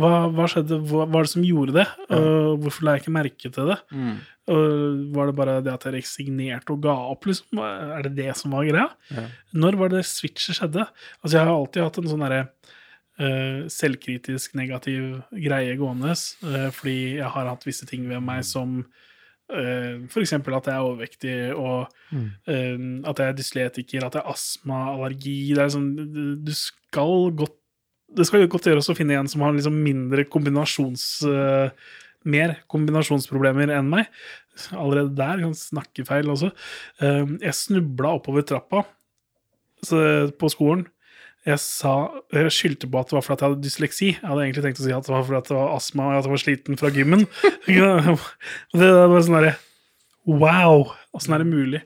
[0.01, 0.79] hva, hva skjedde?
[0.89, 1.87] Hva var det som gjorde det?
[2.17, 3.77] Og hvorfor la jeg ikke merke til det?
[3.93, 4.15] Mm.
[4.55, 7.61] Og var det bare det at jeg resignerte og ga opp, liksom?
[7.61, 8.87] Er det det som var greia?
[9.13, 9.27] Ja.
[9.61, 10.87] Når var det switchet skjedde?
[11.21, 12.41] Altså, jeg har alltid hatt en sånn derre
[13.21, 18.81] uh, selvkritisk negativ greie gående, eh, fordi jeg har hatt visse ting ved meg som
[18.81, 19.10] uh,
[19.51, 20.33] F.eks.
[20.33, 21.89] at jeg er overvektig, og
[22.47, 22.77] eh,
[23.11, 25.91] at jeg er dysletiker, at jeg har astma, allergi Det er sånn
[26.45, 27.57] du- skal godt
[28.11, 31.23] det skal godt gjøres å finne en som har liksom mindre kombinasjons...
[31.31, 31.71] eh,
[32.27, 34.09] mer kombinasjonsproblemer enn meg.
[34.77, 36.51] Allerede der kan snakke feil også.
[37.01, 38.83] Eh, jeg snubla oppover trappa
[40.37, 40.83] på skolen.
[41.49, 41.95] Jeg sa,
[42.35, 44.09] jeg skyldte på at det var fordi jeg hadde dysleksi.
[44.13, 46.19] Jeg hadde egentlig tenkt å si at det var fordi at det var astma og
[46.19, 47.27] at jeg var sliten fra gymmen.
[48.73, 49.59] Og det var sånn derre
[50.29, 50.91] Wow!
[51.17, 51.81] Åssen er det mulig?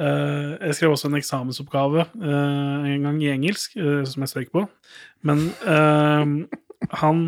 [0.00, 4.50] Uh, jeg skrev også en eksamensoppgave uh, en gang i engelsk, uh, som jeg strøyk
[4.52, 4.64] på.
[5.24, 5.46] Men
[6.92, 7.20] han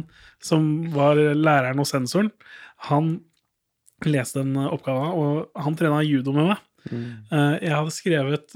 [0.45, 2.31] som var læreren og sensoren,
[2.89, 3.19] han
[4.07, 6.65] leste den oppgaven, og han trena judo med meg.
[6.93, 8.55] Eh, jeg hadde skrevet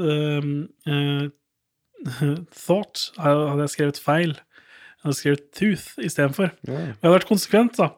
[2.66, 4.36] thought, hadde jeg skrevet feil.
[4.36, 6.52] Jeg hadde skrevet tooth istedenfor.
[6.68, 6.92] Yeah.
[6.92, 7.88] Jeg hadde vært konsekvent da,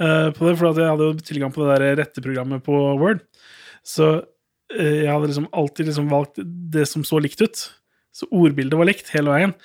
[0.00, 3.24] eh, på det, for jeg hadde jo tilgang på det der retteprogrammet på Word.
[3.86, 4.12] Så
[4.72, 6.40] eh, jeg hadde liksom alltid liksom valgt
[6.72, 7.66] det som så likt ut.
[8.16, 9.56] Så ordbildet var likt hele veien.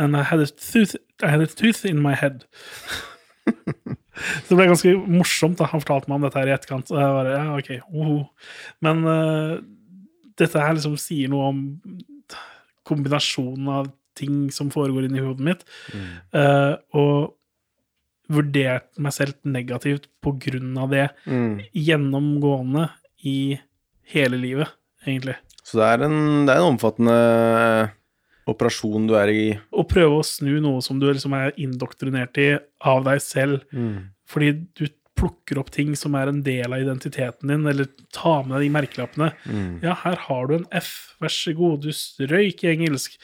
[0.00, 2.44] And I had a tooth, I had a tooth in my head.
[3.46, 3.52] Så
[4.50, 5.58] det ble ganske morsomt.
[5.58, 6.90] da, Han fortalte meg om dette her i etterkant.
[6.90, 8.18] Og jeg bare, ja, ok, oho.
[8.84, 9.58] Men uh,
[10.40, 11.60] dette her liksom sier noe om
[12.90, 15.62] kombinasjonen av ting som foregår inni hodet mitt.
[16.34, 17.36] Eh, og
[18.30, 21.60] vurdert meg selv negativt på grunn av det, Mm.
[21.74, 22.88] gjennomgående
[23.26, 23.58] i
[24.12, 24.68] hele livet,
[25.06, 25.34] egentlig.
[25.64, 27.16] Så det er en, det er en omfattende
[28.50, 29.42] operasjon du er i.
[29.72, 32.48] Å prøve å snu noe som du liksom er indoktrinert i
[32.86, 33.62] av deg selv,
[34.30, 34.86] fordi du
[35.20, 38.72] plukker opp ting som er en del av identiteten din, eller tar med deg de
[38.78, 39.30] merkelappene.
[39.84, 40.90] Ja, her har du en F,
[41.20, 43.18] vær så god, du strøyk i engelsk.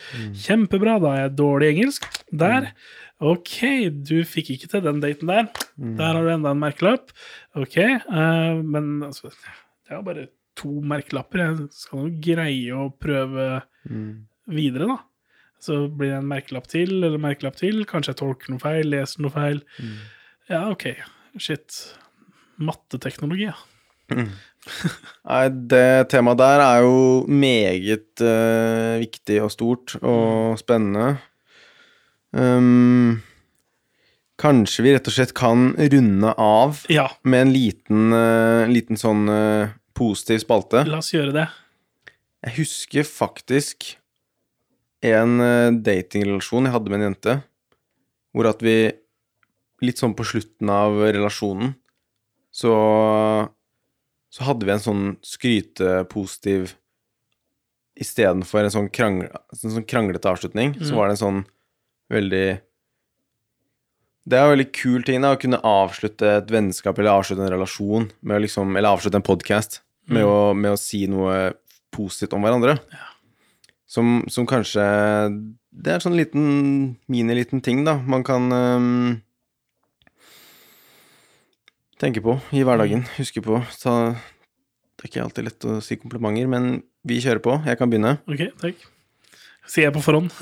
[0.44, 2.08] Kjempebra, da er jeg dårlig i engelsk.
[2.44, 2.70] Der.
[3.24, 3.56] Ok,
[4.04, 5.48] du fikk ikke til den daten der.
[5.96, 7.14] Der har du enda en merkelapp.
[7.56, 11.42] Ok, uh, men altså, det er jo bare to merkelapper.
[11.46, 13.48] Jeg skal nok greie å prøve
[14.52, 15.00] videre, da.
[15.62, 17.84] Så blir det en merkelapp til, eller merkelapp til.
[17.88, 19.62] Kanskje jeg tolker noe feil, leser noe feil.
[20.52, 20.90] Ja, ok.
[21.38, 21.80] Shit.
[22.56, 23.56] Matteteknologi, ja.
[25.26, 26.98] Nei, det temaet der er jo
[27.28, 31.18] meget uh, viktig og stort og spennende.
[32.36, 33.20] Um,
[34.40, 39.28] kanskje vi rett og slett kan runde av Ja, med en liten, uh, liten sånn
[39.30, 40.84] uh, positiv spalte.
[40.88, 41.46] la oss gjøre det.
[42.46, 43.94] Jeg husker faktisk
[45.06, 45.38] en
[45.84, 47.34] datingrelasjon jeg hadde med en jente,
[48.34, 48.76] hvor at vi
[49.84, 51.74] litt sånn på slutten av relasjonen,
[52.54, 52.72] så
[54.36, 56.74] så hadde vi en sånn skrytepositiv
[57.96, 61.38] Istedenfor en sånn, krangle, en sånn kranglete avslutning, så var det en sånn
[62.12, 62.46] veldig
[64.28, 67.54] Det er en veldig kul ting da, å kunne avslutte et vennskap eller avslutte en
[67.54, 68.10] relasjon
[68.44, 69.80] liksom, Eller avslutte en podkast
[70.12, 71.54] med, å, med å si noe
[71.94, 72.76] positivt om hverandre.
[73.88, 74.84] Som, som kanskje
[75.72, 76.44] Det er en sånn liten
[77.08, 77.96] miniliten ting, da.
[77.96, 79.16] Man kan øhm,
[82.00, 83.04] tenke på i hverdagen.
[83.16, 83.60] Huske på.
[83.74, 83.92] Så
[84.96, 86.68] det er ikke alltid lett å si komplimenter, men
[87.06, 87.56] vi kjører på.
[87.68, 88.16] Jeg kan begynne.
[88.28, 88.86] Ok, takk.
[89.66, 90.30] Sier jeg på forhånd.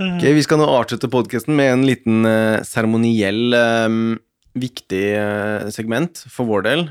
[0.00, 4.14] Ok, Vi skal nå avslutte podkasten med en liten eh, seremoniell øhm,
[4.58, 6.84] viktig eh, segment for vår del.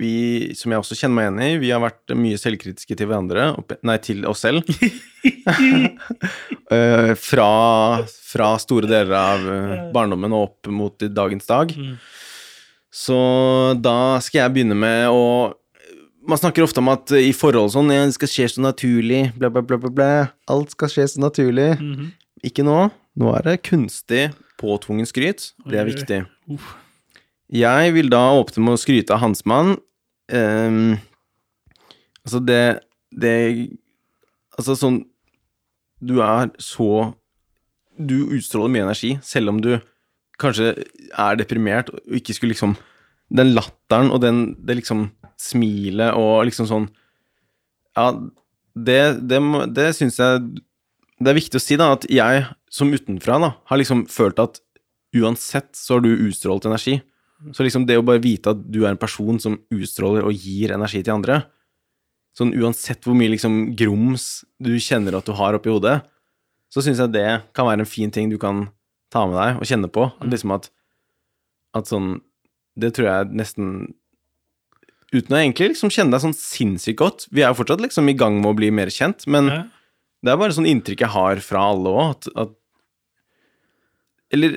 [0.00, 3.52] Vi, som jeg også kjenner meg igjen i, vi har vært mye selvkritiske til hverandre,
[3.86, 4.66] nei, til oss selv.
[6.74, 7.48] Eh, fra,
[8.08, 11.74] fra store deler av eh, barndommen og opp mot dagens dag.
[12.92, 13.18] Så
[13.84, 15.52] da skal jeg begynne med å
[16.24, 19.52] Man snakker ofte om at i forhold sånn ja, Det skal skje så naturlig, bla,
[19.52, 20.10] bla, bla, bla, bla.
[20.50, 21.70] Alt skal skje så naturlig.
[22.44, 22.78] Ikke nå.
[23.20, 24.30] Nå er det kunstig,
[24.60, 25.52] påtvungen skryt.
[25.68, 26.24] Det er viktig.
[26.56, 26.72] Uff.
[27.54, 29.76] Jeg vil da åpne med å skryte av Hansmann.
[30.32, 30.96] Um,
[32.24, 32.80] altså, det
[33.12, 33.34] Det
[34.56, 35.02] Altså, sånn
[36.00, 37.12] Du er så
[37.94, 39.76] Du utstråler mye energi, selv om du
[40.40, 40.72] kanskje
[41.12, 42.72] er deprimert og ikke skulle liksom
[43.28, 46.88] Den latteren og den det liksom smilet og liksom sånn
[47.94, 48.08] Ja,
[48.74, 49.38] det, det,
[49.76, 50.40] det syns jeg
[51.20, 54.58] Det er viktig å si, da, at jeg som utenfra da, har liksom følt at
[55.14, 56.96] uansett så har du utstrålt energi.
[57.52, 60.72] Så liksom det å bare vite at du er en person som utstråler og gir
[60.76, 61.42] energi til andre
[62.34, 66.00] Sånn uansett hvor mye liksom grums du kjenner at du har oppi hodet,
[66.66, 68.64] så syns jeg det kan være en fin ting du kan
[69.14, 70.08] ta med deg og kjenne på.
[70.18, 70.66] At Liksom at,
[71.78, 72.08] at sånn
[72.74, 73.68] Det tror jeg nesten
[75.14, 77.28] Uten å egentlig liksom kjenne deg sånn sinnssykt godt.
[77.30, 79.60] Vi er jo fortsatt liksom i gang med å bli mer kjent, men Ja.
[80.26, 82.50] det er bare sånn inntrykk jeg har fra alle òg, at, at
[84.34, 84.56] Eller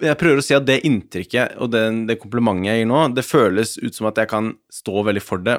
[0.00, 3.26] jeg prøver å si at det inntrykket og den, det komplimentet jeg gir nå, det
[3.26, 5.58] føles ut som at jeg kan stå veldig for det,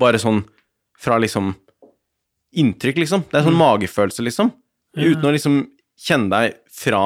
[0.00, 0.44] bare sånn
[1.02, 1.54] fra liksom
[2.52, 3.22] Inntrykk, liksom.
[3.30, 4.50] Det er sånn magefølelse, liksom.
[4.92, 5.54] Uten å liksom
[5.96, 7.00] kjenne deg fra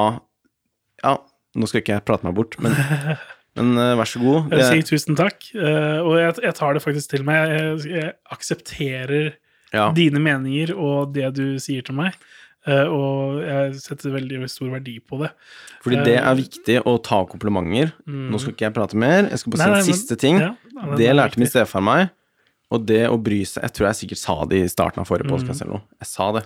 [0.99, 1.13] Ja,
[1.55, 2.75] nå skal ikke jeg prate meg bort, men,
[3.55, 4.51] men uh, vær så god.
[4.51, 7.53] Jeg vil si tusen takk, Uh, og jeg, jeg tar det faktisk til meg.
[7.53, 9.29] Jeg, jeg aksepterer
[9.71, 9.87] ja.
[9.95, 12.36] dine meninger og det du sier til meg, eh,
[12.67, 15.29] og jeg setter veldig stor verdi på det.
[15.85, 17.93] Fordi det er viktig å ta komplimenter.
[18.05, 19.29] Nå skal ikke jeg prate mer.
[19.31, 20.39] Jeg skal bare si en siste ting.
[20.43, 22.09] ja, ja, det det lærte min stefar meg.
[22.67, 25.11] Og det å bry seg Jeg tror jeg sikkert sa det i starten av Mm.
[25.13, 25.81] forrige påske noe.
[26.01, 26.43] Jeg sa det.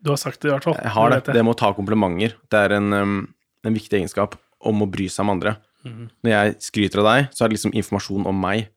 [0.00, 0.74] Du har sagt det i hvert fall.
[0.78, 1.24] Jeg har det.
[1.24, 2.34] Det med å ta komplimenter.
[2.48, 5.56] Det er en, en viktig egenskap om å bry seg om andre.
[5.84, 6.08] Mm.
[6.22, 8.68] Når jeg skryter av deg, så er det liksom informasjon om meg.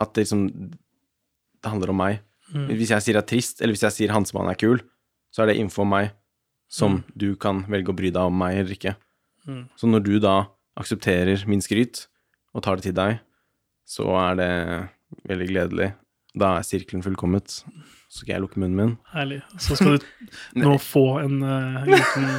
[0.00, 0.48] At det liksom
[1.62, 2.18] Det handler om meg.
[2.52, 2.66] Mm.
[2.74, 4.80] Hvis jeg sier jeg er trist, eller hvis jeg sier Hansemann er kul,
[5.32, 6.12] så er det info om meg
[6.72, 8.94] som du kan velge å bry deg om meg eller ikke.
[9.48, 9.64] Mm.
[9.76, 10.36] Så når du da
[10.80, 12.06] aksepterer min skryt
[12.56, 13.18] og tar det til deg,
[13.88, 14.52] så er det
[15.28, 15.90] veldig gledelig.
[16.38, 17.58] Da er sirkelen fullkommet.
[18.12, 18.94] Så skal jeg lukke munnen min.
[19.12, 19.42] Herlig.
[19.60, 20.06] Så skal du
[20.62, 22.30] nå få en, uh, liten,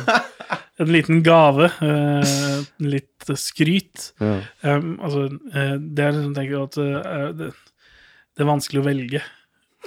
[0.81, 1.69] en liten gave.
[1.81, 4.11] Uh, litt skryt.
[4.21, 4.39] Ja.
[4.65, 6.81] Um, altså, uh, det er liksom, tenker at
[7.37, 7.53] det,
[8.33, 9.23] det er vanskelig å velge.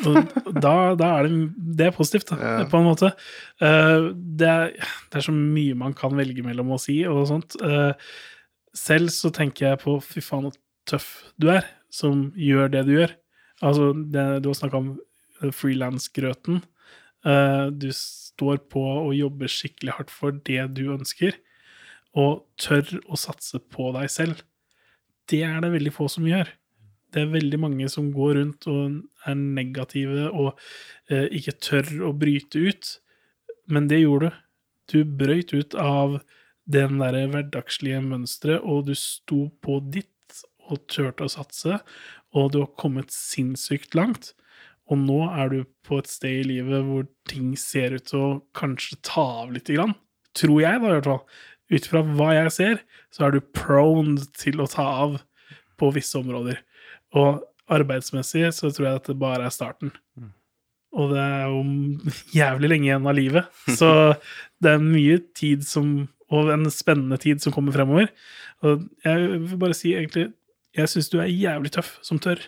[0.05, 1.39] Da, da er det,
[1.79, 2.65] det er positivt, da, Ja.
[2.69, 3.13] på en måte.
[3.63, 4.73] Uh, det, er,
[5.11, 7.57] det er så mye man kan velge mellom å si og sånt.
[7.63, 7.97] Uh,
[8.77, 10.57] selv så tenker jeg på fy faen så
[10.87, 11.09] tøff
[11.41, 13.15] du er, som gjør det du gjør.
[13.65, 14.93] Altså, det, du har snakka om
[15.57, 16.61] frilansgrøten.
[17.27, 21.41] Uh, du står på og jobber skikkelig hardt for det du ønsker,
[22.17, 24.45] og tør å satse på deg selv.
[25.29, 26.53] Det er det veldig få som gjør.
[27.17, 30.51] Det er veldig mange som går rundt og er negative og
[31.09, 32.91] eh, ikke tør å bryte ut.
[33.73, 34.43] Men det gjorde du.
[34.87, 36.21] Du brøyt ut av
[36.71, 41.81] den derre hverdagslige mønsteret, og du sto på ditt og turte å satse,
[42.37, 44.35] og du har kommet sinnssykt langt.
[44.87, 48.31] Og nå er du på et sted i livet hvor ting ser ut til å
[48.55, 49.97] kanskje ta av lite grann.
[50.39, 51.23] Tror jeg, da, i hvert fall.
[51.67, 55.19] Ut fra hva jeg ser, så er du prone til å ta av
[55.81, 56.61] på visse områder.
[57.15, 59.93] Og arbeidsmessig så tror jeg at det bare er starten.
[60.97, 61.63] Og det er jo
[62.35, 63.49] jævlig lenge igjen av livet.
[63.79, 63.89] Så
[64.63, 68.09] det er mye tid som Og en spennende tid som kommer fremover.
[68.67, 70.33] Og jeg vil bare si egentlig
[70.75, 72.41] Jeg syns du er jævlig tøff som tør.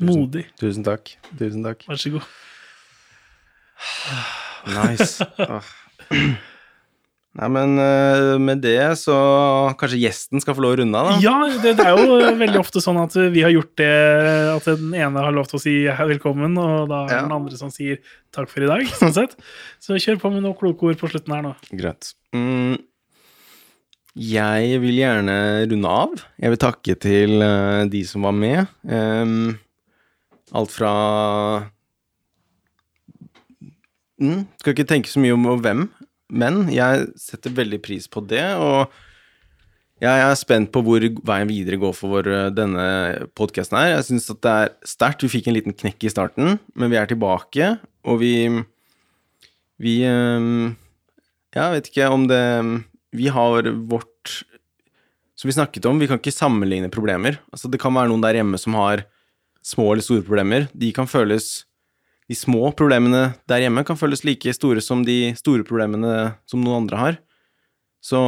[0.00, 0.46] Modig.
[0.60, 1.14] Tusen takk.
[1.38, 1.84] Tusen takk.
[1.88, 2.26] Vær så god.
[4.72, 5.24] Nice.
[7.32, 9.14] Nei, men eh, med det så
[9.80, 11.14] kanskje gjesten skal få lov å runde av, da?
[11.24, 13.88] Ja, det, det er jo veldig ofte sånn at vi har gjort det
[14.52, 17.22] At den ene har lov til å si velkommen, og da er Ja.
[17.24, 18.02] den andre som sier
[18.36, 18.84] takk for i dag.
[19.00, 19.32] sånn sett.
[19.80, 21.54] Så kjør på med noen kloke ord på slutten her nå.
[21.72, 22.12] Greit.
[22.36, 22.76] Mm,
[24.12, 25.38] jeg vil gjerne
[25.72, 26.20] runde av.
[26.36, 28.68] Jeg vil takke til eh, de som var med.
[28.84, 29.54] Um,
[30.52, 30.92] alt fra
[34.20, 35.86] mm, Skal ikke tenke så mye om hvem,
[36.32, 38.44] men jeg setter veldig pris på det.
[38.56, 38.92] Og
[40.02, 42.86] jeg er spent på hvor veien videre går for eh, denne
[43.38, 43.92] podkasten her.
[43.98, 45.22] Jeg syns det er sterkt.
[45.22, 48.34] Vi fikk en liten knekk i starten, men vi er tilbake, og vi
[49.82, 49.98] Vi
[51.52, 52.44] jeg vet ikke om det
[53.12, 54.44] Vi har vårt
[55.36, 57.40] Som vi snakket om, vi kan ikke sammenligne problemer.
[57.50, 59.02] Altså, det kan være noen der hjemme som har
[59.64, 60.68] små eller store problemer.
[60.70, 61.64] De kan føles
[62.32, 66.86] De små problemene der hjemme kan føles like store som de store problemene som noen
[66.86, 67.18] andre har.
[68.00, 68.18] Så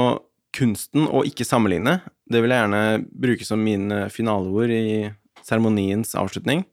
[0.54, 2.82] kunsten å ikke sammenligne, det vil jeg gjerne
[3.24, 5.08] bruke som mine finaleord i
[5.44, 6.66] seremoniens avslutning.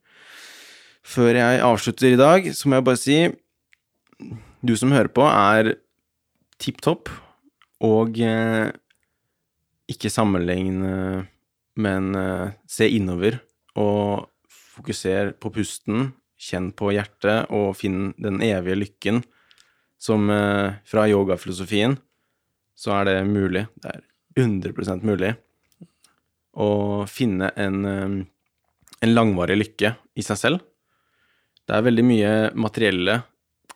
[1.02, 3.16] Før jeg avslutter i dag, så må jeg bare si
[4.62, 5.74] du som hører på, er
[6.62, 7.10] tipp topp,
[7.82, 8.68] og eh,
[9.90, 11.24] ikke sammenligne,
[11.82, 13.40] men eh, se innover
[13.80, 14.28] og
[14.76, 16.12] fokuser på pusten,
[16.42, 19.22] kjenn på hjertet og finn den evige lykken
[20.02, 21.96] som eh, fra yogafilosofien,
[22.74, 23.68] så er det mulig.
[23.78, 24.02] Det er
[24.42, 25.34] 100 mulig
[26.58, 26.68] å
[27.08, 28.16] finne en, eh,
[29.06, 30.64] en langvarig lykke i seg selv.
[31.62, 33.20] Det er veldig mye materielle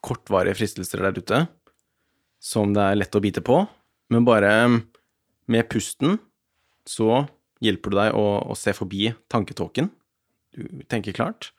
[0.03, 1.45] kortvarige fristelser der ute
[2.43, 3.63] som det er lett å bite på,
[4.13, 4.51] men bare
[5.47, 6.19] med pusten
[6.87, 7.25] så
[7.63, 9.89] hjelper du deg å, å se forbi tanketåken.
[10.55, 11.51] Du tenker klart.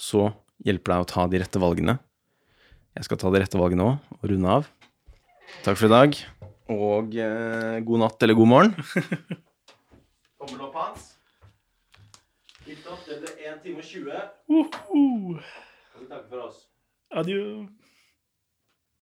[0.00, 0.28] Så
[0.64, 1.98] hjelper deg å ta de rette valgene.
[2.94, 4.68] Jeg skal ta de rette valgene òg, og runde av.
[5.64, 6.18] Takk for i dag,
[6.72, 8.74] og eh, god natt eller god morgen.
[10.40, 11.10] Tommel opp, Hans.
[12.64, 13.02] Tipp topp.
[13.06, 14.12] Det ble 1 time og 20.
[14.48, 15.42] Uh -huh.
[15.94, 16.68] Og vi takker for oss?
[17.10, 17.66] Adjø.